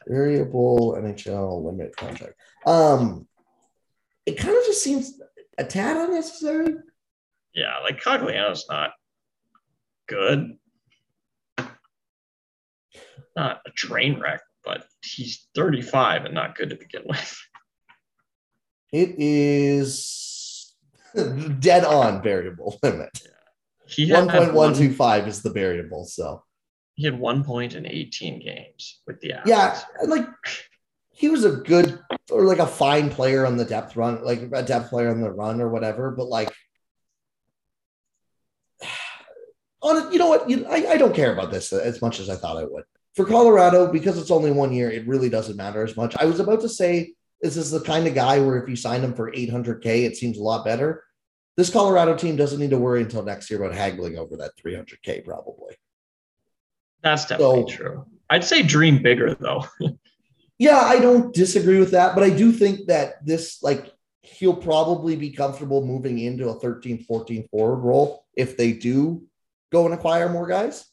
Variable 0.07 0.97
NHL 0.99 1.63
limit 1.63 1.95
contract. 1.95 2.35
Um, 2.65 3.27
it 4.25 4.37
kind 4.37 4.57
of 4.57 4.65
just 4.65 4.83
seems 4.83 5.19
a 5.57 5.63
tad 5.63 5.97
unnecessary. 5.97 6.75
Yeah, 7.57 7.79
like 7.83 8.01
Cogliano's 8.01 8.65
not 8.69 8.91
good. 10.07 10.57
Not 13.35 13.61
a 13.65 13.71
train 13.71 14.19
wreck, 14.19 14.41
but 14.63 14.85
he's 15.03 15.47
35 15.55 16.25
and 16.25 16.33
not 16.33 16.55
good 16.55 16.69
to 16.69 16.75
begin 16.75 17.03
with. 17.05 17.37
It 18.93 19.15
is 19.17 20.73
dead 21.59 21.83
on 21.83 22.23
variable 22.23 22.79
limit. 22.83 23.19
He 23.85 24.07
had 24.07 24.25
One 24.25 24.29
point 24.29 24.53
one 24.53 24.55
one- 24.71 24.73
two 24.73 24.93
five 24.93 25.27
is 25.27 25.41
the 25.41 25.51
variable. 25.51 26.05
So 26.05 26.43
He 26.95 27.03
had 27.05 27.19
one 27.19 27.43
point 27.43 27.75
in 27.75 27.85
18 27.85 28.39
games 28.39 29.01
with 29.05 29.19
the 29.21 29.29
Avs. 29.31 29.45
yeah, 29.45 29.81
like 30.05 30.25
he 31.11 31.29
was 31.29 31.43
a 31.45 31.51
good 31.51 31.99
or 32.31 32.45
like 32.45 32.59
a 32.59 32.67
fine 32.67 33.09
player 33.09 33.45
on 33.45 33.57
the 33.57 33.65
depth 33.65 33.95
run, 33.95 34.23
like 34.23 34.41
a 34.53 34.63
depth 34.63 34.89
player 34.89 35.09
on 35.09 35.21
the 35.21 35.31
run 35.31 35.59
or 35.61 35.69
whatever. 35.69 36.11
But 36.11 36.27
like, 36.27 36.53
on 39.87 40.11
you 40.11 40.19
know 40.19 40.27
what? 40.29 40.49
You, 40.49 40.65
I, 40.67 40.87
I 40.91 40.97
don't 40.97 41.15
care 41.15 41.33
about 41.33 41.51
this 41.51 41.71
as 41.73 42.01
much 42.01 42.19
as 42.19 42.29
I 42.29 42.35
thought 42.35 42.57
I 42.57 42.63
would. 42.65 42.83
For 43.15 43.25
Colorado, 43.25 43.91
because 43.91 44.17
it's 44.17 44.31
only 44.31 44.51
one 44.51 44.71
year, 44.71 44.91
it 44.91 45.07
really 45.07 45.29
doesn't 45.29 45.57
matter 45.57 45.83
as 45.83 45.97
much. 45.97 46.15
I 46.17 46.25
was 46.25 46.39
about 46.39 46.61
to 46.61 46.69
say 46.69 47.13
this 47.41 47.57
is 47.57 47.71
the 47.71 47.81
kind 47.81 48.05
of 48.07 48.13
guy 48.13 48.39
where 48.39 48.61
if 48.61 48.69
you 48.69 48.75
sign 48.75 49.01
him 49.01 49.13
for 49.13 49.31
800K, 49.31 50.03
it 50.05 50.17
seems 50.17 50.37
a 50.37 50.43
lot 50.43 50.63
better. 50.65 51.03
This 51.55 51.71
Colorado 51.71 52.15
team 52.15 52.35
doesn't 52.35 52.59
need 52.59 52.69
to 52.69 52.77
worry 52.77 53.01
until 53.01 53.23
next 53.23 53.49
year 53.49 53.61
about 53.63 53.75
haggling 53.75 54.17
over 54.17 54.37
that 54.37 54.51
300K, 54.63 55.25
probably. 55.25 55.75
That's 57.01 57.25
definitely 57.25 57.71
So- 57.71 57.77
true. 57.77 58.05
I'd 58.29 58.43
say 58.43 58.61
dream 58.61 59.01
bigger 59.01 59.33
though. 59.35 59.65
Yeah, 60.59 60.77
I 60.79 60.99
don't 60.99 61.33
disagree 61.35 61.77
with 61.77 61.91
that, 61.91 62.15
but 62.15 62.23
I 62.23 62.31
do 62.31 62.51
think 62.51 62.87
that 62.87 63.23
this, 63.23 63.61
like, 63.61 63.93
he'll 64.21 64.55
probably 64.55 65.15
be 65.15 65.29
comfortable 65.29 65.85
moving 65.85 66.17
into 66.17 66.49
a 66.49 66.59
13, 66.59 67.03
14 67.03 67.47
forward 67.49 67.77
role 67.81 68.25
if 68.35 68.57
they 68.57 68.71
do 68.73 69.23
go 69.71 69.85
and 69.85 69.93
acquire 69.93 70.29
more 70.29 70.47
guys. 70.47 70.85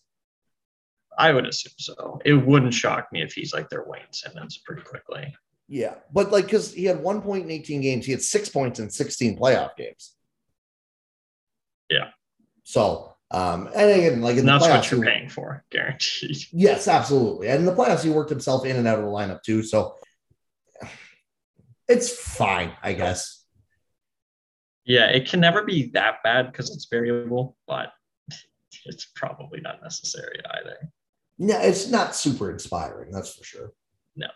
I 1.17 1.33
would 1.33 1.47
assume 1.47 1.73
so. 1.79 2.21
It 2.25 2.35
wouldn't 2.35 2.75
shock 2.75 3.09
me 3.13 3.23
if 3.23 3.33
he's 3.35 3.53
like 3.55 3.69
their 3.69 3.85
Wayne 3.87 4.03
Simmonds 4.11 4.59
pretty 4.59 4.83
quickly. 4.83 5.35
Yeah, 5.69 5.95
but 6.13 6.31
like, 6.33 6.45
because 6.47 6.73
he 6.75 6.85
had 6.85 7.01
one 7.01 7.23
point 7.23 7.45
in 7.45 7.51
18 7.51 7.81
games, 7.81 8.05
he 8.05 8.13
had 8.13 8.21
six 8.21 8.49
points 8.49 8.81
in 8.81 8.91
16 8.91 9.39
playoff 9.39 9.77
games. 9.77 10.15
Yeah. 11.89 12.09
So, 12.65 13.15
um, 13.31 13.69
and 13.75 13.91
again, 13.91 14.21
like 14.23 14.33
in 14.35 14.41
And 14.41 14.49
the 14.49 14.53
that's 14.53 14.65
playoffs, 14.67 14.77
what 14.77 14.91
you're 14.91 15.05
he- 15.05 15.11
paying 15.11 15.29
for, 15.29 15.65
guaranteed. 15.71 16.37
Yes, 16.53 16.89
absolutely. 16.89 17.49
And 17.49 17.61
in 17.61 17.65
the 17.67 17.75
playoffs, 17.75 18.03
he 18.03 18.11
worked 18.11 18.31
himself 18.31 18.65
in 18.67 18.77
and 18.77 18.87
out 18.89 18.99
of 18.99 19.05
the 19.05 19.11
lineup 19.11 19.43
too. 19.43 19.63
So 19.63 19.97
it's 21.89 22.11
fine, 22.11 22.73
I 22.83 22.93
guess. 22.95 23.43
Yeah, 24.85 25.07
it 25.07 25.29
can 25.29 25.41
never 25.41 25.65
be 25.65 25.91
that 25.95 26.17
bad 26.25 26.51
because 26.51 26.75
it's 26.75 26.87
variable, 26.91 27.57
but 27.67 27.91
it's 28.87 29.07
probably 29.15 29.61
not 29.61 29.83
necessary 29.83 30.41
either. 30.59 30.77
No, 31.39 31.59
it's 31.61 31.89
not 31.89 32.15
super 32.15 32.51
inspiring, 32.51 33.11
that's 33.11 33.35
for 33.35 33.45
sure. 33.45 33.73
No. 34.17 34.29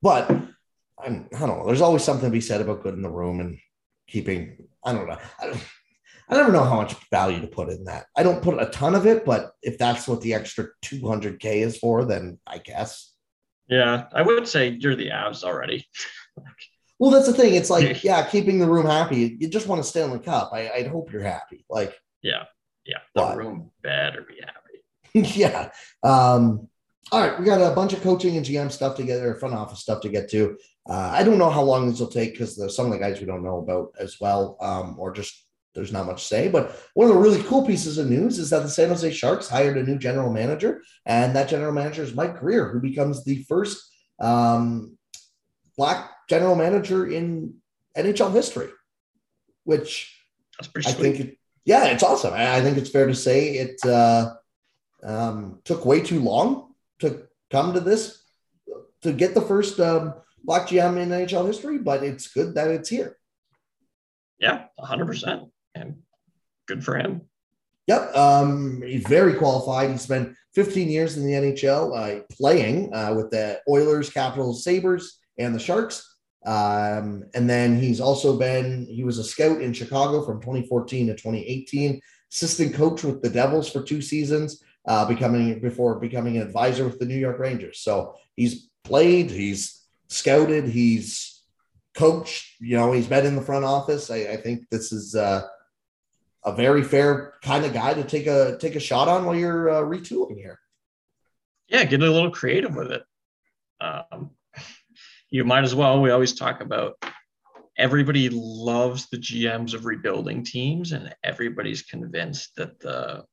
But 0.00 0.30
I'm, 0.98 1.28
I 1.34 1.38
don't 1.38 1.58
know. 1.58 1.66
There's 1.66 1.80
always 1.80 2.04
something 2.04 2.28
to 2.28 2.32
be 2.32 2.40
said 2.40 2.60
about 2.60 2.82
good 2.82 2.94
in 2.94 3.02
the 3.02 3.10
room 3.10 3.40
and 3.40 3.58
keeping. 4.08 4.68
I 4.84 4.92
don't 4.92 5.08
know. 5.08 5.18
I, 5.40 5.46
don't, 5.46 5.64
I 6.28 6.36
never 6.36 6.52
know 6.52 6.64
how 6.64 6.76
much 6.76 6.94
value 7.10 7.40
to 7.40 7.46
put 7.46 7.68
in 7.68 7.84
that. 7.84 8.06
I 8.16 8.22
don't 8.22 8.42
put 8.42 8.60
a 8.60 8.66
ton 8.66 8.94
of 8.94 9.06
it, 9.06 9.24
but 9.24 9.52
if 9.62 9.78
that's 9.78 10.08
what 10.08 10.20
the 10.20 10.34
extra 10.34 10.68
200k 10.84 11.44
is 11.44 11.78
for, 11.78 12.04
then 12.04 12.38
I 12.46 12.58
guess. 12.58 13.12
Yeah, 13.68 14.06
I 14.12 14.22
would 14.22 14.48
say 14.48 14.76
you're 14.80 14.96
the 14.96 15.10
Avs 15.10 15.44
already. 15.44 15.86
Well, 16.98 17.10
that's 17.10 17.26
the 17.26 17.32
thing. 17.32 17.54
It's 17.54 17.70
like, 17.70 18.02
yeah, 18.04 18.28
keeping 18.28 18.58
the 18.58 18.68
room 18.68 18.86
happy. 18.86 19.36
You 19.38 19.48
just 19.48 19.66
want 19.66 19.82
to 19.82 19.88
Stanley 19.88 20.18
Cup. 20.18 20.50
I, 20.52 20.70
I'd 20.70 20.86
hope 20.88 21.12
you're 21.12 21.22
happy. 21.22 21.64
Like, 21.70 21.94
Yeah, 22.22 22.44
yeah. 22.88 22.98
The 23.14 23.20
But- 23.22 23.36
room 23.36 23.70
better 23.82 24.22
be 24.22 24.40
happy. 24.40 24.82
yeah. 25.38 25.70
Um, 26.02 26.68
all 27.12 27.20
right, 27.20 27.38
we 27.38 27.46
got 27.46 27.60
a 27.62 27.74
bunch 27.74 27.92
of 27.94 28.02
coaching 28.02 28.36
and 28.36 28.44
GM 28.44 28.70
stuff 28.70 28.96
together, 28.96 29.34
front 29.36 29.54
office 29.54 29.80
stuff 29.80 30.00
to 30.02 30.08
get 30.10 30.28
to. 30.30 30.58
Uh, 30.88 31.10
I 31.12 31.22
don't 31.22 31.38
know 31.38 31.48
how 31.50 31.62
long 31.62 31.88
this 31.88 32.00
will 32.00 32.08
take 32.08 32.32
because 32.32 32.56
there's 32.56 32.76
some 32.76 32.86
of 32.86 32.92
the 32.92 32.98
guys 32.98 33.18
we 33.20 33.26
don't 33.26 33.44
know 33.44 33.58
about 33.58 33.92
as 33.98 34.16
well, 34.20 34.56
um, 34.60 34.96
or 34.98 35.12
just 35.12 35.46
there's 35.74 35.92
not 35.92 36.04
much 36.06 36.22
to 36.22 36.28
say. 36.28 36.48
But 36.48 36.76
one 36.94 37.08
of 37.08 37.14
the 37.14 37.20
really 37.20 37.42
cool 37.44 37.64
pieces 37.66 37.96
of 37.98 38.10
news 38.10 38.38
is 38.38 38.50
that 38.50 38.62
the 38.62 38.68
San 38.68 38.88
Jose 38.88 39.10
Sharks 39.12 39.48
hired 39.48 39.78
a 39.78 39.82
new 39.84 39.98
general 39.98 40.30
manager, 40.32 40.82
and 41.06 41.34
that 41.36 41.48
general 41.48 41.72
manager 41.72 42.02
is 42.02 42.14
Mike 42.14 42.38
Grier, 42.40 42.68
who 42.70 42.80
becomes 42.80 43.24
the 43.24 43.42
first 43.44 43.78
um, 44.20 44.98
black 45.78 46.10
general 46.28 46.56
manager 46.56 47.06
in 47.06 47.54
NHL 47.96 48.32
history, 48.34 48.68
which 49.64 50.14
That's 50.58 50.68
pretty 50.68 50.88
I 50.88 50.92
sweet. 50.92 51.02
think, 51.16 51.20
it, 51.30 51.37
yeah, 51.68 51.84
it's 51.88 52.02
awesome. 52.02 52.32
I, 52.32 52.56
I 52.56 52.62
think 52.62 52.78
it's 52.78 52.88
fair 52.88 53.06
to 53.06 53.14
say 53.14 53.50
it 53.58 53.84
uh, 53.84 54.36
um, 55.02 55.60
took 55.64 55.84
way 55.84 56.00
too 56.00 56.18
long 56.18 56.72
to 57.00 57.24
come 57.50 57.74
to 57.74 57.80
this, 57.80 58.22
to 59.02 59.12
get 59.12 59.34
the 59.34 59.42
first 59.42 59.78
um, 59.78 60.14
black 60.42 60.68
GM 60.68 60.96
in 60.96 61.10
NHL 61.10 61.46
history, 61.46 61.76
but 61.76 62.02
it's 62.02 62.28
good 62.28 62.54
that 62.54 62.68
it's 62.68 62.88
here. 62.88 63.18
yeah, 64.40 64.64
100%. 64.80 65.50
And 65.74 65.98
good 66.66 66.82
for 66.82 66.96
him. 66.96 67.20
Yep, 67.86 68.16
um, 68.16 68.80
he's 68.80 69.06
very 69.06 69.34
qualified. 69.34 69.90
He 69.90 69.98
spent 69.98 70.34
15 70.54 70.88
years 70.88 71.18
in 71.18 71.26
the 71.26 71.32
NHL 71.32 71.94
uh, 71.94 72.22
playing 72.32 72.94
uh, 72.94 73.12
with 73.14 73.30
the 73.30 73.60
Oilers, 73.68 74.08
Capitals, 74.08 74.64
Sabres, 74.64 75.18
and 75.36 75.54
the 75.54 75.60
Sharks. 75.60 76.07
Um, 76.46 77.24
and 77.34 77.48
then 77.48 77.78
he's 77.78 78.00
also 78.00 78.38
been, 78.38 78.86
he 78.86 79.04
was 79.04 79.18
a 79.18 79.24
scout 79.24 79.60
in 79.60 79.72
Chicago 79.72 80.24
from 80.24 80.40
2014 80.40 81.08
to 81.08 81.12
2018, 81.14 82.00
assistant 82.30 82.74
coach 82.74 83.02
with 83.04 83.22
the 83.22 83.30
Devils 83.30 83.70
for 83.70 83.82
two 83.82 84.00
seasons, 84.00 84.62
uh, 84.86 85.04
becoming 85.04 85.60
before 85.60 85.98
becoming 85.98 86.36
an 86.36 86.42
advisor 86.42 86.84
with 86.84 86.98
the 86.98 87.06
New 87.06 87.16
York 87.16 87.38
Rangers. 87.38 87.80
So 87.80 88.14
he's 88.36 88.68
played, 88.84 89.30
he's 89.30 89.84
scouted, 90.08 90.66
he's 90.66 91.42
coached, 91.94 92.60
you 92.60 92.76
know, 92.76 92.92
he's 92.92 93.08
been 93.08 93.26
in 93.26 93.36
the 93.36 93.42
front 93.42 93.64
office. 93.64 94.10
I, 94.10 94.16
I 94.16 94.36
think 94.36 94.68
this 94.70 94.92
is, 94.92 95.14
uh, 95.14 95.42
a 96.44 96.52
very 96.52 96.82
fair 96.82 97.34
kind 97.42 97.64
of 97.64 97.72
guy 97.72 97.94
to 97.94 98.04
take 98.04 98.26
a 98.26 98.56
take 98.58 98.76
a 98.76 98.80
shot 98.80 99.08
on 99.08 99.24
while 99.24 99.34
you're 99.34 99.68
uh, 99.68 99.82
retooling 99.82 100.36
here. 100.36 100.58
Yeah, 101.68 101.84
get 101.84 102.00
a 102.00 102.10
little 102.10 102.30
creative 102.30 102.74
with 102.74 102.92
it. 102.92 103.04
Um, 103.80 104.30
you 105.30 105.44
might 105.44 105.64
as 105.64 105.74
well. 105.74 106.00
We 106.00 106.10
always 106.10 106.34
talk 106.34 106.60
about 106.60 107.02
everybody 107.76 108.28
loves 108.30 109.08
the 109.08 109.18
GMs 109.18 109.74
of 109.74 109.84
rebuilding 109.84 110.44
teams, 110.44 110.92
and 110.92 111.14
everybody's 111.22 111.82
convinced 111.82 112.54
that 112.56 112.80
the 112.80 113.24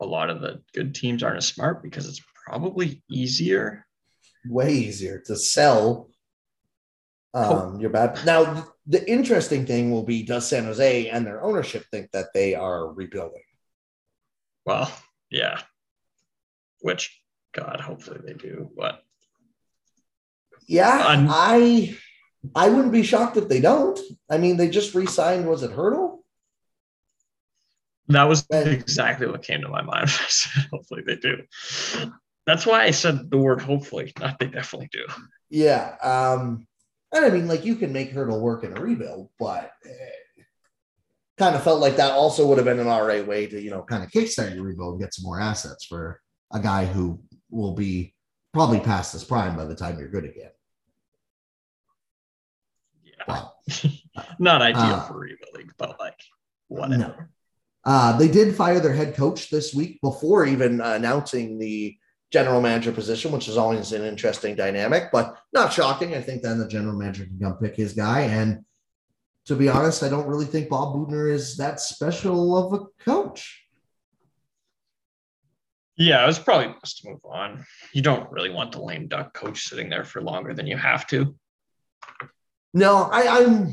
a 0.00 0.06
lot 0.06 0.30
of 0.30 0.40
the 0.40 0.62
good 0.74 0.94
teams 0.94 1.22
aren't 1.22 1.36
as 1.36 1.46
smart 1.46 1.82
because 1.82 2.08
it's 2.08 2.22
probably 2.46 3.02
easier. 3.10 3.86
Way 4.46 4.72
easier 4.72 5.22
to 5.26 5.36
sell 5.36 6.10
um, 7.32 7.80
you're 7.80 7.90
bad. 7.90 8.24
Now, 8.26 8.66
the 8.86 9.08
interesting 9.08 9.64
thing 9.66 9.90
will 9.90 10.02
be 10.02 10.22
does 10.22 10.48
San 10.48 10.64
Jose 10.64 11.08
and 11.08 11.26
their 11.26 11.42
ownership 11.42 11.84
think 11.90 12.10
that 12.12 12.32
they 12.34 12.54
are 12.54 12.92
rebuilding? 12.92 13.42
Well, 14.64 14.92
yeah. 15.30 15.60
Which, 16.80 17.20
God, 17.52 17.80
hopefully 17.80 18.20
they 18.24 18.34
do. 18.34 18.70
But 18.76 19.02
yeah, 20.70 21.04
um, 21.04 21.26
I 21.28 21.96
I 22.54 22.68
wouldn't 22.68 22.92
be 22.92 23.02
shocked 23.02 23.36
if 23.36 23.48
they 23.48 23.60
don't. 23.60 23.98
I 24.30 24.38
mean, 24.38 24.56
they 24.56 24.68
just 24.68 24.94
re-signed. 24.94 25.48
Was 25.48 25.64
it 25.64 25.72
Hertl? 25.72 26.18
That 28.06 28.24
was 28.24 28.46
and, 28.52 28.68
exactly 28.68 29.26
what 29.26 29.42
came 29.42 29.62
to 29.62 29.68
my 29.68 29.82
mind. 29.82 30.10
Hopefully 30.70 31.02
they 31.04 31.16
do. 31.16 31.42
That's 32.46 32.66
why 32.66 32.84
I 32.84 32.92
said 32.92 33.30
the 33.30 33.36
word 33.36 33.60
hopefully, 33.60 34.12
not 34.20 34.38
they 34.38 34.46
definitely 34.46 34.88
do. 34.92 35.04
Yeah. 35.48 35.96
Um, 36.02 36.66
and 37.12 37.24
I 37.24 37.30
mean, 37.30 37.48
like 37.48 37.64
you 37.64 37.74
can 37.74 37.92
make 37.92 38.12
Hertl 38.12 38.40
work 38.40 38.62
in 38.62 38.76
a 38.76 38.80
rebuild, 38.80 39.28
but 39.38 39.72
kind 41.36 41.56
of 41.56 41.64
felt 41.64 41.80
like 41.80 41.96
that 41.96 42.12
also 42.12 42.46
would 42.46 42.58
have 42.58 42.64
been 42.64 42.78
an 42.78 42.86
all 42.86 43.04
right 43.04 43.26
way 43.26 43.46
to, 43.46 43.60
you 43.60 43.70
know, 43.70 43.82
kind 43.82 44.04
of 44.04 44.10
kickstart 44.10 44.54
your 44.54 44.64
rebuild 44.64 44.94
and 44.94 45.00
get 45.00 45.14
some 45.14 45.24
more 45.24 45.40
assets 45.40 45.84
for 45.84 46.20
a 46.52 46.60
guy 46.60 46.84
who 46.84 47.20
will 47.50 47.74
be 47.74 48.14
probably 48.52 48.80
past 48.80 49.12
his 49.12 49.24
prime 49.24 49.56
by 49.56 49.64
the 49.64 49.74
time 49.74 49.98
you're 49.98 50.08
good 50.08 50.24
again. 50.24 50.50
Not 54.38 54.62
ideal 54.62 54.82
uh, 54.82 55.06
for 55.06 55.18
rebuilding, 55.18 55.70
but 55.78 55.98
like 56.00 56.20
whatever. 56.68 56.98
No. 56.98 57.14
Uh, 57.84 58.16
they 58.18 58.28
did 58.28 58.54
fire 58.54 58.80
their 58.80 58.92
head 58.92 59.16
coach 59.16 59.50
this 59.50 59.74
week 59.74 60.00
before 60.02 60.44
even 60.44 60.80
uh, 60.80 60.92
announcing 60.92 61.58
the 61.58 61.96
general 62.30 62.60
manager 62.60 62.92
position, 62.92 63.32
which 63.32 63.48
is 63.48 63.56
always 63.56 63.92
an 63.92 64.04
interesting 64.04 64.54
dynamic, 64.54 65.10
but 65.10 65.36
not 65.52 65.72
shocking. 65.72 66.14
I 66.14 66.20
think 66.20 66.42
then 66.42 66.58
the 66.58 66.68
general 66.68 66.96
manager 66.96 67.24
can 67.24 67.38
come 67.40 67.56
pick 67.56 67.76
his 67.76 67.92
guy. 67.94 68.22
And 68.22 68.64
to 69.46 69.56
be 69.56 69.68
honest, 69.68 70.02
I 70.02 70.08
don't 70.08 70.28
really 70.28 70.46
think 70.46 70.68
Bob 70.68 70.94
Boughner 70.94 71.32
is 71.32 71.56
that 71.56 71.80
special 71.80 72.56
of 72.56 72.72
a 72.80 73.04
coach. 73.04 73.64
Yeah, 75.96 76.22
it 76.22 76.26
was 76.26 76.38
probably 76.38 76.74
best 76.80 77.02
to 77.02 77.10
move 77.10 77.20
on. 77.24 77.66
You 77.92 78.00
don't 78.00 78.30
really 78.30 78.50
want 78.50 78.72
the 78.72 78.80
lame 78.80 79.08
duck 79.08 79.34
coach 79.34 79.64
sitting 79.64 79.90
there 79.90 80.04
for 80.04 80.22
longer 80.22 80.54
than 80.54 80.66
you 80.66 80.76
have 80.76 81.06
to. 81.08 81.34
No, 82.72 83.08
I, 83.12 83.42
I'm. 83.42 83.72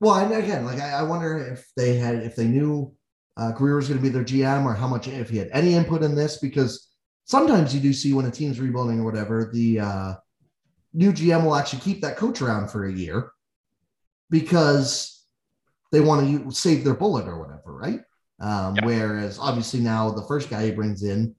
Well, 0.00 0.14
and 0.14 0.32
again, 0.32 0.64
like 0.64 0.80
I, 0.80 0.90
I 0.90 1.02
wonder 1.02 1.38
if 1.38 1.66
they 1.76 1.96
had, 1.96 2.16
if 2.16 2.36
they 2.36 2.46
knew 2.46 2.94
uh, 3.36 3.52
Grier 3.52 3.76
was 3.76 3.88
going 3.88 3.98
to 3.98 4.02
be 4.02 4.10
their 4.10 4.24
GM, 4.24 4.64
or 4.64 4.74
how 4.74 4.86
much, 4.86 5.08
if 5.08 5.30
he 5.30 5.38
had 5.38 5.50
any 5.52 5.74
input 5.74 6.02
in 6.02 6.14
this, 6.14 6.38
because 6.38 6.88
sometimes 7.24 7.74
you 7.74 7.80
do 7.80 7.92
see 7.92 8.12
when 8.12 8.26
a 8.26 8.30
team's 8.30 8.60
rebuilding 8.60 9.00
or 9.00 9.04
whatever, 9.04 9.50
the 9.52 9.80
uh, 9.80 10.14
new 10.92 11.12
GM 11.12 11.44
will 11.44 11.56
actually 11.56 11.80
keep 11.80 12.00
that 12.02 12.16
coach 12.16 12.42
around 12.42 12.68
for 12.68 12.86
a 12.86 12.92
year 12.92 13.30
because 14.30 15.24
they 15.92 16.00
want 16.00 16.26
to 16.26 16.50
save 16.50 16.84
their 16.84 16.94
bullet 16.94 17.26
or 17.26 17.38
whatever, 17.38 17.74
right? 17.74 18.00
Um, 18.40 18.76
yep. 18.76 18.84
Whereas 18.84 19.38
obviously 19.38 19.80
now 19.80 20.10
the 20.10 20.26
first 20.26 20.50
guy 20.50 20.66
he 20.66 20.70
brings 20.70 21.02
in 21.02 21.34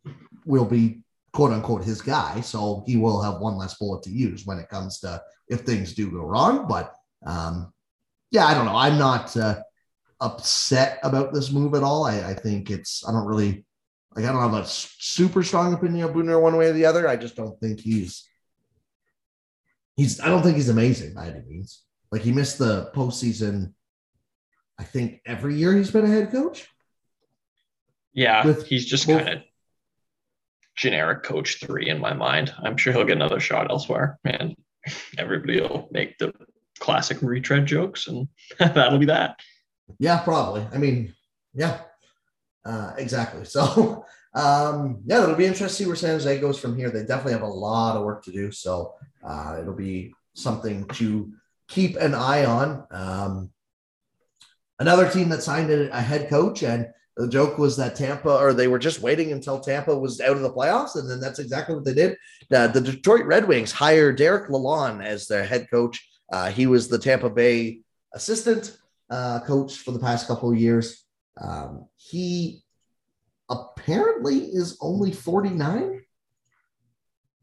will 0.45 0.66
be 0.66 1.01
quote 1.34 1.51
unquote 1.51 1.84
his 1.84 2.01
guy, 2.01 2.41
so 2.41 2.84
he 2.86 2.97
will 2.97 3.21
have 3.21 3.39
one 3.39 3.57
less 3.57 3.77
bullet 3.77 4.03
to 4.03 4.11
use 4.11 4.45
when 4.45 4.59
it 4.59 4.69
comes 4.69 4.99
to 4.99 5.21
if 5.47 5.61
things 5.61 5.93
do 5.93 6.11
go 6.11 6.23
wrong. 6.23 6.67
But 6.67 6.93
um, 7.25 7.73
yeah, 8.32 8.45
I 8.45 8.53
don't 8.53 8.65
know. 8.65 8.75
I'm 8.75 8.97
not 8.97 9.36
uh, 9.36 9.61
upset 10.19 10.99
about 11.03 11.34
this 11.34 11.51
move 11.51 11.75
at 11.75 11.84
all. 11.84 12.05
I, 12.05 12.30
I 12.30 12.34
think 12.34 12.69
it's 12.69 13.07
I 13.07 13.11
don't 13.11 13.25
really 13.27 13.65
like 14.15 14.25
I 14.25 14.32
don't 14.32 14.41
have 14.41 14.53
a 14.53 14.65
super 14.65 15.43
strong 15.43 15.73
opinion 15.73 16.05
of 16.05 16.15
Boughner 16.15 16.41
one 16.41 16.57
way 16.57 16.67
or 16.67 16.73
the 16.73 16.86
other. 16.86 17.07
I 17.07 17.15
just 17.15 17.36
don't 17.36 17.59
think 17.59 17.80
he's 17.80 18.27
he's 19.95 20.19
I 20.19 20.27
don't 20.27 20.43
think 20.43 20.55
he's 20.55 20.69
amazing 20.69 21.13
by 21.13 21.27
any 21.27 21.41
means. 21.47 21.84
Like 22.11 22.21
he 22.21 22.32
missed 22.32 22.57
the 22.57 22.91
postseason, 22.95 23.73
I 24.80 24.84
think 24.84 25.21
every 25.25 25.55
year 25.55 25.75
he's 25.75 25.91
been 25.91 26.05
a 26.05 26.07
head 26.07 26.32
coach. 26.32 26.67
Yeah, 28.13 28.45
With 28.45 28.65
he's 28.65 28.86
just 28.86 29.07
kind 29.07 29.30
of 29.30 29.39
generic 30.80 31.23
coach 31.23 31.59
three 31.59 31.89
in 31.89 31.99
my 31.99 32.13
mind. 32.13 32.53
I'm 32.63 32.77
sure 32.77 32.93
he'll 32.93 33.03
get 33.03 33.17
another 33.17 33.41
shot 33.41 33.69
elsewhere, 33.69 34.17
and 34.23 34.55
everybody 35.17 35.59
will 35.59 35.89
make 35.91 36.17
the 36.17 36.34
classic 36.80 37.21
retread 37.21 37.65
jokes, 37.65 38.07
and 38.07 38.30
that'll 38.59 38.97
be 38.97 39.05
that. 39.07 39.39
Yeah, 39.99 40.19
probably. 40.19 40.65
I 40.73 40.77
mean, 40.77 41.13
yeah, 41.53 41.82
uh, 42.65 42.93
exactly. 42.97 43.45
So, 43.45 44.05
um, 44.34 45.01
yeah, 45.05 45.23
it'll 45.23 45.36
be 45.36 45.45
interesting 45.45 45.67
to 45.67 45.73
see 45.73 45.86
where 45.88 45.95
San 45.95 46.11
Jose 46.11 46.39
goes 46.39 46.59
from 46.59 46.77
here. 46.77 46.91
They 46.91 47.03
definitely 47.03 47.34
have 47.34 47.41
a 47.41 47.47
lot 47.47 47.97
of 47.97 48.05
work 48.05 48.23
to 48.25 48.32
do. 48.32 48.51
So, 48.51 48.93
uh, 49.23 49.57
it'll 49.59 49.73
be 49.73 50.13
something 50.34 50.86
to 50.86 51.34
keep 51.67 51.97
an 51.97 52.13
eye 52.13 52.45
on. 52.45 52.86
Um, 52.91 53.51
another 54.77 55.09
team 55.09 55.30
that 55.30 55.43
signed 55.43 55.71
a, 55.71 55.95
a 55.95 55.99
head 55.99 56.30
coach, 56.30 56.63
and 56.63 56.88
the 57.20 57.28
joke 57.28 57.57
was 57.57 57.76
that 57.76 57.97
Tampa, 57.97 58.34
or 58.34 58.53
they 58.53 58.70
were 58.70 58.80
just 58.80 59.01
waiting 59.01 59.34
until 59.34 59.59
Tampa 59.59 59.93
was 59.93 60.22
out 60.22 60.38
of 60.38 60.41
the 60.41 60.53
playoffs, 60.53 60.95
and 60.95 61.09
then 61.09 61.20
that's 61.20 61.39
exactly 61.39 61.76
what 61.76 61.84
they 61.84 61.93
did. 61.93 62.17
Uh, 62.49 62.67
the 62.67 62.80
Detroit 62.80 63.26
Red 63.26 63.45
Wings 63.45 63.74
hired 63.74 64.15
Derek 64.15 64.49
Lalonde 64.49 65.03
as 65.03 65.28
their 65.28 65.43
head 65.43 65.67
coach. 65.70 66.07
Uh, 66.32 66.49
he 66.49 66.65
was 66.65 66.88
the 66.88 66.97
Tampa 66.97 67.30
Bay 67.30 67.82
assistant 68.13 68.78
uh, 69.09 69.41
coach 69.41 69.80
for 69.80 69.91
the 69.91 69.99
past 69.99 70.28
couple 70.28 70.49
of 70.49 70.57
years. 70.57 71.03
Um, 71.41 71.89
he 71.97 72.63
apparently 73.49 74.38
is 74.38 74.78
only 74.80 75.11
49, 75.11 76.01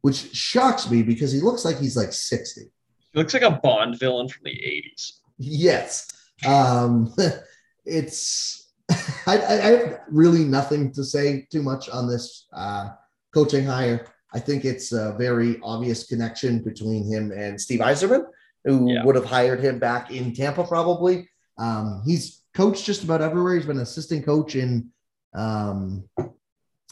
which 0.01 0.35
shocks 0.35 0.91
me 0.91 1.03
because 1.03 1.33
he 1.33 1.41
looks 1.41 1.66
like 1.66 1.79
he's 1.79 1.99
like 1.99 2.14
60. 2.14 2.62
He 2.62 3.18
looks 3.18 3.35
like 3.35 3.43
a 3.43 3.61
Bond 3.62 3.99
villain 3.99 4.29
from 4.29 4.45
the 4.45 4.51
80s. 4.53 5.18
Yes. 5.37 6.09
Um, 6.47 7.12
it's, 7.85 8.66
I, 9.26 9.39
I, 9.39 9.55
have 9.55 10.01
really 10.09 10.45
nothing 10.45 10.93
to 10.93 11.05
say 11.05 11.47
too 11.51 11.62
much 11.62 11.89
on 11.89 12.09
this 12.09 12.47
uh, 12.53 12.91
coaching 13.34 13.64
hire. 13.64 14.07
I 14.32 14.39
think 14.39 14.64
it's 14.64 14.93
a 14.93 15.14
very 15.18 15.59
obvious 15.62 16.07
connection 16.07 16.62
between 16.62 17.05
him 17.05 17.32
and 17.32 17.61
Steve 17.61 17.80
Yzerman, 17.80 18.26
who 18.64 18.93
yeah. 18.93 19.05
would 19.05 19.16
have 19.16 19.24
hired 19.24 19.61
him 19.61 19.78
back 19.78 20.11
in 20.11 20.34
Tampa 20.34 20.64
probably. 20.64 21.28
Um, 21.59 22.03
he's 22.07 22.43
coached 22.55 22.84
just 22.84 23.03
about 23.03 23.22
everywhere. 23.22 23.57
He's 23.57 23.66
been 23.66 23.78
assistant 23.78 24.24
coach 24.24 24.55
in 24.55 24.91
um, 25.34 26.05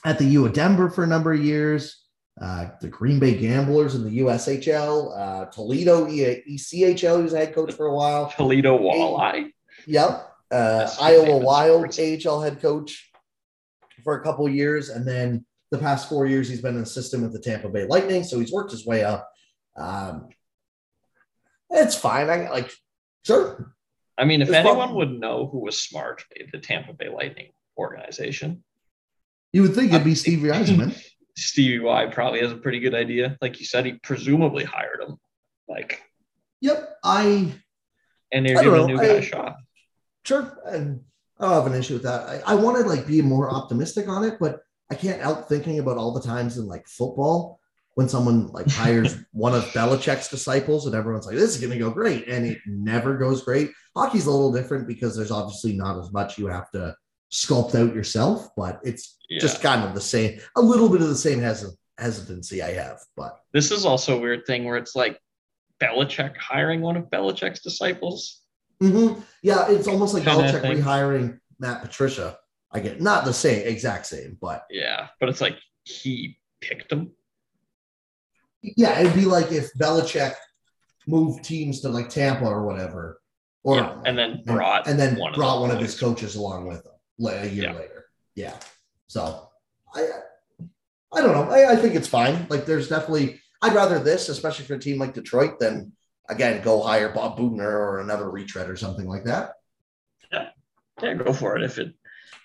at 0.05 0.19
the 0.19 0.25
U 0.25 0.47
of 0.47 0.53
Denver 0.53 0.91
for 0.91 1.05
a 1.05 1.07
number 1.07 1.33
of 1.33 1.43
years. 1.43 2.05
Uh, 2.41 2.69
the 2.81 2.89
Green 2.89 3.21
Bay 3.21 3.37
Gamblers 3.37 3.95
in 3.95 4.03
the 4.03 4.19
USHL, 4.19 5.17
uh, 5.17 5.45
Toledo 5.47 6.07
ECHL. 6.07 7.17
He 7.17 7.23
was 7.23 7.33
a 7.33 7.39
head 7.39 7.55
coach 7.55 7.73
for 7.73 7.87
a 7.87 7.95
while. 7.95 8.29
Toledo 8.31 8.77
Walleye. 8.77 9.53
Yep. 9.87 10.34
Uh, 10.55 10.89
Iowa 11.01 11.39
Wild 11.39 11.99
AHL 11.99 12.41
head 12.41 12.61
coach 12.63 13.11
for 14.05 14.19
a 14.19 14.23
couple 14.23 14.49
years, 14.49 14.89
and 14.89 15.07
then 15.07 15.45
the 15.71 15.79
past 15.79 16.09
four 16.09 16.27
years 16.27 16.49
he's 16.49 16.61
been 16.61 16.77
an 16.77 16.83
assistant 16.83 17.23
with 17.23 17.33
the 17.33 17.41
Tampa 17.41 17.69
Bay 17.69 17.87
Lightning. 17.87 18.23
So 18.23 18.39
he's 18.39 18.53
worked 18.53 18.71
his 18.71 18.87
way 18.87 19.03
up. 19.03 19.29
Um, 19.77 20.29
it's 21.71 21.97
fine. 21.97 22.31
I 22.31 22.49
like 22.51 22.71
sure 23.25 23.75
I 24.17 24.25
mean, 24.25 24.43
if 24.43 24.49
it's 24.49 24.57
anyone 24.57 24.89
fun. 24.89 24.97
would 24.97 25.21
know 25.21 25.49
who 25.51 25.59
was 25.59 25.81
smart, 25.81 26.25
the 26.53 26.59
Tampa 26.59 26.93
Bay 26.93 27.09
Lightning 27.09 27.51
organization. 27.77 28.63
You 29.53 29.63
would 29.63 29.75
think 29.75 29.93
it'd 29.93 30.05
be 30.05 30.15
Stevie 30.15 30.49
Yzerman. 30.49 30.97
Stevie 31.37 31.81
Y 31.81 32.07
probably 32.07 32.41
has 32.41 32.53
a 32.53 32.57
pretty 32.57 32.79
good 32.79 32.95
idea. 32.95 33.37
Like 33.41 33.59
you 33.59 33.67
said, 33.67 33.87
he 33.87 33.95
presumably 33.95 34.63
hired 34.65 35.01
him. 35.01 35.17
Like, 35.69 36.01
yep, 36.61 36.97
I. 37.03 37.53
And 38.31 38.47
they're 38.47 38.63
giving 38.63 38.85
a 38.85 38.87
new 38.87 38.97
guy 38.97 39.05
a 39.05 39.23
shot. 39.23 39.57
Sure, 40.25 40.59
and 40.67 41.01
I 41.39 41.45
don't 41.45 41.55
have 41.55 41.73
an 41.73 41.79
issue 41.79 41.95
with 41.95 42.03
that. 42.05 42.43
I, 42.47 42.53
I 42.53 42.55
want 42.55 42.79
to 42.79 42.85
like 42.85 43.07
be 43.07 43.23
more 43.23 43.51
optimistic 43.51 44.09
on 44.09 44.25
it, 44.25 44.39
but 44.41 44.61
I 44.91 44.95
can't 44.95 45.21
help 45.21 45.49
thinking 45.49 45.79
about 45.79 45.99
all 45.99 46.13
the 46.13 46.21
times 46.21 46.59
in 46.59 46.67
like 46.67 46.87
football 46.87 47.61
when 47.95 48.09
someone 48.09 48.49
like 48.49 48.69
hires 48.71 49.17
one 49.33 49.55
of 49.55 49.65
Belichick's 49.67 50.29
disciples 50.29 50.87
and 50.87 50.95
everyone's 50.95 51.27
like, 51.27 51.37
this 51.37 51.55
is 51.55 51.61
going 51.61 51.73
to 51.73 51.79
go 51.79 51.91
great. 51.91 52.29
And 52.29 52.47
it 52.47 52.59
never 52.67 53.17
goes 53.17 53.43
great. 53.43 53.71
Hockey's 53.97 54.27
a 54.27 54.31
little 54.31 54.53
different 54.53 54.87
because 54.87 55.17
there's 55.17 55.31
obviously 55.31 55.73
not 55.73 55.99
as 55.99 56.13
much 56.13 56.39
you 56.39 56.47
have 56.47 56.71
to 56.73 56.95
sculpt 57.33 57.75
out 57.75 57.95
yourself, 57.95 58.49
but 58.57 58.81
it's 58.85 59.17
yeah. 59.29 59.41
just 59.41 59.63
kind 59.63 59.83
of 59.83 59.95
the 59.95 60.01
same, 60.01 60.41
a 60.57 60.63
little 60.63 60.89
bit 60.89 61.03
of 61.03 61.09
the 61.09 61.17
same 61.17 61.41
hes- 61.41 61.77
hesitancy 61.99 62.63
I 62.63 62.73
have. 62.73 63.01
But 63.17 63.39
this 63.53 63.71
is 63.71 63.85
also 63.85 64.17
a 64.17 64.21
weird 64.21 64.47
thing 64.47 64.65
where 64.65 64.77
it's 64.77 64.95
like 64.95 65.19
Belichick 65.81 66.37
hiring 66.37 66.81
one 66.81 66.97
of 66.97 67.05
Belichick's 67.05 67.61
disciples. 67.61 68.41
Mm-hmm. 68.83 69.21
Yeah, 69.43 69.71
it's 69.71 69.89
almost 69.89 70.15
like 70.15 70.25
Belichick 70.25 70.63
rehiring 70.63 71.39
Matt 71.59 71.83
Patricia. 71.83 72.39
I 72.73 72.81
get 72.81 73.01
not 73.01 73.25
the 73.25 73.33
same, 73.33 73.67
exact 73.67 74.07
same, 74.07 74.37
but 74.41 74.65
yeah, 74.71 75.09
but 75.21 75.29
it's 75.29 75.41
like 75.41 75.57
he 75.85 76.39
picked 76.61 76.91
him. 76.91 77.13
Yeah, 78.63 78.99
it'd 79.01 79.15
be 79.15 79.27
like 79.27 79.53
if 79.53 79.73
Belichick 79.75 80.35
moved 81.07 81.45
teams 81.45 81.81
to 81.83 81.89
like 81.89 82.09
Tampa 82.09 82.47
or 82.47 82.67
whatever, 82.67 83.21
or 83.63 83.77
yeah, 83.77 84.03
and 84.05 84.19
then 84.19 84.43
brought 84.45 84.89
and, 84.89 84.99
then 84.99 85.17
one 85.17 85.35
brought 85.35 85.57
of 85.57 85.61
one 85.63 85.71
of 85.71 85.79
his 85.79 85.99
coaches 85.99 86.35
along 86.35 86.67
with 86.67 86.85
him 86.85 87.27
a 87.27 87.47
year 87.47 87.65
yeah. 87.65 87.73
later. 87.73 88.05
Yeah, 88.35 88.57
so 89.07 89.49
I 89.95 90.09
I 91.13 91.21
don't 91.21 91.33
know. 91.33 91.55
I, 91.55 91.73
I 91.73 91.77
think 91.77 91.95
it's 91.95 92.09
fine. 92.09 92.47
Like, 92.51 92.67
there's 92.67 92.89
definitely 92.89 93.41
I'd 93.63 93.75
rather 93.75 93.99
this, 93.99 94.29
especially 94.29 94.67
for 94.67 94.75
a 94.75 94.79
team 94.79 94.99
like 94.99 95.15
Detroit, 95.15 95.59
than 95.59 95.93
again 96.29 96.63
go 96.63 96.83
hire 96.83 97.11
Bob 97.11 97.39
Boughner 97.39 97.71
or 97.71 98.01
another 98.01 98.31
retread 98.31 98.69
or 98.69 98.77
something 98.77 99.07
like 99.07 99.25
that. 99.25 99.53
Yeah, 100.33 100.49
yeah, 101.03 101.15
go 101.15 101.33
for 101.33 101.57
it. 101.57 101.63
If 101.63 101.79
it 101.79 101.95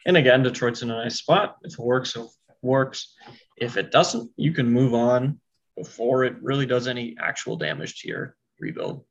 and 0.05 0.17
again, 0.17 0.43
Detroit's 0.43 0.81
in 0.81 0.91
a 0.91 1.03
nice 1.03 1.17
spot. 1.17 1.57
If 1.63 1.73
it 1.73 1.79
works, 1.79 2.15
it 2.15 2.25
works. 2.61 3.13
If 3.57 3.77
it 3.77 3.91
doesn't, 3.91 4.31
you 4.37 4.53
can 4.53 4.71
move 4.71 4.93
on 4.93 5.39
before 5.77 6.23
it 6.23 6.41
really 6.41 6.65
does 6.65 6.87
any 6.87 7.15
actual 7.19 7.57
damage 7.57 8.01
to 8.01 8.07
your 8.07 8.35
rebuild. 8.59 9.03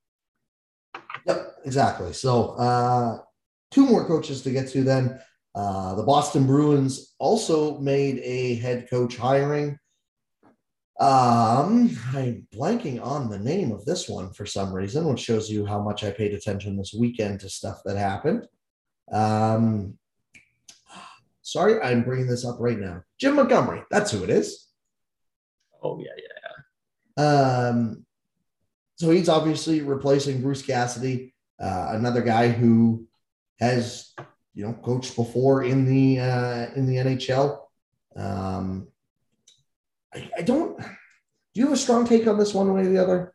Yep, 1.27 1.59
exactly. 1.65 2.13
So 2.13 2.51
uh, 2.53 3.19
two 3.71 3.87
more 3.87 4.07
coaches 4.07 4.43
to 4.43 4.51
get 4.51 4.69
to 4.71 4.83
then. 4.83 5.21
Uh, 5.55 5.95
the 5.95 6.03
Boston 6.03 6.47
Bruins 6.47 7.15
also 7.19 7.79
made 7.79 8.21
a 8.23 8.57
head 8.57 8.89
coach 8.89 9.17
hiring. 9.17 9.79
Um, 11.01 11.97
I'm 12.13 12.47
blanking 12.53 13.01
on 13.01 13.31
the 13.31 13.39
name 13.39 13.71
of 13.71 13.85
this 13.85 14.09
one 14.09 14.33
for 14.33 14.45
some 14.45 14.73
reason, 14.73 15.05
which 15.05 15.21
shows 15.21 15.49
you 15.49 15.65
how 15.65 15.81
much 15.81 16.03
I 16.03 16.11
paid 16.11 16.35
attention 16.35 16.77
this 16.77 16.93
weekend 16.93 17.41
to 17.41 17.49
stuff 17.49 17.83
that 17.85 17.97
happened. 17.97 18.49
Um, 19.13 19.97
sorry, 21.43 21.81
I'm 21.81 22.03
bringing 22.03 22.27
this 22.27 22.45
up 22.45 22.57
right 22.59 22.79
now. 22.79 23.03
Jim 23.19 23.37
Montgomery, 23.37 23.83
that's 23.91 24.11
who 24.11 24.25
it 24.25 24.31
is. 24.31 24.67
Oh 25.83 26.01
yeah, 26.01 26.11
yeah. 26.17 26.29
Um, 27.19 28.05
so 28.97 29.11
he's 29.11 29.29
obviously 29.29 29.81
replacing 29.83 30.43
Bruce 30.43 30.63
Cassidy, 30.63 31.33
uh, 31.61 31.91
another 31.93 32.23
guy 32.23 32.49
who 32.49 33.07
has 33.61 34.13
you 34.55 34.65
know 34.65 34.73
coached 34.73 35.15
before 35.15 35.63
in 35.63 35.85
the 35.85 36.19
uh, 36.19 36.67
in 36.75 36.87
the 36.87 36.97
NHL. 36.97 37.61
Um, 38.17 38.89
I, 40.15 40.31
I 40.39 40.43
don't. 40.43 40.79
Do 40.79 40.85
you 41.55 41.65
have 41.65 41.75
a 41.75 41.77
strong 41.77 42.07
take 42.07 42.27
on 42.27 42.39
this 42.39 42.55
one 42.55 42.73
way 42.73 42.83
or 42.83 42.89
the 42.89 43.03
other? 43.03 43.35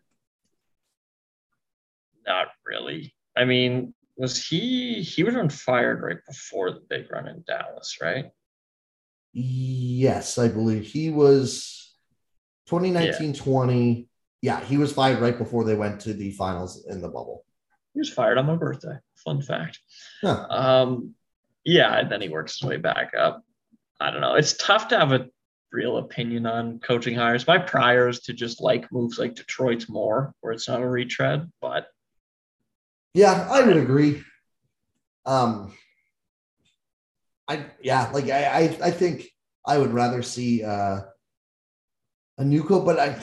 Not 2.25 2.47
really. 2.65 3.13
I 3.35 3.45
mean, 3.45 3.93
was 4.15 4.45
he 4.45 5.01
he 5.01 5.23
was 5.23 5.35
on 5.35 5.49
fired 5.49 6.01
right 6.01 6.19
before 6.27 6.71
the 6.71 6.81
big 6.89 7.11
run 7.11 7.27
in 7.27 7.43
Dallas, 7.45 7.97
right? 8.01 8.25
Yes, 9.33 10.37
I 10.37 10.47
believe 10.47 10.85
he 10.85 11.09
was 11.09 11.95
2019 12.67 13.33
yeah. 13.33 13.41
20. 13.41 14.07
Yeah, 14.41 14.59
he 14.63 14.77
was 14.77 14.91
fired 14.91 15.19
right 15.19 15.37
before 15.37 15.63
they 15.63 15.75
went 15.75 16.01
to 16.01 16.13
the 16.13 16.31
finals 16.31 16.85
in 16.85 17.01
the 17.01 17.07
bubble. 17.07 17.45
He 17.93 17.99
was 17.99 18.09
fired 18.09 18.37
on 18.37 18.45
my 18.45 18.55
birthday. 18.55 18.97
Fun 19.15 19.41
fact. 19.41 19.79
Huh. 20.21 20.45
Um, 20.49 21.15
yeah, 21.63 21.99
and 21.99 22.11
then 22.11 22.21
he 22.21 22.29
works 22.29 22.59
his 22.59 22.67
way 22.67 22.77
back 22.77 23.13
up. 23.17 23.43
I 23.99 24.11
don't 24.11 24.21
know. 24.21 24.35
It's 24.35 24.57
tough 24.57 24.89
to 24.89 24.99
have 24.99 25.13
a 25.13 25.27
real 25.73 25.97
opinion 25.97 26.45
on 26.45 26.79
coaching 26.79 27.15
hires. 27.15 27.47
My 27.47 27.57
prior 27.57 28.07
is 28.07 28.21
to 28.21 28.33
just 28.33 28.61
like 28.61 28.91
moves 28.91 29.19
like 29.19 29.35
Detroit's 29.35 29.89
more, 29.89 30.33
where 30.41 30.53
it's 30.53 30.67
not 30.69 30.81
a 30.81 30.87
retread. 30.87 31.51
But 31.59 31.87
yeah, 33.13 33.47
I 33.51 33.61
would 33.63 33.77
agree. 33.77 34.23
Um, 35.25 35.73
I 37.47 37.65
yeah, 37.81 38.11
like 38.13 38.29
I 38.29 38.45
I, 38.45 38.61
I 38.83 38.91
think 38.91 39.27
I 39.65 39.77
would 39.77 39.91
rather 39.91 40.21
see 40.21 40.63
uh, 40.63 41.01
a 42.37 42.45
new 42.45 42.63
coach, 42.63 42.85
but 42.85 42.99
I 42.99 43.19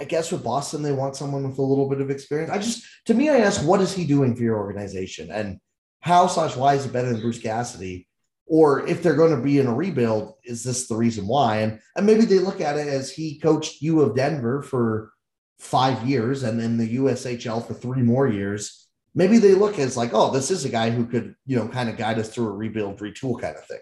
I 0.00 0.04
guess 0.04 0.30
with 0.30 0.44
Boston, 0.44 0.82
they 0.82 0.92
want 0.92 1.16
someone 1.16 1.48
with 1.48 1.58
a 1.58 1.62
little 1.62 1.88
bit 1.88 2.00
of 2.00 2.10
experience. 2.10 2.50
I 2.50 2.58
just, 2.58 2.84
to 3.06 3.14
me, 3.14 3.28
I 3.28 3.38
ask, 3.38 3.66
what 3.66 3.80
is 3.80 3.92
he 3.92 4.04
doing 4.04 4.36
for 4.36 4.42
your 4.42 4.56
organization? 4.56 5.30
And 5.32 5.58
how 6.00 6.28
slash 6.28 6.56
why 6.56 6.74
is 6.74 6.86
it 6.86 6.92
better 6.92 7.10
than 7.10 7.20
Bruce 7.20 7.40
Cassidy? 7.40 8.07
Or 8.48 8.86
if 8.86 9.02
they're 9.02 9.14
going 9.14 9.36
to 9.36 9.42
be 9.42 9.58
in 9.58 9.66
a 9.66 9.74
rebuild, 9.74 10.34
is 10.44 10.62
this 10.62 10.88
the 10.88 10.96
reason 10.96 11.26
why? 11.26 11.58
And, 11.58 11.80
and 11.96 12.06
maybe 12.06 12.24
they 12.24 12.38
look 12.38 12.60
at 12.60 12.78
it 12.78 12.88
as 12.88 13.10
he 13.10 13.38
coached 13.38 13.82
U 13.82 14.00
of 14.00 14.16
Denver 14.16 14.62
for 14.62 15.12
five 15.58 16.08
years 16.08 16.42
and 16.42 16.58
then 16.58 16.78
the 16.78 16.96
USHL 16.96 17.66
for 17.66 17.74
three 17.74 18.02
more 18.02 18.26
years. 18.26 18.86
Maybe 19.14 19.38
they 19.38 19.54
look 19.54 19.78
as 19.78 19.96
like, 19.96 20.10
oh, 20.14 20.32
this 20.32 20.50
is 20.50 20.64
a 20.64 20.70
guy 20.70 20.90
who 20.90 21.04
could, 21.06 21.34
you 21.44 21.56
know, 21.56 21.68
kind 21.68 21.88
of 21.88 21.96
guide 21.96 22.18
us 22.18 22.30
through 22.30 22.48
a 22.48 22.52
rebuild, 22.52 22.98
retool 23.00 23.40
kind 23.40 23.56
of 23.56 23.66
thing. 23.66 23.80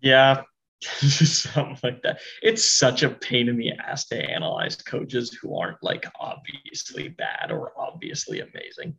Yeah, 0.00 0.42
something 0.80 1.76
like 1.82 2.02
that. 2.02 2.20
It's 2.42 2.70
such 2.70 3.02
a 3.02 3.10
pain 3.10 3.48
in 3.48 3.56
the 3.56 3.72
ass 3.72 4.06
to 4.06 4.16
analyze 4.16 4.76
coaches 4.76 5.32
who 5.32 5.58
aren't 5.58 5.82
like 5.82 6.06
obviously 6.20 7.08
bad 7.08 7.50
or 7.50 7.72
obviously 7.76 8.40
amazing. 8.40 8.96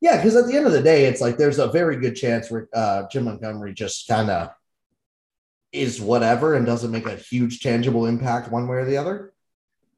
Yeah, 0.00 0.16
because 0.16 0.36
at 0.36 0.46
the 0.46 0.56
end 0.56 0.66
of 0.66 0.72
the 0.72 0.82
day, 0.82 1.06
it's 1.06 1.20
like 1.20 1.38
there's 1.38 1.58
a 1.58 1.68
very 1.68 1.96
good 1.96 2.14
chance 2.14 2.50
where 2.50 2.68
uh, 2.74 3.04
Jim 3.10 3.24
Montgomery 3.24 3.72
just 3.72 4.06
kind 4.06 4.30
of 4.30 4.50
is 5.72 6.00
whatever 6.00 6.54
and 6.54 6.66
doesn't 6.66 6.90
make 6.90 7.06
a 7.06 7.16
huge 7.16 7.60
tangible 7.60 8.06
impact 8.06 8.50
one 8.50 8.68
way 8.68 8.76
or 8.76 8.84
the 8.84 8.96
other. 8.96 9.32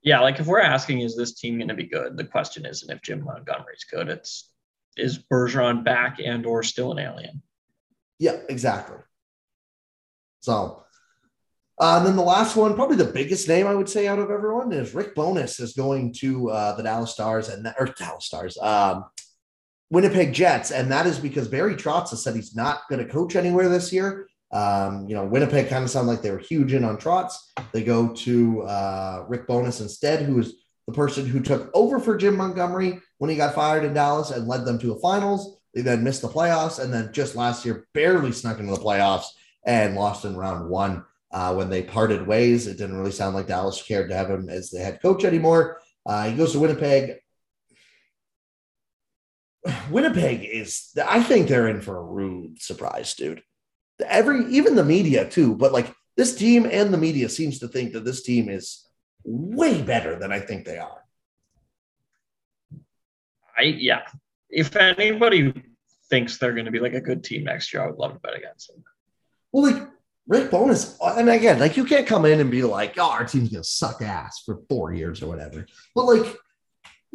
Yeah, 0.02 0.20
like 0.20 0.38
if 0.38 0.46
we're 0.46 0.60
asking, 0.60 1.00
is 1.00 1.16
this 1.16 1.34
team 1.34 1.58
going 1.58 1.68
to 1.68 1.74
be 1.74 1.86
good? 1.86 2.16
The 2.16 2.24
question 2.24 2.64
isn't 2.64 2.90
if 2.90 3.02
Jim 3.02 3.24
Montgomery's 3.24 3.84
good. 3.84 4.08
It's 4.08 4.52
is 4.96 5.18
Bergeron 5.18 5.84
back 5.84 6.18
and 6.24 6.46
or 6.46 6.62
still 6.62 6.92
an 6.92 6.98
alien? 6.98 7.42
Yeah, 8.18 8.38
exactly. 8.48 8.96
So, 10.40 10.84
uh, 11.78 11.96
and 11.98 12.06
then 12.06 12.16
the 12.16 12.22
last 12.22 12.56
one, 12.56 12.74
probably 12.74 12.96
the 12.96 13.04
biggest 13.04 13.48
name 13.48 13.66
I 13.66 13.74
would 13.74 13.88
say 13.88 14.06
out 14.06 14.18
of 14.18 14.30
everyone 14.30 14.72
is 14.72 14.94
Rick 14.94 15.14
Bowness 15.14 15.60
is 15.60 15.74
going 15.74 16.14
to 16.14 16.50
uh, 16.50 16.76
the 16.76 16.82
Dallas 16.82 17.12
Stars 17.12 17.48
and 17.48 17.66
or 17.78 17.86
Dallas 17.86 18.24
Stars, 18.24 18.56
um, 18.58 19.04
Winnipeg 19.90 20.32
Jets, 20.32 20.70
and 20.70 20.90
that 20.90 21.06
is 21.06 21.18
because 21.18 21.48
Barry 21.48 21.74
Trotz 21.74 22.10
has 22.10 22.22
said 22.22 22.34
he's 22.34 22.56
not 22.56 22.80
going 22.88 23.04
to 23.04 23.12
coach 23.12 23.36
anywhere 23.36 23.68
this 23.68 23.92
year. 23.92 24.28
Um, 24.52 25.06
you 25.08 25.14
know, 25.14 25.24
Winnipeg 25.24 25.68
kind 25.68 25.84
of 25.84 25.90
sound 25.90 26.08
like 26.08 26.22
they 26.22 26.30
were 26.30 26.38
huge 26.38 26.72
in 26.72 26.84
on 26.84 26.96
Trotz. 26.96 27.34
They 27.72 27.84
go 27.84 28.08
to 28.08 28.62
uh, 28.62 29.24
Rick 29.28 29.46
Bowness 29.46 29.80
instead, 29.80 30.22
who 30.22 30.38
is 30.40 30.54
the 30.86 30.92
person 30.92 31.26
who 31.26 31.40
took 31.40 31.70
over 31.74 31.98
for 31.98 32.16
Jim 32.16 32.36
Montgomery 32.36 33.00
when 33.18 33.30
he 33.30 33.36
got 33.36 33.54
fired 33.54 33.84
in 33.84 33.94
Dallas 33.94 34.30
and 34.30 34.46
led 34.46 34.64
them 34.64 34.78
to 34.80 34.92
a 34.92 35.00
finals. 35.00 35.58
They 35.74 35.82
then 35.82 36.04
missed 36.04 36.22
the 36.22 36.28
playoffs, 36.28 36.82
and 36.82 36.92
then 36.92 37.12
just 37.12 37.36
last 37.36 37.64
year 37.64 37.86
barely 37.92 38.32
snuck 38.32 38.58
into 38.58 38.72
the 38.72 38.80
playoffs 38.80 39.26
and 39.66 39.94
lost 39.94 40.24
in 40.24 40.36
round 40.36 40.68
one 40.70 41.04
uh, 41.32 41.54
when 41.54 41.68
they 41.68 41.82
parted 41.82 42.26
ways. 42.26 42.66
It 42.66 42.78
didn't 42.78 42.96
really 42.96 43.12
sound 43.12 43.34
like 43.34 43.48
Dallas 43.48 43.82
cared 43.82 44.08
to 44.08 44.16
have 44.16 44.30
him 44.30 44.48
as 44.48 44.70
the 44.70 44.78
head 44.78 45.00
coach 45.02 45.24
anymore. 45.24 45.80
Uh, 46.06 46.30
he 46.30 46.36
goes 46.36 46.52
to 46.52 46.60
Winnipeg. 46.60 47.16
Winnipeg 49.90 50.44
is, 50.44 50.90
I 51.06 51.22
think 51.22 51.48
they're 51.48 51.68
in 51.68 51.80
for 51.80 51.96
a 51.96 52.02
rude 52.02 52.60
surprise, 52.60 53.14
dude. 53.14 53.42
Every, 54.04 54.46
even 54.46 54.74
the 54.74 54.84
media 54.84 55.28
too, 55.28 55.54
but 55.54 55.72
like 55.72 55.92
this 56.16 56.34
team 56.34 56.66
and 56.70 56.92
the 56.92 56.98
media 56.98 57.28
seems 57.28 57.58
to 57.60 57.68
think 57.68 57.92
that 57.92 58.04
this 58.04 58.22
team 58.22 58.48
is 58.48 58.86
way 59.24 59.82
better 59.82 60.18
than 60.18 60.32
I 60.32 60.40
think 60.40 60.64
they 60.64 60.78
are. 60.78 61.02
I, 63.56 63.62
yeah. 63.62 64.02
If 64.50 64.76
anybody 64.76 65.52
thinks 66.10 66.38
they're 66.38 66.52
going 66.52 66.66
to 66.66 66.70
be 66.70 66.78
like 66.78 66.94
a 66.94 67.00
good 67.00 67.24
team 67.24 67.44
next 67.44 67.72
year, 67.72 67.82
I 67.82 67.86
would 67.86 67.98
love 67.98 68.12
to 68.12 68.20
bet 68.20 68.36
against 68.36 68.68
them. 68.68 68.84
Well, 69.52 69.72
like 69.72 69.88
Rick 70.28 70.50
Bowness, 70.50 70.96
and 71.00 71.30
again, 71.30 71.58
like 71.58 71.76
you 71.76 71.84
can't 71.84 72.06
come 72.06 72.26
in 72.26 72.40
and 72.40 72.50
be 72.50 72.62
like, 72.62 72.94
oh, 72.98 73.10
our 73.10 73.24
team's 73.24 73.50
gonna 73.50 73.64
suck 73.64 74.02
ass 74.02 74.42
for 74.44 74.60
four 74.68 74.92
years 74.92 75.22
or 75.22 75.28
whatever. 75.28 75.66
But 75.94 76.04
like 76.04 76.36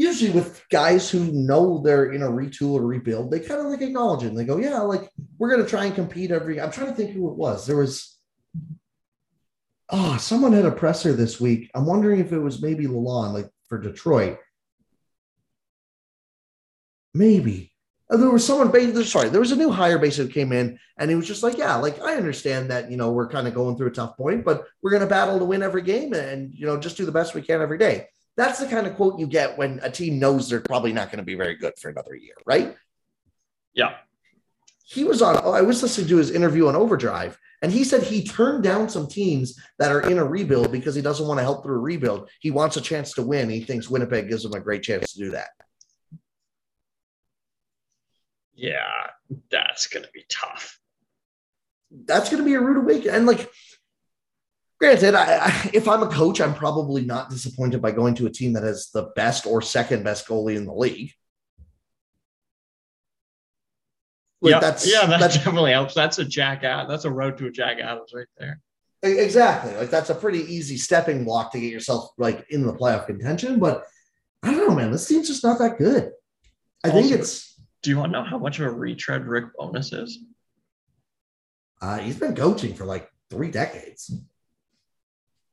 usually 0.01 0.31
with 0.31 0.65
guys 0.69 1.09
who 1.09 1.31
know 1.31 1.81
they're 1.83 2.11
in 2.11 2.23
a 2.23 2.27
retool 2.27 2.73
or 2.73 2.85
rebuild, 2.85 3.29
they 3.29 3.39
kind 3.39 3.61
of 3.61 3.67
like 3.67 3.81
acknowledge 3.81 4.23
it 4.23 4.27
and 4.27 4.37
they 4.37 4.45
go, 4.45 4.57
Yeah, 4.57 4.79
like 4.79 5.09
we're 5.37 5.51
gonna 5.51 5.67
try 5.67 5.85
and 5.85 5.95
compete 5.95 6.31
every 6.31 6.59
I'm 6.59 6.71
trying 6.71 6.87
to 6.87 6.95
think 6.95 7.11
who 7.11 7.29
it 7.29 7.37
was. 7.37 7.67
There 7.67 7.77
was 7.77 8.17
oh, 9.89 10.17
someone 10.17 10.53
had 10.53 10.65
a 10.65 10.71
presser 10.71 11.13
this 11.13 11.39
week. 11.39 11.69
I'm 11.75 11.85
wondering 11.85 12.19
if 12.19 12.31
it 12.31 12.39
was 12.39 12.61
maybe 12.61 12.87
Lalonde, 12.87 13.33
like 13.33 13.49
for 13.67 13.77
Detroit. 13.77 14.39
Maybe. 17.13 17.71
Uh, 18.09 18.17
there 18.17 18.29
was 18.29 18.45
someone 18.45 18.71
sorry 19.05 19.29
there 19.29 19.39
was 19.39 19.53
a 19.53 19.55
new 19.55 19.69
hire 19.69 19.97
basically 19.97 20.25
who 20.25 20.33
came 20.33 20.51
in 20.51 20.77
and 20.97 21.09
he 21.09 21.15
was 21.15 21.25
just 21.25 21.43
like 21.43 21.57
yeah 21.57 21.75
like 21.75 22.01
i 22.01 22.15
understand 22.15 22.69
that 22.69 22.91
you 22.91 22.97
know 22.97 23.09
we're 23.09 23.29
kind 23.29 23.47
of 23.47 23.53
going 23.53 23.77
through 23.77 23.87
a 23.87 23.91
tough 23.91 24.17
point 24.17 24.43
but 24.43 24.65
we're 24.81 24.91
going 24.91 25.01
to 25.01 25.07
battle 25.07 25.39
to 25.39 25.45
win 25.45 25.63
every 25.63 25.81
game 25.81 26.11
and 26.11 26.53
you 26.53 26.65
know 26.65 26.77
just 26.77 26.97
do 26.97 27.05
the 27.05 27.11
best 27.11 27.33
we 27.33 27.41
can 27.41 27.61
every 27.61 27.77
day 27.77 28.05
that's 28.37 28.59
the 28.59 28.67
kind 28.67 28.87
of 28.87 28.95
quote 28.95 29.19
you 29.19 29.27
get 29.27 29.57
when 29.57 29.79
a 29.83 29.91
team 29.91 30.19
knows 30.19 30.49
they're 30.49 30.61
probably 30.61 30.93
not 30.93 31.07
going 31.07 31.19
to 31.19 31.23
be 31.23 31.35
very 31.35 31.55
good 31.55 31.73
for 31.77 31.89
another 31.89 32.15
year 32.15 32.35
right 32.45 32.75
yeah 33.73 33.95
he 34.83 35.03
was 35.03 35.21
on 35.21 35.39
oh, 35.43 35.51
i 35.51 35.61
was 35.61 35.81
listening 35.81 36.07
to 36.07 36.17
his 36.17 36.31
interview 36.31 36.67
on 36.67 36.75
overdrive 36.75 37.37
and 37.63 37.71
he 37.71 37.83
said 37.83 38.01
he 38.01 38.23
turned 38.23 38.63
down 38.63 38.89
some 38.89 39.07
teams 39.07 39.59
that 39.77 39.91
are 39.91 40.09
in 40.09 40.17
a 40.17 40.25
rebuild 40.25 40.71
because 40.71 40.95
he 40.95 41.01
doesn't 41.01 41.27
want 41.27 41.37
to 41.37 41.43
help 41.43 41.63
through 41.63 41.77
a 41.77 41.79
rebuild 41.79 42.29
he 42.39 42.51
wants 42.51 42.77
a 42.77 42.81
chance 42.81 43.13
to 43.13 43.21
win 43.21 43.49
he 43.49 43.61
thinks 43.61 43.89
winnipeg 43.89 44.29
gives 44.29 44.45
him 44.45 44.53
a 44.53 44.59
great 44.59 44.83
chance 44.83 45.13
to 45.13 45.19
do 45.19 45.31
that 45.31 45.49
yeah, 48.61 49.07
that's 49.49 49.87
going 49.87 50.03
to 50.03 50.11
be 50.13 50.23
tough. 50.29 50.79
That's 52.05 52.29
going 52.29 52.43
to 52.43 52.47
be 52.47 52.53
a 52.53 52.61
rude 52.61 52.77
awakening. 52.77 53.15
And 53.15 53.25
like, 53.25 53.49
granted, 54.81 55.13
I, 55.15 55.45
I, 55.45 55.71
if 55.73 55.87
I'm 55.87 56.03
a 56.03 56.07
coach, 56.07 56.41
I'm 56.41 56.55
probably 56.55 57.05
not 57.05 57.29
disappointed 57.29 57.81
by 57.81 57.91
going 57.91 58.15
to 58.15 58.25
a 58.25 58.29
team 58.29 58.53
that 58.53 58.63
has 58.63 58.89
the 58.93 59.11
best 59.15 59.45
or 59.45 59.61
second 59.61 60.03
best 60.03 60.27
goalie 60.27 60.57
in 60.57 60.65
the 60.65 60.73
league. 60.73 61.11
Like 64.41 64.53
yeah, 64.53 64.59
that's 64.59 64.91
yeah, 64.91 65.05
that 65.05 65.19
that's, 65.19 65.35
definitely 65.35 65.71
helps. 65.71 65.93
That's 65.93 66.17
a 66.17 66.25
Jack 66.25 66.63
Ad. 66.63 66.89
That's 66.89 67.05
a 67.05 67.11
road 67.11 67.37
to 67.37 67.45
a 67.45 67.51
Jack 67.51 67.77
Adams 67.79 68.11
right 68.13 68.27
there. 68.39 68.59
Exactly. 69.03 69.75
Like 69.75 69.91
that's 69.91 70.09
a 70.09 70.15
pretty 70.15 70.39
easy 70.39 70.77
stepping 70.77 71.23
block 71.23 71.51
to 71.51 71.59
get 71.59 71.71
yourself 71.71 72.09
like 72.17 72.45
in 72.49 72.65
the 72.65 72.73
playoff 72.73 73.05
contention. 73.05 73.59
But 73.59 73.85
I 74.41 74.51
don't 74.51 74.67
know, 74.67 74.75
man. 74.75 74.91
This 74.91 75.07
team's 75.07 75.27
just 75.27 75.43
not 75.43 75.59
that 75.59 75.77
good. 75.77 76.11
I 76.83 76.89
also, 76.89 77.01
think 77.01 77.19
it's 77.19 77.61
do 77.83 77.91
you 77.91 77.99
want 77.99 78.13
to 78.13 78.19
know 78.19 78.25
how 78.25 78.39
much 78.39 78.59
of 78.59 78.65
a 78.65 78.71
retread 78.71 79.27
Rick 79.27 79.45
Bowness 79.59 79.93
is? 79.93 80.19
Uh, 81.79 81.99
he's 81.99 82.17
been 82.17 82.35
coaching 82.35 82.73
for 82.73 82.85
like 82.85 83.11
three 83.29 83.51
decades. 83.51 84.11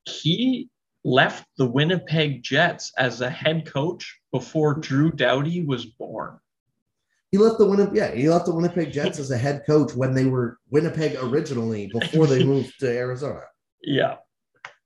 He 0.05 0.68
left 1.05 1.46
the 1.57 1.66
Winnipeg 1.66 2.42
Jets 2.42 2.92
as 2.99 3.20
a 3.20 3.30
head 3.30 3.66
coach 3.66 4.18
before 4.32 4.74
Drew 4.74 5.11
Doughty 5.11 5.64
was 5.64 5.86
born. 5.86 6.38
He 7.30 7.38
left 7.38 7.59
the 7.59 7.66
Winnipeg, 7.66 7.96
yeah, 7.96 8.14
he 8.14 8.28
left 8.28 8.46
the 8.46 8.55
Winnipeg 8.55 8.90
Jets 8.90 9.18
as 9.18 9.30
a 9.30 9.36
head 9.36 9.62
coach 9.66 9.94
when 9.94 10.14
they 10.14 10.24
were 10.24 10.59
Winnipeg 10.70 11.16
originally 11.20 11.90
before 11.92 12.26
they 12.26 12.42
moved 12.42 12.78
to 12.80 12.88
Arizona. 12.88 13.42
Yeah. 13.82 14.16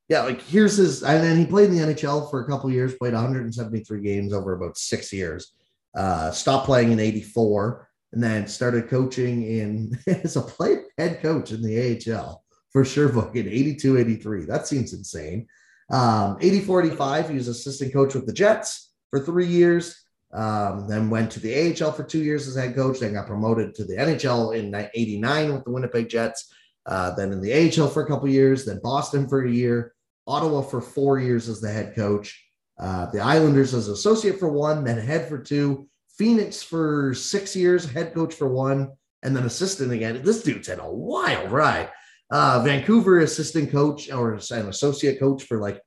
Yeah, 0.09 0.23
like 0.23 0.43
here's 0.43 0.77
his, 0.77 1.03
and 1.05 1.23
then 1.23 1.39
he 1.39 1.47
played 1.47 1.71
in 1.71 1.77
the 1.77 1.95
NHL 1.95 2.29
for 2.31 2.43
a 2.43 2.49
couple 2.49 2.71
years, 2.71 2.95
played 2.95 3.15
173 3.15 4.01
games 4.03 4.33
over 4.33 4.53
about 4.53 4.77
six 4.77 5.13
years 5.13 5.53
uh, 5.95 6.31
stopped 6.31 6.67
playing 6.67 6.93
in 6.93 7.01
84 7.01 7.89
and 8.13 8.23
then 8.23 8.47
started 8.47 8.89
coaching 8.89 9.43
in 9.43 9.99
as 10.07 10.37
a 10.37 10.43
play 10.43 10.79
head 10.99 11.21
coach 11.23 11.53
in 11.53 11.63
the 11.63 12.13
AHL 12.13 12.42
for 12.73 12.85
Sherbrooke 12.85 13.37
in 13.37 13.49
82 13.49 13.99
83. 13.99 14.45
That 14.47 14.67
seems 14.67 14.93
insane. 14.93 15.47
Um, 15.91 16.39
84 16.41 16.85
85, 16.85 17.29
he 17.29 17.35
was 17.37 17.49
assistant 17.49 17.93
coach 17.93 18.15
with 18.15 18.27
the 18.27 18.33
Jets 18.33 18.93
for 19.11 19.21
three 19.21 19.47
years. 19.47 19.99
Um, 20.33 20.89
then 20.89 21.11
went 21.11 21.31
to 21.33 21.41
the 21.41 21.55
AHL 21.55 21.93
for 21.93 22.05
two 22.05 22.23
years 22.23 22.49
as 22.49 22.57
head 22.57 22.75
coach, 22.75 23.01
then 23.01 23.13
got 23.13 23.27
promoted 23.27 23.75
to 23.75 23.85
the 23.85 23.97
NHL 23.97 24.57
in 24.57 24.75
89 24.95 25.53
with 25.53 25.65
the 25.65 25.71
Winnipeg 25.71 26.09
Jets. 26.09 26.51
Uh, 26.87 27.15
then 27.15 27.33
in 27.33 27.41
the 27.43 27.53
AHL 27.53 27.89
for 27.89 28.03
a 28.03 28.07
couple 28.07 28.29
years, 28.29 28.65
then 28.65 28.81
Boston 28.83 29.29
for 29.29 29.45
a 29.45 29.51
year, 29.51 29.95
Ottawa 30.27 30.63
for 30.63 30.81
four 30.81 31.21
years 31.21 31.49
as 31.49 31.61
the 31.61 31.71
head 31.71 31.95
coach. 31.95 32.43
Uh, 32.81 33.07
the 33.11 33.21
Islanders 33.21 33.75
as 33.75 33.89
associate 33.89 34.39
for 34.41 34.49
one, 34.49 34.85
then 34.85 34.99
head 34.99 35.29
for 35.29 35.39
two. 35.39 35.87
Phoenix 36.17 36.63
for 36.63 37.15
six 37.15 37.55
years, 37.55 37.89
head 37.91 38.15
coach 38.15 38.35
for 38.35 38.49
one, 38.49 38.91
and 39.23 39.37
then 39.37 39.45
assistant 39.45 39.93
again. 39.93 40.23
This 40.23 40.43
dude's 40.43 40.69
had 40.69 40.79
a 40.79 40.91
wild 40.91 41.51
ride. 41.51 41.91
Uh, 42.33 42.63
Vancouver 42.65 43.21
assistant 43.21 43.71
coach 43.71 44.11
or 44.11 44.33
an 44.33 44.69
associate 44.69 45.21
coach 45.21 45.43
for 45.43 45.59
like 45.59 45.83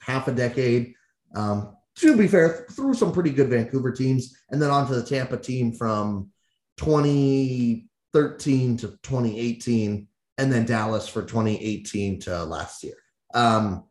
half 0.00 0.28
a 0.28 0.32
decade. 0.32 0.94
Um, 1.34 1.76
to 1.96 2.16
be 2.16 2.28
fair, 2.28 2.68
through 2.70 2.94
some 2.94 3.12
pretty 3.12 3.30
good 3.30 3.48
Vancouver 3.48 3.90
teams, 3.90 4.36
and 4.50 4.62
then 4.62 4.70
onto 4.70 4.94
the 4.94 5.02
Tampa 5.02 5.36
team 5.36 5.72
from 5.72 6.30
2013 6.76 8.76
to 8.76 8.86
2018, 8.86 10.06
and 10.38 10.52
then 10.52 10.64
Dallas 10.64 11.08
for 11.08 11.22
2018 11.22 12.20
to 12.20 12.44
last 12.44 12.84
year. 12.84 12.94
Um, 13.34 13.82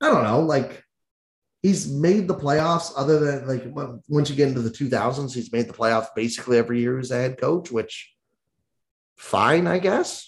I 0.00 0.08
don't 0.08 0.22
know, 0.22 0.38
like 0.40 0.84
he's 1.62 1.90
made 1.90 2.28
the 2.28 2.36
playoffs 2.36 2.92
other 2.96 3.18
than 3.18 3.48
like 3.48 3.64
once 4.08 4.30
you 4.30 4.36
get 4.36 4.46
into 4.48 4.62
the 4.62 4.70
2000s, 4.70 5.34
he's 5.34 5.52
made 5.52 5.66
the 5.66 5.72
playoffs 5.72 6.14
basically 6.14 6.58
every 6.58 6.80
year 6.80 7.00
as 7.00 7.10
a 7.10 7.16
head 7.16 7.38
coach, 7.38 7.72
which 7.72 8.14
fine, 9.16 9.66
I 9.66 9.78
guess. 9.78 10.27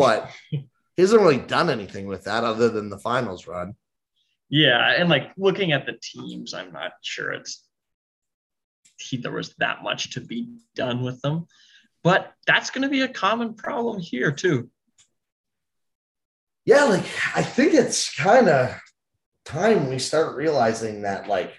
But 0.00 0.30
he 0.50 0.68
hasn't 0.98 1.22
really 1.22 1.38
done 1.38 1.70
anything 1.70 2.06
with 2.06 2.24
that 2.24 2.44
other 2.44 2.68
than 2.68 2.90
the 2.90 2.98
finals 2.98 3.46
run. 3.46 3.74
Yeah, 4.48 4.94
and 4.96 5.08
like 5.08 5.30
looking 5.36 5.72
at 5.72 5.86
the 5.86 5.98
teams, 6.02 6.54
I'm 6.54 6.72
not 6.72 6.92
sure 7.02 7.32
it's 7.32 7.64
he, 8.98 9.16
there 9.16 9.32
was 9.32 9.54
that 9.58 9.82
much 9.82 10.14
to 10.14 10.20
be 10.20 10.48
done 10.74 11.02
with 11.02 11.20
them. 11.22 11.46
But 12.02 12.32
that's 12.46 12.70
going 12.70 12.82
to 12.82 12.88
be 12.88 13.02
a 13.02 13.08
common 13.08 13.54
problem 13.54 14.00
here 14.00 14.32
too 14.32 14.70
yeah, 16.64 16.84
like 16.84 17.04
I 17.34 17.42
think 17.42 17.74
it's 17.74 18.14
kind 18.14 18.48
of 18.48 18.78
time 19.44 19.88
we 19.88 19.98
start 19.98 20.36
realizing 20.36 21.02
that 21.02 21.26
like 21.26 21.52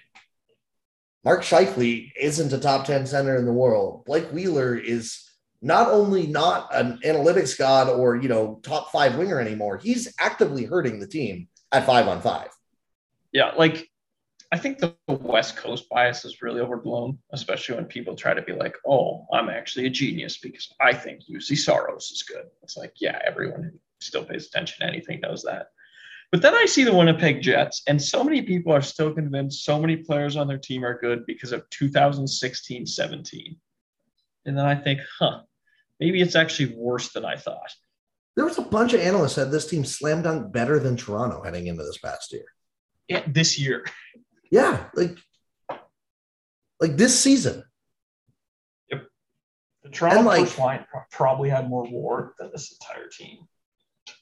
Mark 1.24 1.42
Scheifele 1.42 2.12
isn't 2.20 2.54
a 2.54 2.58
top 2.58 2.86
10 2.86 3.08
center 3.08 3.36
in 3.36 3.46
the 3.46 3.54
world. 3.54 4.06
Blake 4.06 4.32
Wheeler 4.32 4.76
is 4.76 5.22
not 5.62 5.90
only 5.90 6.28
not 6.28 6.74
an 6.74 7.00
analytics 7.06 7.58
god 7.58 7.88
or, 7.88 8.16
you 8.16 8.30
know, 8.30 8.60
top 8.64 8.92
five 8.92 9.18
winger 9.18 9.40
anymore, 9.40 9.78
he's 9.78 10.14
actively 10.20 10.66
hurting 10.66 11.00
the 11.00 11.08
team 11.08 11.48
at 11.72 11.86
five 11.86 12.08
on 12.08 12.22
five. 12.22 12.50
Yeah. 13.32 13.52
Like, 13.56 13.88
I 14.54 14.58
think 14.58 14.80
the 14.80 14.96
West 15.08 15.56
Coast 15.56 15.88
bias 15.90 16.26
is 16.26 16.42
really 16.42 16.60
overblown, 16.60 17.18
especially 17.32 17.76
when 17.76 17.86
people 17.86 18.16
try 18.16 18.34
to 18.34 18.42
be 18.42 18.52
like, 18.52 18.76
oh, 18.86 19.26
I'm 19.32 19.50
actually 19.50 19.86
a 19.86 19.90
genius 19.90 20.40
because 20.40 20.74
I 20.82 20.94
think 20.94 21.22
Juuse 21.22 21.58
Saros 21.58 22.12
is 22.12 22.24
good. 22.24 22.46
It's 22.62 22.76
like, 22.76 22.94
yeah, 23.00 23.20
everyone 23.26 23.64
who 23.64 23.80
still 24.02 24.26
pays 24.26 24.48
attention 24.48 24.82
to 24.82 24.92
anything 24.92 25.22
knows 25.22 25.44
that. 25.44 25.68
But 26.32 26.42
then 26.42 26.54
I 26.54 26.66
see 26.66 26.84
the 26.84 26.96
Winnipeg 26.96 27.42
Jets, 27.42 27.82
and 27.88 28.02
so 28.02 28.24
many 28.24 28.42
people 28.42 28.74
are 28.74 28.82
still 28.82 29.14
convinced 29.14 29.64
so 29.64 29.80
many 29.80 29.98
players 29.98 30.36
on 30.36 30.48
their 30.48 30.58
team 30.58 30.84
are 30.84 31.00
good 31.00 31.26
because 31.26 31.52
of 31.52 31.70
2016 31.70 32.86
17. 32.86 33.56
And 34.46 34.58
then 34.58 34.66
I 34.66 34.76
think, 34.76 35.02
huh, 35.20 35.42
maybe 36.02 36.20
it's 36.20 36.36
actually 36.36 36.74
worse 36.76 37.14
than 37.14 37.24
I 37.24 37.38
thought. 37.38 37.74
There 38.36 38.46
was 38.46 38.58
a 38.58 38.64
bunch 38.64 38.94
of 38.94 39.02
analysts 39.02 39.34
said 39.34 39.52
this 39.52 39.70
team 39.70 39.86
slam 39.86 40.24
dunk 40.24 40.52
better 40.52 40.80
than 40.80 40.98
Toronto 40.98 41.44
heading 41.44 41.68
into 41.68 41.84
this 41.84 42.00
past 42.00 42.34
year. 42.34 42.46
Yeah, 43.08 43.24
this 43.28 43.60
year. 43.60 43.86
Yeah, 44.50 44.86
like 44.96 45.18
like 46.80 46.98
this 46.98 47.18
season. 47.18 47.64
Yep. 48.90 49.04
The 49.84 49.90
Toronto 49.90 50.22
like, 50.24 50.42
first 50.42 50.60
line 50.60 50.86
probably 51.12 51.50
had 51.50 51.70
more 51.70 51.88
war 51.90 52.34
than 52.40 52.52
this 52.52 52.74
entire 52.74 53.08
team. 53.08 53.48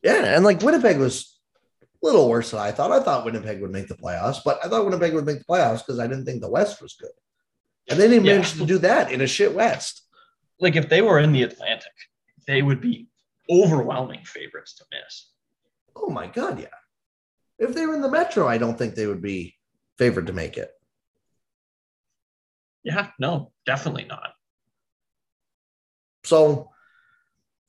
Yeah, 0.04 0.36
and 0.36 0.44
like 0.44 0.62
Winnipeg 0.62 0.98
was 0.98 1.40
a 1.82 1.86
little 2.02 2.28
worse 2.28 2.52
than 2.52 2.60
I 2.60 2.72
thought. 2.72 2.92
I 2.92 3.02
thought 3.02 3.26
Winnipeg 3.26 3.62
would 3.62 3.72
make 3.72 3.88
the 3.88 3.96
playoffs, 3.96 4.40
but 4.44 4.60
I 4.64 4.68
thought 4.68 4.86
Winnipeg 4.86 5.14
would 5.14 5.26
make 5.26 5.40
the 5.40 5.46
playoffs 5.46 5.86
because 5.86 6.00
I 6.00 6.08
didn't 6.08 6.26
think 6.26 6.42
the 6.42 6.50
West 6.50 6.82
was 6.82 6.96
good. 6.96 7.12
And 7.90 8.00
they 8.00 8.08
didn't 8.08 8.26
yeah. 8.26 8.34
manage 8.34 8.54
to 8.54 8.66
do 8.66 8.80
that 8.80 9.12
in 9.12 9.22
a 9.22 9.28
shit 9.28 9.54
West. 9.54 10.09
Like 10.60 10.76
if 10.76 10.89
they 10.89 11.01
were 11.01 11.20
in 11.20 11.32
the 11.32 11.43
Atlantic, 11.43 11.93
they 12.47 12.62
would 12.62 12.82
be 12.82 13.07
overwhelming 13.49 14.24
favorites 14.26 14.76
to 14.76 14.86
miss. 14.91 15.32
Oh 15.95 16.10
my 16.10 16.28
God, 16.28 16.60
yeah. 16.60 16.68
If 17.57 17.74
they 17.74 17.86
were 17.86 17.95
in 17.95 18.01
the 18.01 18.12
Metro, 18.12 18.47
I 18.47 18.57
don't 18.57 18.78
think 18.78 18.95
they 18.95 19.07
would 19.07 19.22
be 19.22 19.55
favored 19.97 20.28
to 20.28 20.34
make 20.34 20.57
it. 20.57 20.72
Yeah, 22.84 23.10
no, 23.20 23.51
definitely 23.66 24.05
not. 24.05 24.32
So 26.24 26.70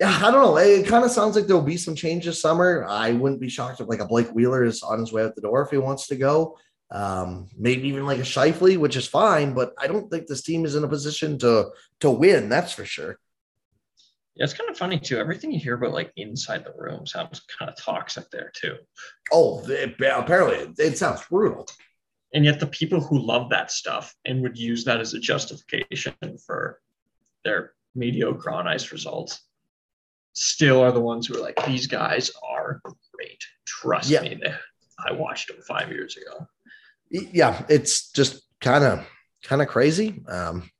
yeah, 0.00 0.18
I 0.22 0.30
don't 0.30 0.42
know. 0.42 0.56
It 0.56 0.86
kind 0.86 1.04
of 1.04 1.10
sounds 1.10 1.36
like 1.36 1.46
there'll 1.46 1.62
be 1.62 1.76
some 1.76 1.94
change 1.94 2.24
this 2.24 2.40
summer. 2.40 2.86
I 2.88 3.12
wouldn't 3.12 3.40
be 3.40 3.50
shocked 3.50 3.80
if 3.80 3.88
like 3.88 4.00
a 4.00 4.06
Blake 4.06 4.30
Wheeler 4.30 4.64
is 4.64 4.82
on 4.82 4.98
his 4.98 5.12
way 5.12 5.22
out 5.22 5.34
the 5.34 5.42
door 5.42 5.62
if 5.62 5.70
he 5.70 5.76
wants 5.76 6.06
to 6.06 6.16
go. 6.16 6.56
Um, 6.92 7.48
maybe 7.56 7.88
even 7.88 8.04
like 8.04 8.18
a 8.18 8.22
Scheifele, 8.22 8.76
which 8.76 8.96
is 8.96 9.06
fine, 9.06 9.54
but 9.54 9.72
I 9.78 9.86
don't 9.86 10.10
think 10.10 10.26
this 10.26 10.42
team 10.42 10.64
is 10.64 10.74
in 10.74 10.82
a 10.82 10.88
position 10.88 11.38
to 11.38 11.70
to 12.00 12.10
win. 12.10 12.48
That's 12.48 12.72
for 12.72 12.84
sure. 12.84 13.18
Yeah, 14.34 14.44
it's 14.44 14.54
kind 14.54 14.70
of 14.70 14.76
funny 14.76 14.98
too. 14.98 15.18
Everything 15.18 15.52
you 15.52 15.60
hear 15.60 15.74
about 15.74 15.92
like 15.92 16.12
inside 16.16 16.64
the 16.64 16.72
room 16.76 17.06
sounds 17.06 17.42
kind 17.58 17.70
of 17.70 17.76
toxic 17.76 18.30
there 18.30 18.50
too. 18.54 18.76
Oh, 19.32 19.62
it, 19.68 19.94
apparently 20.00 20.72
it 20.78 20.98
sounds 20.98 21.22
brutal. 21.28 21.66
And 22.32 22.44
yet 22.44 22.60
the 22.60 22.66
people 22.66 23.00
who 23.00 23.18
love 23.18 23.50
that 23.50 23.70
stuff 23.70 24.14
and 24.24 24.40
would 24.42 24.56
use 24.56 24.84
that 24.84 25.00
as 25.00 25.14
a 25.14 25.20
justification 25.20 26.14
for 26.44 26.80
their 27.44 27.72
mediocre 27.94 28.50
on 28.50 28.68
ice 28.68 28.92
results 28.92 29.40
still 30.32 30.80
are 30.80 30.92
the 30.92 31.00
ones 31.00 31.26
who 31.26 31.36
are 31.36 31.42
like, 31.42 31.64
these 31.66 31.86
guys 31.86 32.30
are 32.48 32.80
great. 33.12 33.42
Trust 33.66 34.10
yeah. 34.10 34.22
me. 34.22 34.40
I 35.06 35.12
watched 35.12 35.48
them 35.48 35.60
five 35.66 35.90
years 35.90 36.16
ago. 36.16 36.46
Yeah, 37.10 37.64
it's 37.68 38.12
just 38.12 38.42
kind 38.60 38.84
of 38.84 39.06
kind 39.42 39.62
of 39.62 39.68
crazy. 39.68 40.22
Um, 40.28 40.70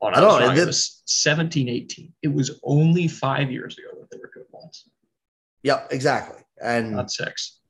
oh, 0.00 0.08
no, 0.08 0.16
I 0.16 0.20
don't 0.20 0.40
know. 0.40 0.50
It, 0.52 0.58
it 0.58 0.66
was 0.66 1.02
17, 1.06 1.68
18. 1.68 2.12
It 2.22 2.32
was 2.32 2.58
only 2.64 3.08
five 3.08 3.50
years 3.50 3.78
ago 3.78 3.88
that 4.00 4.10
they 4.10 4.18
were 4.18 4.30
good 4.32 4.46
ones. 4.50 4.88
Yep, 5.62 5.88
exactly. 5.90 6.42
And 6.62 6.92
not 6.92 7.10
six. 7.10 7.60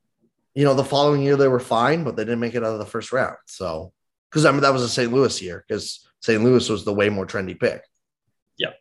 You 0.55 0.63
know, 0.63 0.73
the 0.73 0.83
following 0.83 1.21
year 1.21 1.35
they 1.35 1.47
were 1.47 1.59
fine, 1.59 2.03
but 2.03 2.15
they 2.15 2.23
didn't 2.23 2.39
make 2.39 2.55
it 2.55 2.63
out 2.63 2.73
of 2.73 2.79
the 2.79 2.85
first 2.85 3.11
round. 3.11 3.37
So, 3.45 3.91
because 4.29 4.45
I 4.45 4.51
mean, 4.51 4.61
that 4.61 4.73
was 4.73 4.81
a 4.81 4.89
St. 4.89 5.11
Louis 5.11 5.41
year, 5.41 5.63
because 5.67 6.07
St. 6.21 6.43
Louis 6.43 6.67
was 6.69 6.85
the 6.85 6.93
way 6.93 7.09
more 7.09 7.27
trendy 7.27 7.59
pick. 7.59 7.83
Yep. 8.57 8.75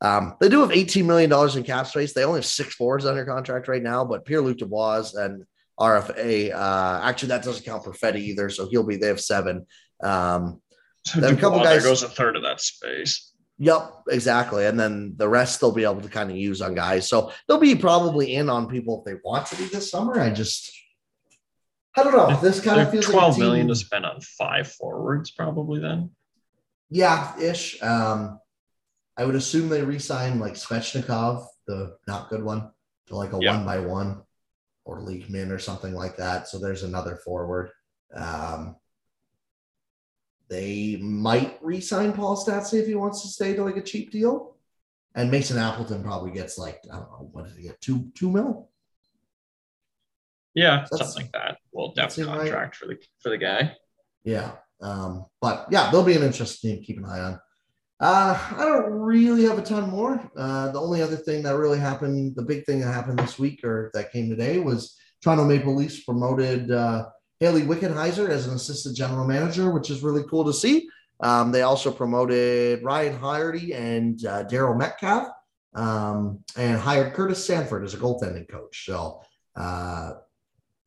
Um, 0.00 0.36
they 0.40 0.48
do 0.48 0.60
have 0.60 0.70
$18 0.70 1.04
million 1.04 1.32
in 1.56 1.62
cap 1.62 1.86
space. 1.86 2.12
They 2.12 2.24
only 2.24 2.38
have 2.38 2.46
six 2.46 2.74
forwards 2.74 3.06
under 3.06 3.24
contract 3.24 3.68
right 3.68 3.82
now, 3.82 4.04
but 4.04 4.24
Pierre 4.24 4.42
Luc 4.42 4.58
Dubois 4.58 5.14
and 5.14 5.44
RFA, 5.78 6.54
uh, 6.54 7.00
actually, 7.02 7.28
that 7.28 7.42
doesn't 7.42 7.64
count 7.64 7.84
Perfetti 7.84 8.20
either. 8.20 8.48
So 8.50 8.68
he'll 8.68 8.84
be, 8.84 8.96
they 8.96 9.08
have 9.08 9.20
seven. 9.20 9.66
Um, 10.02 10.60
so 11.04 11.26
a 11.26 11.36
couple 11.36 11.62
guys, 11.62 11.82
there 11.82 11.90
goes 11.90 12.02
a 12.02 12.08
third 12.08 12.36
of 12.36 12.42
that 12.42 12.60
space. 12.60 13.32
Yep, 13.58 14.04
exactly. 14.10 14.66
And 14.66 14.78
then 14.78 15.14
the 15.16 15.28
rest 15.28 15.60
they'll 15.60 15.72
be 15.72 15.84
able 15.84 16.00
to 16.00 16.08
kind 16.08 16.30
of 16.30 16.36
use 16.36 16.60
on 16.60 16.74
guys. 16.74 17.08
So 17.08 17.32
they'll 17.46 17.58
be 17.58 17.74
probably 17.74 18.34
in 18.34 18.48
on 18.48 18.68
people 18.68 18.98
if 18.98 19.04
they 19.04 19.20
want 19.24 19.46
to 19.48 19.56
be 19.56 19.66
this 19.66 19.90
summer. 19.90 20.18
I 20.18 20.30
just, 20.30 20.72
I 21.96 22.02
don't 22.02 22.16
know. 22.16 22.36
This 22.40 22.60
kind 22.60 22.80
of 22.80 22.90
feels 22.90 23.06
12 23.06 23.32
like 23.32 23.38
million 23.38 23.68
to 23.68 23.74
spend 23.74 24.06
on 24.06 24.20
five 24.20 24.68
forwards, 24.72 25.30
probably 25.30 25.80
then. 25.80 26.10
Yeah, 26.90 27.38
ish. 27.40 27.80
Um, 27.82 28.40
I 29.16 29.24
would 29.24 29.36
assume 29.36 29.68
they 29.68 29.82
re-sign 29.82 30.40
like 30.40 30.54
Svechnikov, 30.54 31.46
the 31.66 31.96
not 32.08 32.30
good 32.30 32.42
one, 32.42 32.70
to 33.06 33.16
like 33.16 33.32
a 33.32 33.38
yep. 33.40 33.54
one 33.54 33.64
by 33.64 33.78
one 33.78 34.22
or 34.84 35.00
league 35.00 35.30
min 35.30 35.50
or 35.50 35.58
something 35.58 35.94
like 35.94 36.16
that. 36.16 36.48
So 36.48 36.58
there's 36.58 36.82
another 36.82 37.16
forward. 37.16 37.70
Um, 38.14 38.76
they 40.48 40.96
might 41.00 41.58
re-sign 41.62 42.12
Paul 42.12 42.36
Stastny 42.36 42.80
if 42.80 42.86
he 42.86 42.94
wants 42.94 43.22
to 43.22 43.28
stay 43.28 43.54
to 43.54 43.64
like 43.64 43.76
a 43.76 43.82
cheap 43.82 44.10
deal. 44.10 44.56
And 45.14 45.30
Mason 45.30 45.58
Appleton 45.58 46.02
probably 46.02 46.32
gets 46.32 46.58
like, 46.58 46.80
I 46.92 46.96
don't 46.96 47.10
know, 47.10 47.28
what 47.32 47.46
did 47.46 47.56
he 47.56 47.62
get? 47.62 47.80
Two 47.80 48.10
two 48.14 48.30
mil? 48.30 48.68
Yeah, 50.54 50.84
That's, 50.90 50.98
something 50.98 51.24
like 51.24 51.32
that. 51.32 51.58
Well, 51.72 51.92
depth 51.94 52.16
contract 52.16 52.52
right. 52.52 52.74
for 52.74 52.86
the 52.86 52.98
for 53.20 53.30
the 53.30 53.38
guy. 53.38 53.76
Yeah. 54.24 54.52
Um, 54.80 55.26
but 55.40 55.66
yeah, 55.70 55.90
they'll 55.90 56.04
be 56.04 56.16
an 56.16 56.22
interesting 56.22 56.70
team 56.70 56.80
to 56.80 56.84
keep 56.84 56.98
an 56.98 57.04
eye 57.04 57.20
on. 57.20 57.40
Uh, 58.00 58.36
I 58.56 58.64
don't 58.64 58.92
really 58.92 59.44
have 59.44 59.58
a 59.58 59.62
ton 59.62 59.88
more. 59.88 60.20
Uh, 60.36 60.72
the 60.72 60.80
only 60.80 61.00
other 61.00 61.16
thing 61.16 61.42
that 61.44 61.56
really 61.56 61.78
happened, 61.78 62.34
the 62.34 62.42
big 62.42 62.64
thing 62.64 62.80
that 62.80 62.92
happened 62.92 63.18
this 63.18 63.38
week 63.38 63.62
or 63.64 63.90
that 63.94 64.12
came 64.12 64.28
today 64.28 64.58
was 64.58 64.98
Toronto 65.22 65.44
Maple 65.44 65.74
Leafs 65.74 66.02
promoted 66.02 66.70
uh, 66.70 67.06
Hayley 67.40 67.62
Wickenheiser 67.62 68.28
as 68.28 68.46
an 68.46 68.54
assistant 68.54 68.96
general 68.96 69.26
manager, 69.26 69.70
which 69.70 69.90
is 69.90 70.02
really 70.02 70.24
cool 70.28 70.44
to 70.44 70.52
see. 70.52 70.88
Um, 71.20 71.52
they 71.52 71.62
also 71.62 71.90
promoted 71.90 72.82
Ryan 72.82 73.16
Hardy 73.16 73.72
and 73.74 74.24
uh, 74.26 74.44
Daryl 74.44 74.76
Metcalf 74.76 75.28
um, 75.74 76.40
and 76.56 76.78
hired 76.78 77.14
Curtis 77.14 77.44
Sanford 77.44 77.84
as 77.84 77.94
a 77.94 77.98
goaltending 77.98 78.48
coach. 78.48 78.84
So 78.86 79.22
uh, 79.56 80.14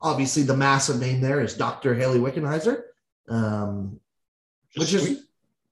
obviously 0.02 0.44
the 0.44 0.58
massive 0.58 1.00
name 1.00 1.22
there 1.22 1.42
is 1.42 1.56
Dr. 1.56 1.96
Hayley 1.96 2.20
Wickenheiser, 2.20 2.82
um, 3.30 4.00
which 4.76 4.94
is, 4.94 5.27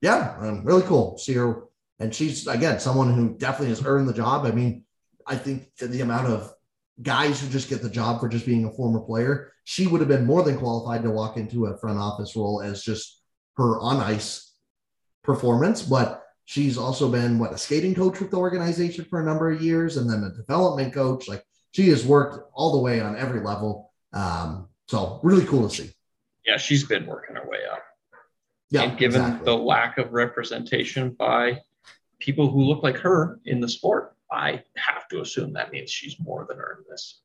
yeah, 0.05 0.35
um, 0.39 0.63
really 0.63 0.83
cool. 0.83 1.17
See 1.17 1.33
her. 1.33 1.63
And 1.97 2.13
she's, 2.13 2.45
again, 2.45 2.79
someone 2.79 3.15
who 3.15 3.35
definitely 3.39 3.69
has 3.69 3.83
earned 3.83 4.07
the 4.07 4.13
job. 4.13 4.45
I 4.45 4.51
mean, 4.51 4.83
I 5.25 5.35
think 5.35 5.75
the 5.77 6.01
amount 6.01 6.27
of 6.27 6.53
guys 7.01 7.41
who 7.41 7.49
just 7.49 7.69
get 7.69 7.81
the 7.81 7.89
job 7.89 8.19
for 8.19 8.29
just 8.29 8.45
being 8.45 8.65
a 8.65 8.71
former 8.71 8.99
player, 8.99 9.51
she 9.63 9.87
would 9.87 10.01
have 10.01 10.07
been 10.07 10.27
more 10.27 10.43
than 10.43 10.59
qualified 10.59 11.01
to 11.01 11.09
walk 11.09 11.37
into 11.37 11.65
a 11.65 11.77
front 11.77 11.97
office 11.97 12.35
role 12.35 12.61
as 12.61 12.83
just 12.83 13.19
her 13.57 13.79
on 13.79 13.97
ice 13.97 14.53
performance. 15.23 15.81
But 15.81 16.23
she's 16.43 16.77
also 16.77 17.09
been 17.09 17.39
what 17.39 17.53
a 17.53 17.57
skating 17.57 17.95
coach 17.95 18.19
with 18.19 18.29
the 18.29 18.37
organization 18.37 19.05
for 19.05 19.21
a 19.21 19.25
number 19.25 19.49
of 19.49 19.59
years 19.59 19.97
and 19.97 20.07
then 20.07 20.23
a 20.23 20.35
development 20.35 20.93
coach. 20.93 21.27
Like 21.27 21.43
she 21.71 21.89
has 21.89 22.05
worked 22.05 22.47
all 22.53 22.73
the 22.73 22.81
way 22.81 22.99
on 22.99 23.17
every 23.17 23.39
level. 23.39 23.91
Um, 24.13 24.69
so 24.87 25.19
really 25.23 25.45
cool 25.45 25.67
to 25.67 25.75
see. 25.75 25.89
Yeah, 26.45 26.57
she's 26.57 26.83
been 26.83 27.07
working 27.07 27.37
her 27.37 27.49
way 27.49 27.61
up. 27.71 27.81
Yeah, 28.75 28.83
and 28.83 28.97
given 28.97 29.21
exactly. 29.21 29.45
the 29.45 29.57
lack 29.57 29.97
of 29.97 30.11
representation 30.11 31.11
by 31.11 31.61
people 32.19 32.49
who 32.49 32.63
look 32.63 32.83
like 32.83 32.97
her 32.97 33.39
in 33.45 33.61
the 33.61 33.69
sport, 33.69 34.15
I 34.31 34.63
have 34.75 35.07
to 35.09 35.21
assume 35.21 35.53
that 35.53 35.71
means 35.71 35.89
she's 35.89 36.19
more 36.19 36.45
than 36.47 36.59
earned 36.59 36.85
this. 36.89 37.21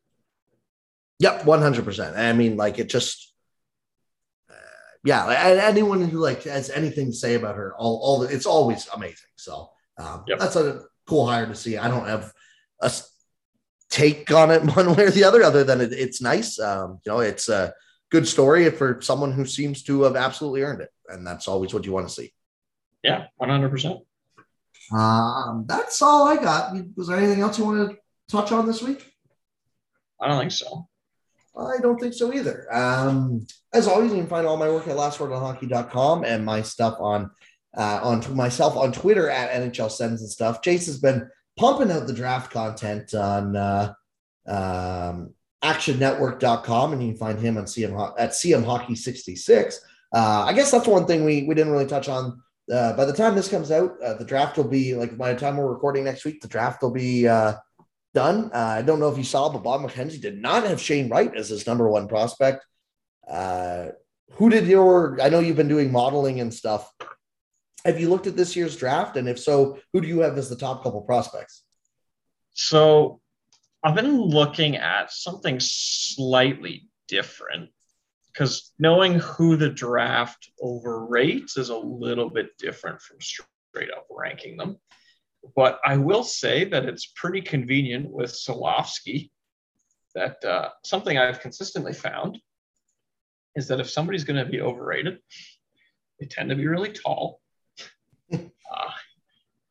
Yep, 1.19 1.45
one 1.45 1.61
hundred 1.61 1.85
percent. 1.85 2.17
I 2.17 2.33
mean, 2.33 2.57
like 2.57 2.79
it 2.79 2.89
just, 2.89 3.35
uh, 4.49 4.55
yeah. 5.05 5.27
Anyone 5.67 6.09
who 6.09 6.19
like 6.19 6.45
has 6.45 6.71
anything 6.71 7.07
to 7.07 7.13
say 7.13 7.35
about 7.35 7.57
her, 7.57 7.75
all, 7.77 8.01
all 8.03 8.23
it's 8.23 8.47
always 8.47 8.89
amazing. 8.95 9.29
So 9.37 9.71
um, 9.99 10.25
yep. 10.29 10.39
that's 10.39 10.57
a 10.57 10.83
cool 11.07 11.27
hire 11.27 11.47
to 11.47 11.55
see. 11.55 11.77
I 11.77 11.89
don't 11.89 12.07
have 12.07 12.33
a 12.81 12.93
take 13.91 14.31
on 14.31 14.51
it 14.51 14.63
one 14.77 14.95
way 14.95 15.05
or 15.05 15.11
the 15.11 15.25
other, 15.25 15.43
other 15.43 15.65
than 15.65 15.81
it, 15.81 15.93
it's 15.93 16.23
nice. 16.23 16.59
Um, 16.59 17.01
you 17.05 17.13
know, 17.13 17.21
it's 17.21 17.49
a 17.49 17.75
good 18.11 18.27
story 18.27 18.69
for 18.71 19.01
someone 19.01 19.33
who 19.33 19.47
seems 19.47 19.83
to 19.85 20.03
have 20.03 20.17
absolutely 20.17 20.63
earned 20.63 20.83
it, 20.83 20.91
and 21.09 21.27
that's 21.27 21.49
always 21.49 21.73
what 21.73 21.87
you 21.87 21.93
want 21.93 22.09
to 22.09 22.15
see. 22.15 22.33
Yeah, 23.03 23.27
one 23.37 23.49
hundred 23.49 23.71
percent. 23.71 24.01
Um, 24.93 25.65
that's 25.67 26.03
all 26.03 26.27
I 26.27 26.37
got. 26.37 26.75
Was 26.97 27.09
there 27.09 27.17
anything 27.17 27.41
else 27.41 27.59
you 27.59 27.65
want 27.65 27.91
to 27.91 27.99
touch 28.29 28.53
on 28.53 28.67
this 28.67 28.83
week? 28.83 29.07
I 30.21 30.29
don't 30.29 30.39
think 30.39 30.53
so. 30.53 30.89
I 31.57 31.79
don't 31.79 31.99
think 31.99 32.15
so 32.15 32.33
either. 32.33 32.67
Um, 32.75 33.47
as 33.73 33.87
always, 33.87 34.13
you 34.13 34.19
can 34.19 34.27
find 34.27 34.47
all 34.47 34.57
my 34.57 34.69
work 34.69 34.87
at 34.89 34.97
lastwordonhockey.com 34.97 36.25
and 36.25 36.45
my 36.45 36.63
stuff 36.63 36.97
on 37.01 37.31
uh, 37.77 38.01
on 38.03 38.37
myself 38.37 38.77
on 38.77 38.93
Twitter 38.93 39.31
at 39.31 39.51
NHL 39.51 39.91
Sends 39.91 40.23
and 40.23 40.31
stuff. 40.31 40.63
Chase 40.63 40.87
has 40.87 40.99
been 40.99 41.29
pumping 41.57 41.91
out 41.91 42.07
the 42.07 42.13
draft 42.13 42.51
content 42.51 43.15
on 43.15 43.57
uh, 43.57 43.93
um, 44.47 45.35
actionnetwork.com 45.63 46.93
and 46.93 47.03
you 47.03 47.11
can 47.11 47.19
find 47.19 47.39
him 47.39 47.59
on 47.59 47.65
CM 47.65 48.15
at 48.19 48.31
CM 48.31 48.65
Hockey 48.65 48.95
66. 48.95 49.81
Uh, 50.13 50.45
I 50.47 50.53
guess 50.53 50.71
that's 50.71 50.89
one 50.89 51.07
thing 51.07 51.25
we, 51.25 51.45
we 51.45 51.55
didn't 51.55 51.73
really 51.73 51.87
touch 51.87 52.09
on 52.09 52.43
uh, 52.71 52.93
by 52.93 53.05
the 53.05 53.13
time 53.13 53.35
this 53.35 53.49
comes 53.49 53.71
out, 53.71 54.01
uh, 54.03 54.15
the 54.15 54.25
draft 54.25 54.57
will 54.57 54.65
be 54.65 54.95
like 54.95 55.19
by 55.19 55.33
the 55.33 55.41
time 55.41 55.57
we're 55.57 55.73
recording 55.73 56.05
next 56.05 56.25
week, 56.25 56.41
the 56.41 56.49
draft 56.49 56.83
will 56.83 56.91
be 56.91 57.27
uh, 57.27 57.55
done. 58.15 58.51
Uh, 58.55 58.59
I 58.79 58.83
don't 58.83 59.01
know 59.01 59.11
if 59.11 59.19
you 59.19 59.25
saw, 59.25 59.49
but 59.49 59.63
Bob 59.63 59.81
McKenzie 59.81 60.21
did 60.21 60.41
not 60.41 60.65
have 60.65 60.81
Shane 60.81 61.09
Wright 61.09 61.35
as 61.35 61.49
his 61.49 61.67
number 61.67 61.89
one 61.89 62.07
prospect. 62.07 62.65
Uh, 63.29 63.89
who 64.33 64.51
did 64.51 64.67
your? 64.67 65.21
I 65.21 65.29
know 65.31 65.41
you've 65.41 65.57
been 65.57 65.69
doing 65.69 65.91
modeling 65.91 66.41
and 66.41 66.55
stuff. 66.55 66.93
Have 67.85 67.99
you 67.99 68.09
looked 68.09 68.27
at 68.27 68.37
this 68.37 68.55
year's 68.55 68.77
draft? 68.77 69.17
And 69.17 69.29
if 69.29 69.39
so, 69.39 69.79
who 69.93 70.01
do 70.01 70.07
you 70.07 70.21
have 70.21 70.39
as 70.39 70.49
the 70.49 70.57
top 70.57 70.85
couple 70.85 71.01
prospects? 71.01 71.63
So 72.53 73.20
I've 73.83 73.95
been 73.95 74.21
looking 74.21 74.77
at 74.77 75.11
something 75.11 75.59
slightly 75.59 76.91
different 77.09 77.71
because 78.27 78.73
knowing 78.79 79.15
who 79.15 79.57
the 79.57 79.71
draft 79.71 80.51
overrates 80.63 81.57
is 81.57 81.71
a 81.71 81.77
little 81.77 82.29
bit 82.29 82.59
different 82.59 83.01
from 83.01 83.17
straight 83.23 83.91
up 83.97 84.07
ranking 84.11 84.59
them. 84.59 84.77
But 85.57 85.81
I 85.83 85.97
will 85.97 86.23
say 86.23 86.65
that 86.67 86.85
it's 86.85 87.11
pretty 87.17 87.41
convenient 87.41 88.11
with 88.11 88.33
Slafkovsky 88.33 89.31
that 90.15 90.45
uh, 90.45 90.69
something 90.85 91.17
I've 91.17 91.41
consistently 91.41 91.95
found 91.95 92.39
is 93.57 93.67
that 93.69 93.81
if 93.81 93.89
somebody's 93.89 94.25
going 94.25 94.45
to 94.45 94.51
be 94.51 94.61
overrated, 94.61 95.21
they 96.19 96.27
tend 96.27 96.51
to 96.51 96.57
be 96.57 96.67
really 96.67 96.93
tall. 96.93 97.41
uh, 98.33 98.91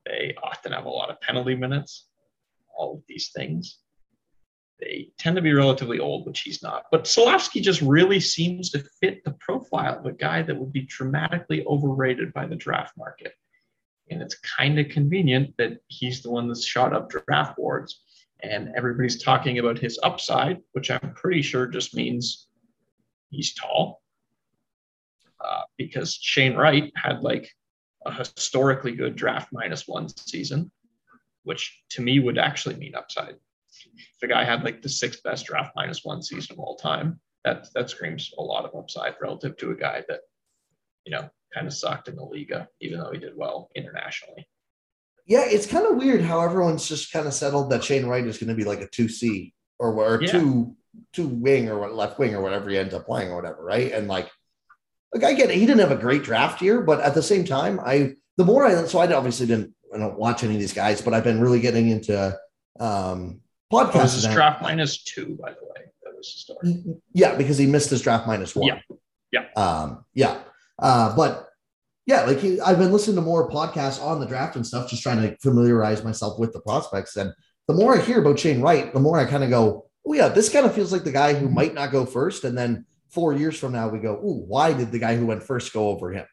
they 0.07 0.36
often 0.41 0.72
have 0.72 0.86
a 0.86 0.89
lot 0.89 1.12
of 1.12 1.22
penalty 1.22 1.55
minutes, 1.55 2.07
all 2.76 2.95
of 2.95 3.03
these 3.07 3.30
things 3.36 3.78
they 4.80 5.12
tend 5.18 5.36
to 5.36 5.42
be 5.42 5.54
relatively 5.54 6.00
old, 6.00 6.26
which 6.26 6.42
he's 6.42 6.64
not. 6.64 6.86
But 6.92 7.04
Slafkovsky 7.04 7.62
just 7.62 7.82
really 7.82 8.20
seems 8.20 8.70
to 8.72 8.84
fit 9.02 9.24
the 9.24 9.32
profile 9.40 10.00
of 10.00 10.06
a 10.06 10.14
guy 10.14 10.42
that 10.42 10.56
would 10.56 10.72
be 10.72 10.84
dramatically 10.84 11.66
overrated 11.66 12.34
by 12.34 12.46
the 12.46 12.56
draft 12.56 12.98
market. 12.98 13.34
And 14.10 14.22
it's 14.22 14.40
kind 14.40 14.80
of 14.80 14.90
convenient 14.90 15.56
that 15.58 15.80
he's 15.88 16.22
the 16.22 16.32
one 16.32 16.48
that's 16.48 16.66
shot 16.66 16.94
up 16.94 17.10
draft 17.10 17.58
boards. 17.58 18.02
And 18.42 18.70
everybody's 18.76 19.22
talking 19.22 19.60
about 19.60 19.78
his 19.78 20.00
upside, 20.02 20.60
which 20.72 20.90
I'm 20.90 21.14
pretty 21.14 21.42
sure 21.42 21.68
just 21.68 21.94
means 21.94 22.48
he's 23.30 23.54
tall. 23.54 24.02
Uh, 25.44 25.62
because 25.78 26.14
Shane 26.16 26.56
Wright 26.56 26.92
had 26.96 27.22
like 27.22 27.50
a 28.06 28.14
historically 28.14 28.94
good 28.94 29.16
draft 29.16 29.50
minus 29.52 29.88
one 29.88 30.08
season, 30.10 30.72
which 31.44 31.82
to 31.92 32.02
me 32.02 32.20
would 32.20 32.38
actually 32.38 32.76
mean 32.76 32.96
upside 32.96 33.36
the 34.22 34.28
guy 34.28 34.43
had 34.43 34.64
like 34.64 34.82
the 34.82 34.89
sixth 34.89 35.24
best 35.24 35.45
draft 35.45 35.72
minus 35.76 36.04
one 36.04 36.22
season 36.22 36.56
of 36.56 36.60
all 36.60 36.76
time, 36.76 37.20
that 37.45 37.68
that 37.74 37.89
screams 37.89 38.32
a 38.38 38.41
lot 38.41 38.66
of 38.66 38.76
upside 38.76 39.16
relative 39.22 39.58
to 39.58 39.72
a 39.72 39.76
guy 39.76 40.04
that, 40.08 40.22
you 41.06 41.12
know, 41.12 41.30
kind 41.54 41.68
of 41.68 41.74
sucked 41.74 42.08
in 42.08 42.16
the 42.16 42.22
Liiga, 42.22 42.68
even 42.82 43.00
though 43.00 43.12
he 43.12 43.20
did 43.20 43.34
well 43.36 43.70
internationally. 43.76 44.47
Yeah, 45.26 45.43
it's 45.45 45.68
kind 45.68 45.86
of 45.86 45.97
weird 45.97 46.22
how 46.22 46.41
everyone's 46.41 46.88
just 46.88 47.14
kind 47.14 47.28
of 47.28 47.34
settled 47.34 47.70
that 47.70 47.84
Shane 47.84 48.08
Wright 48.08 48.26
is 48.26 48.38
going 48.38 48.50
to 48.50 48.56
be 48.56 48.64
like 48.64 48.82
a 48.82 48.88
two 48.88 49.08
C 49.08 49.54
or, 49.78 49.93
or 49.93 50.22
yeah. 50.22 50.32
two 50.32 50.76
two 51.14 51.28
wing 51.28 51.70
or 51.70 51.89
left 51.91 52.20
wing 52.20 52.34
or 52.36 52.41
whatever 52.41 52.70
he 52.70 52.78
ends 52.78 52.93
up 52.93 53.06
playing 53.06 53.30
or 53.30 53.36
whatever, 53.36 53.64
right? 53.64 53.91
And 53.91 54.08
like 54.08 54.30
like 55.14 55.24
I 55.24 55.34
get 55.34 55.50
it. 55.50 55.56
He 55.56 55.66
didn't 55.66 55.80
have 55.82 55.91
a 55.91 56.02
great 56.02 56.24
draft 56.24 56.62
year, 56.62 56.82
but 56.82 57.00
at 57.02 57.14
the 57.14 57.24
same 57.24 57.45
time, 57.45 57.80
I 57.80 58.16
the 58.38 58.45
more 58.45 58.66
I 58.66 58.86
so 58.86 59.00
I 59.00 59.12
obviously 59.14 59.47
didn't 59.47 59.74
I 59.93 59.97
don't 59.97 60.20
watch 60.20 60.43
any 60.43 60.54
of 60.54 60.60
these 60.60 60.74
guys, 60.74 61.02
but 61.02 61.14
I've 61.14 61.24
been 61.24 61.41
really 61.41 61.60
getting 61.60 61.89
into 61.89 62.38
um 62.80 63.41
podcasts. 63.72 63.95
Oh, 63.95 64.22
this 64.22 64.28
draft 64.28 64.61
minus 64.61 65.03
two, 65.03 65.38
by 65.41 65.51
the 65.51 65.65
way. 65.65 65.86
That 66.03 66.15
was 66.15 66.34
the 66.34 66.53
story. 66.53 66.84
Yeah, 67.13 67.36
because 67.36 67.57
he 67.57 67.65
missed 67.65 67.89
his 67.89 68.01
draft 68.01 68.28
minus 68.28 68.55
one. 68.55 68.67
Yeah. 68.67 68.80
Yeah. 69.32 69.45
Um, 69.55 70.05
yeah. 70.13 70.39
Uh, 70.80 71.15
but 71.15 71.49
yeah, 72.05 72.22
like 72.22 72.39
he, 72.39 72.59
I've 72.59 72.80
been 72.80 72.91
listening 72.91 73.17
to 73.17 73.22
more 73.22 73.49
podcasts 73.49 74.01
on 74.01 74.20
the 74.20 74.26
draft 74.26 74.55
and 74.55 74.65
stuff, 74.65 74.89
just 74.89 75.03
trying 75.03 75.22
to 75.22 75.38
familiarize 75.38 76.03
myself 76.03 76.39
with 76.39 76.53
the 76.53 76.61
prospects. 76.61 77.15
And 77.15 77.34
the 77.67 77.76
more 77.76 77.95
I 77.95 78.01
hear 78.01 78.20
about 78.20 78.39
Shane 78.39 78.61
Wright, 78.61 78.91
the 78.91 78.99
more 78.99 79.20
I 79.20 79.26
kind 79.26 79.43
of 79.43 79.51
go, 79.51 79.86
oh 80.07 80.13
yeah, 80.13 80.30
this 80.30 80.49
kind 80.49 80.65
of 80.65 80.74
feels 80.74 80.91
like 80.91 81.03
the 81.03 81.11
guy 81.11 81.36
who 81.36 81.47
might 81.49 81.76
not 81.76 81.91
go 81.91 82.05
first. 82.05 82.43
And 82.43 82.57
then 82.57 82.86
four 83.09 83.34
years 83.34 83.59
from 83.59 83.74
now, 83.74 83.89
we 83.89 83.99
go, 83.99 84.20
oh, 84.24 84.43
why 84.47 84.74
did 84.74 84.91
the 84.91 84.97
guy 84.99 85.15
who 85.15 85.28
went 85.28 85.43
first 85.43 85.72
go 85.72 85.89
over 85.89 86.11
him? 86.11 86.26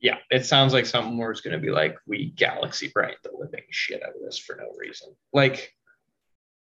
Yeah, 0.00 0.16
it 0.30 0.44
sounds 0.44 0.72
like 0.72 0.86
something 0.86 1.16
where 1.16 1.30
it's 1.30 1.40
going 1.40 1.58
to 1.58 1.64
be 1.64 1.70
like 1.70 1.96
we 2.06 2.32
galaxy 2.32 2.88
brain 2.88 3.14
the 3.22 3.30
living 3.38 3.64
shit 3.70 4.02
out 4.02 4.10
of 4.10 4.22
this 4.24 4.38
for 4.38 4.56
no 4.56 4.72
reason. 4.76 5.14
Like 5.32 5.72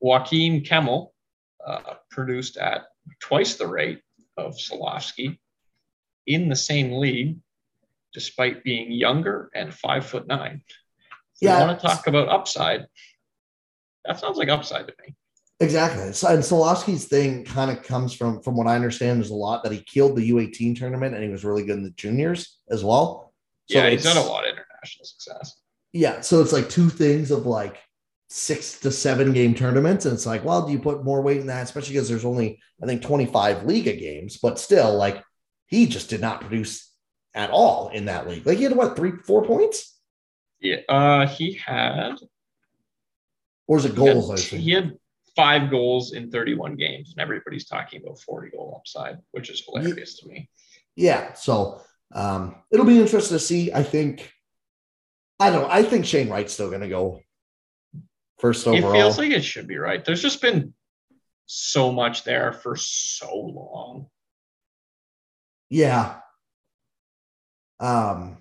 Joakim 0.02 0.66
Kemell 0.66 1.10
uh, 1.66 1.94
produced 2.10 2.56
at 2.56 2.86
twice 3.20 3.56
the 3.56 3.66
rate 3.66 4.00
of 4.36 4.54
Slafkovsky 4.56 5.38
in 6.26 6.48
the 6.48 6.56
same 6.56 6.92
league, 6.92 7.38
despite 8.12 8.64
being 8.64 8.90
younger 8.90 9.50
and 9.54 9.72
five 9.72 10.06
foot 10.06 10.26
nine. 10.26 10.62
If 11.36 11.42
Yeah. 11.42 11.60
you 11.60 11.66
want 11.66 11.80
to 11.80 11.86
talk 11.86 12.06
about 12.06 12.28
upside, 12.28 12.86
that 14.04 14.18
sounds 14.18 14.38
like 14.38 14.48
upside 14.48 14.86
to 14.86 14.94
me. 15.02 15.14
Exactly. 15.60 16.12
So, 16.14 16.28
and 16.28 16.42
Slafkovsky's 16.42 17.04
thing 17.04 17.44
kind 17.44 17.70
of 17.70 17.82
comes 17.82 18.14
from, 18.14 18.42
from 18.42 18.56
what 18.56 18.66
I 18.66 18.74
understand, 18.76 19.20
there's 19.20 19.30
a 19.30 19.34
lot 19.34 19.62
that 19.62 19.72
he 19.72 19.82
killed 19.82 20.16
the 20.16 20.30
U18 20.30 20.78
tournament 20.78 21.14
and 21.14 21.22
he 21.22 21.28
was 21.28 21.44
really 21.44 21.64
good 21.64 21.76
in 21.76 21.84
the 21.84 21.90
juniors 21.90 22.58
as 22.70 22.82
well. 22.82 23.34
So 23.68 23.78
yeah, 23.78 23.90
he's 23.90 24.04
had 24.04 24.16
a 24.16 24.20
lot 24.20 24.44
of 24.44 24.52
international 24.52 25.04
success. 25.04 25.60
Yeah. 25.92 26.22
So 26.22 26.40
it's 26.40 26.52
like 26.52 26.70
two 26.70 26.88
things 26.88 27.30
of 27.30 27.44
like 27.44 27.76
six 28.32 28.78
to 28.80 28.90
seven 28.92 29.32
game 29.32 29.54
tournaments. 29.54 30.06
And 30.06 30.14
it's 30.14 30.24
like, 30.24 30.44
well, 30.44 30.64
do 30.64 30.72
you 30.72 30.78
put 30.78 31.04
more 31.04 31.20
weight 31.20 31.40
in 31.40 31.48
that? 31.48 31.64
Especially 31.64 31.94
because 31.94 32.08
there's 32.08 32.24
only, 32.24 32.60
I 32.82 32.86
think, 32.86 33.02
25 33.02 33.58
Liiga 33.64 33.98
games, 33.98 34.38
but 34.38 34.58
still, 34.58 34.94
like, 34.96 35.22
he 35.66 35.86
just 35.86 36.08
did 36.10 36.20
not 36.20 36.40
produce 36.40 36.88
at 37.34 37.50
all 37.50 37.88
in 37.88 38.06
that 38.06 38.28
league. 38.28 38.46
Like, 38.46 38.58
he 38.58 38.64
had 38.64 38.76
what, 38.76 38.96
three, 38.96 39.12
four 39.26 39.44
points? 39.44 39.98
Yeah, 40.60 40.76
uh, 40.88 41.26
he 41.26 41.54
had 41.54 42.16
Or 43.66 43.78
is 43.78 43.84
it 43.84 43.96
he 43.96 44.04
had- 44.06 44.14
goals? 44.14 44.30
I 44.30 44.36
think? 44.36 44.62
He 44.62 44.70
had 44.72 44.92
five 45.36 45.70
goals 45.70 46.12
in 46.12 46.30
31 46.30 46.76
games, 46.76 47.10
and 47.12 47.20
everybody's 47.20 47.66
talking 47.66 48.02
about 48.02 48.20
40 48.20 48.50
goal 48.50 48.76
upside, 48.78 49.18
which 49.32 49.50
is 49.50 49.62
hilarious 49.64 50.18
to 50.18 50.28
me. 50.28 50.48
Yeah. 50.96 51.32
So 51.34 51.80
um, 52.12 52.56
it'll 52.70 52.86
be 52.86 53.00
interesting 53.00 53.36
to 53.36 53.42
see. 53.44 53.72
I 53.72 53.82
think, 53.82 54.32
I 55.38 55.50
don't 55.50 55.62
know. 55.62 55.68
I 55.70 55.82
think 55.82 56.04
Shane 56.04 56.28
Wright's 56.28 56.52
still 56.52 56.68
going 56.68 56.82
to 56.82 56.88
go 56.88 57.20
first 58.40 58.66
overall. 58.66 58.90
It 58.90 58.96
feels 58.96 59.18
like 59.18 59.30
it 59.30 59.44
should 59.44 59.66
be 59.66 59.78
right. 59.78 60.04
There's 60.04 60.22
just 60.22 60.40
been 60.40 60.74
so 61.46 61.92
much 61.92 62.24
there 62.24 62.52
for 62.52 62.76
so 62.76 63.34
long. 63.34 64.06
Yeah. 65.68 66.16
Um, 67.78 68.38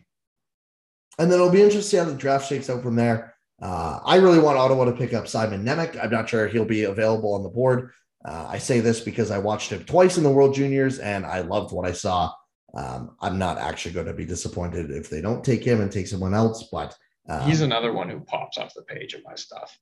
and 1.18 1.32
then 1.32 1.40
it'll 1.40 1.52
be 1.52 1.62
interesting 1.62 2.00
how 2.00 2.06
the 2.06 2.14
draft 2.14 2.48
shakes 2.48 2.70
out 2.70 2.84
from 2.84 2.96
there. 2.96 3.36
Uh, 3.62 4.00
I 4.06 4.18
really 4.18 4.40
want 4.40 4.58
Ottawa 4.58 4.86
to 4.86 4.92
pick 4.94 5.14
up 5.14 5.28
Simon 5.28 5.66
Nemec. 5.66 6.02
I'm 6.02 6.12
not 6.12 6.30
sure 6.30 6.48
he'll 6.48 6.66
be 6.66 6.84
available 6.84 7.34
on 7.34 7.44
the 7.44 7.50
board. 7.50 7.92
Uh, 8.24 8.48
I 8.50 8.58
say 8.58 8.80
this 8.80 9.00
because 9.00 9.32
I 9.32 9.38
watched 9.38 9.72
him 9.72 9.84
twice 9.86 10.18
in 10.18 10.24
the 10.24 10.30
World 10.30 10.54
Juniors 10.54 11.00
and 11.00 11.26
I 11.26 11.42
loved 11.42 11.74
what 11.74 11.88
I 11.88 11.92
saw. 11.94 12.32
Um, 12.74 13.16
I'm 13.22 13.40
not 13.40 13.58
actually 13.58 13.94
going 13.94 14.06
to 14.06 14.14
be 14.14 14.26
disappointed 14.26 14.92
if 14.92 15.10
they 15.10 15.22
don't 15.22 15.44
take 15.44 15.64
him 15.64 15.82
and 15.82 15.92
take 15.92 16.08
someone 16.08 16.34
else, 16.34 16.68
but 16.72 16.96
um, 17.28 17.42
He's 17.42 17.62
another 17.62 17.94
one 17.94 18.10
who 18.10 18.20
pops 18.22 18.58
off 18.58 18.74
the 18.74 18.84
page 18.84 19.14
of 19.14 19.22
my 19.24 19.36
stuff 19.36 19.78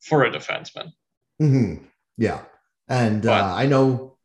for 0.00 0.24
a 0.24 0.30
defenseman. 0.30 0.92
mhm, 1.40 1.84
yeah. 2.16 2.40
And 2.88 3.22
But- 3.22 3.42
uh, 3.42 3.54
I 3.54 3.66
know 3.66 4.16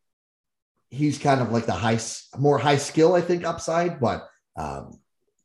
he's 0.90 1.18
kind 1.18 1.42
of 1.42 1.52
like 1.52 1.66
the 1.66 1.74
high, 1.74 2.00
more 2.38 2.58
high 2.58 2.78
skill, 2.78 3.16
I 3.16 3.22
think, 3.22 3.44
upside, 3.44 4.00
but 4.00 4.28
um, 4.56 5.00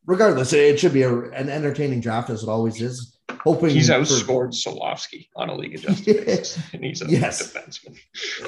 regardless, 0.07 0.53
it 0.53 0.79
should 0.79 0.93
be 0.93 1.03
a, 1.03 1.12
an 1.31 1.49
entertaining 1.49 2.01
draft 2.01 2.31
as 2.31 2.43
it 2.43 2.49
always 2.49 2.81
is. 2.81 3.14
Hoping 3.45 3.70
He's 3.70 3.89
for- 3.89 3.95
outscored 3.95 4.53
Slafkovsky 4.55 5.29
on 5.37 5.49
a 5.49 5.55
league 5.55 5.74
adjusted 5.76 6.26
basis, 6.26 6.62
and 6.72 6.85
he's 6.85 7.03
a 7.03 7.07
Yes. 7.11 7.43
defenseman. 7.53 7.97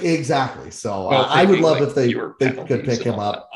exactly. 0.02 0.70
So 0.70 1.08
Well, 1.08 1.22
uh, 1.22 1.26
I 1.28 1.44
would 1.44 1.60
love 1.60 1.80
like, 1.80 1.88
if 1.88 1.94
they, 1.94 2.12
they 2.12 2.64
could 2.66 2.84
pick 2.84 3.02
him 3.02 3.18
up. 3.18 3.48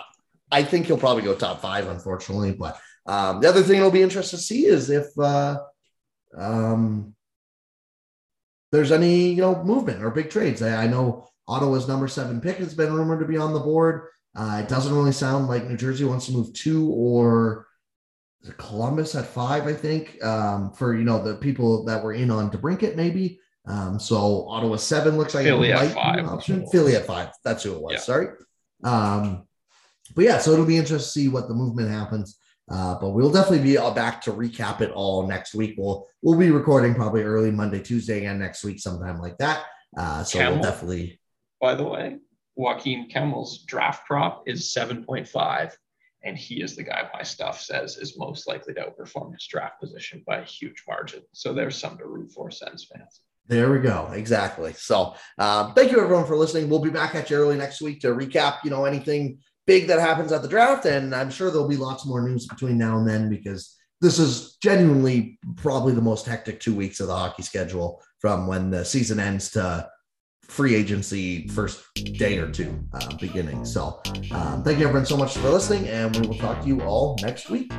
I 0.51 0.63
think 0.63 0.87
he'll 0.87 0.99
probably 0.99 1.23
go 1.23 1.35
top 1.35 1.61
five, 1.61 1.89
unfortunately. 1.89 2.53
But 2.53 2.79
um, 3.07 3.41
the 3.41 3.49
other 3.49 3.63
thing 3.63 3.79
it'll 3.79 3.91
be 3.91 4.03
interesting 4.03 4.39
to 4.39 4.43
see 4.43 4.67
is 4.67 4.89
if 4.91 5.07
uh, 5.19 5.59
um, 6.37 7.14
there's 8.75 8.93
any 8.93 9.31
you 9.31 9.41
know 9.41 9.63
movement 9.63 10.03
or 10.03 10.11
big 10.11 10.31
trades. 10.31 10.61
I, 10.61 10.85
I 10.85 10.87
know 10.87 11.29
Ottawa's 11.47 11.87
number 11.87 12.09
seven 12.09 12.41
pick 12.41 12.57
has 12.57 12.75
been 12.75 12.93
rumored 12.93 13.21
to 13.21 13.27
be 13.27 13.37
on 13.37 13.53
the 13.53 13.61
board. 13.61 14.09
Uh, 14.35 14.63
it 14.65 14.69
doesn't 14.69 14.95
really 14.95 15.13
sound 15.13 15.47
like 15.47 15.69
New 15.69 15.77
Jersey 15.77 16.05
wants 16.05 16.27
to 16.27 16.33
move 16.33 16.53
two 16.53 16.91
or 16.91 17.67
Columbus 18.57 19.15
at 19.15 19.27
five. 19.27 19.67
I 19.67 19.73
think 19.73 20.23
um, 20.25 20.73
for 20.73 20.97
you 20.97 21.05
know 21.05 21.23
the 21.23 21.37
people 21.37 21.85
that 21.85 22.03
were 22.03 22.15
in 22.15 22.31
on 22.31 22.51
DeBrincat 22.51 22.97
maybe. 22.97 23.39
Um, 23.67 23.99
so 23.99 24.47
Ottawa 24.49 24.77
seven 24.77 25.17
looks 25.17 25.35
like 25.35 25.45
Philly 25.45 25.71
it 25.71 25.77
at 25.77 25.95
five. 25.95 26.27
option. 26.27 26.67
Philly 26.67 26.97
at 26.97 27.07
five. 27.07 27.31
That's 27.45 27.63
who 27.63 27.75
it 27.75 27.81
was. 27.81 27.93
Yeah. 27.93 28.01
Sorry. 28.01 28.27
Um, 28.83 29.47
but 30.15 30.25
yeah, 30.25 30.39
so 30.39 30.53
it'll 30.53 30.67
be 30.67 30.77
interesting 30.77 30.99
to 30.99 31.27
see 31.27 31.29
what 31.29 31.49
the 31.49 31.55
movement 31.55 31.91
happens. 31.91 32.39
Uh, 32.71 32.99
but 32.99 33.11
we'll 33.11 33.31
definitely 33.31 33.63
be 33.63 33.77
uh, 33.77 33.91
back 33.91 34.23
to 34.23 34.33
recap 34.33 34.81
it 34.81 34.91
all 34.93 35.27
next 35.27 35.55
week. 35.55 35.75
We'll 35.77 36.07
we'll 36.23 36.39
be 36.39 36.51
recording 36.51 36.95
probably 36.95 37.23
early 37.23 37.51
Monday, 37.51 37.81
Tuesday, 37.81 38.25
and 38.25 38.39
next 38.39 38.65
week, 38.65 38.81
sometime 38.81 39.19
like 39.19 39.37
that. 39.39 39.65
Uh, 39.97 40.25
so 40.25 40.39
we'll 40.39 40.63
definitely 40.63 41.21
By 41.61 41.75
the 41.75 41.85
way, 41.85 42.17
Joakim 42.59 43.11
Kemell's 43.13 43.65
draft 43.65 44.07
prop 44.07 44.45
is 44.47 44.75
7.5, 44.75 45.73
and 46.23 46.39
he 46.39 46.63
is 46.63 46.77
the 46.77 46.83
guy 46.83 47.09
my 47.13 47.23
stuff 47.23 47.61
says 47.61 47.97
is 47.97 48.17
most 48.19 48.49
likely 48.49 48.75
to 48.75 48.81
outperform 48.81 49.33
his 49.33 49.47
draft 49.47 49.81
position 49.81 50.23
by 50.27 50.39
a 50.39 50.45
huge 50.45 50.85
margin. 50.89 51.23
So 51.33 51.53
there's 51.53 51.77
some 51.77 51.99
to 51.99 52.07
root 52.07 52.33
for, 52.33 52.51
Sens 52.51 52.89
fans. 52.93 53.21
There 53.47 53.71
we 53.71 53.81
go. 53.81 54.11
Exactly. 54.13 54.73
So 54.73 55.15
um, 55.39 55.75
thank 55.75 55.93
you 55.93 56.01
everyone 56.01 56.27
for 56.27 56.37
listening. 56.37 56.71
We'll 56.71 56.79
be 56.79 56.91
back 56.91 57.15
at 57.15 57.29
you 57.29 57.37
early 57.37 57.57
next 57.57 57.83
week 57.83 58.01
to 58.01 58.09
recap, 58.09 58.65
you 58.65 58.71
know, 58.71 58.87
anything 58.87 59.41
big 59.67 59.87
that 59.89 60.01
happens 60.01 60.33
at 60.33 60.43
the 60.43 60.49
draft. 60.49 60.87
And 60.87 61.15
I'm 61.15 61.31
sure 61.31 61.51
there'll 61.51 61.69
be 61.69 61.77
lots 61.77 62.07
more 62.07 62.27
news 62.27 62.47
between 62.47 62.79
now 62.79 62.99
and 62.99 63.09
then 63.09 63.29
because 63.29 63.77
this 64.01 64.19
is 64.19 64.57
genuinely 64.63 65.39
probably 65.57 65.95
the 65.95 66.03
most 66.03 66.27
hectic 66.27 66.61
two 66.61 66.75
weeks 66.75 67.01
of 67.01 67.07
the 67.07 67.17
hockey 67.17 67.43
schedule 67.43 68.03
from 68.21 68.47
when 68.47 68.71
the 68.71 68.85
season 68.85 69.19
ends 69.19 69.51
to 69.51 69.89
free 70.43 70.75
agency 70.75 71.49
first 71.49 71.83
day 71.95 72.39
or 72.39 72.51
two 72.51 72.85
uh, 72.93 73.17
beginning. 73.17 73.65
So 73.65 74.01
um, 74.33 74.63
thank 74.63 74.79
you 74.79 74.87
everyone 74.87 75.07
so 75.07 75.17
much 75.17 75.37
for 75.37 75.49
listening 75.49 75.89
and 75.89 76.15
we 76.17 76.27
will 76.27 76.39
talk 76.39 76.61
to 76.63 76.67
you 76.67 76.83
all 76.83 77.17
next 77.23 77.49
week. 77.49 77.73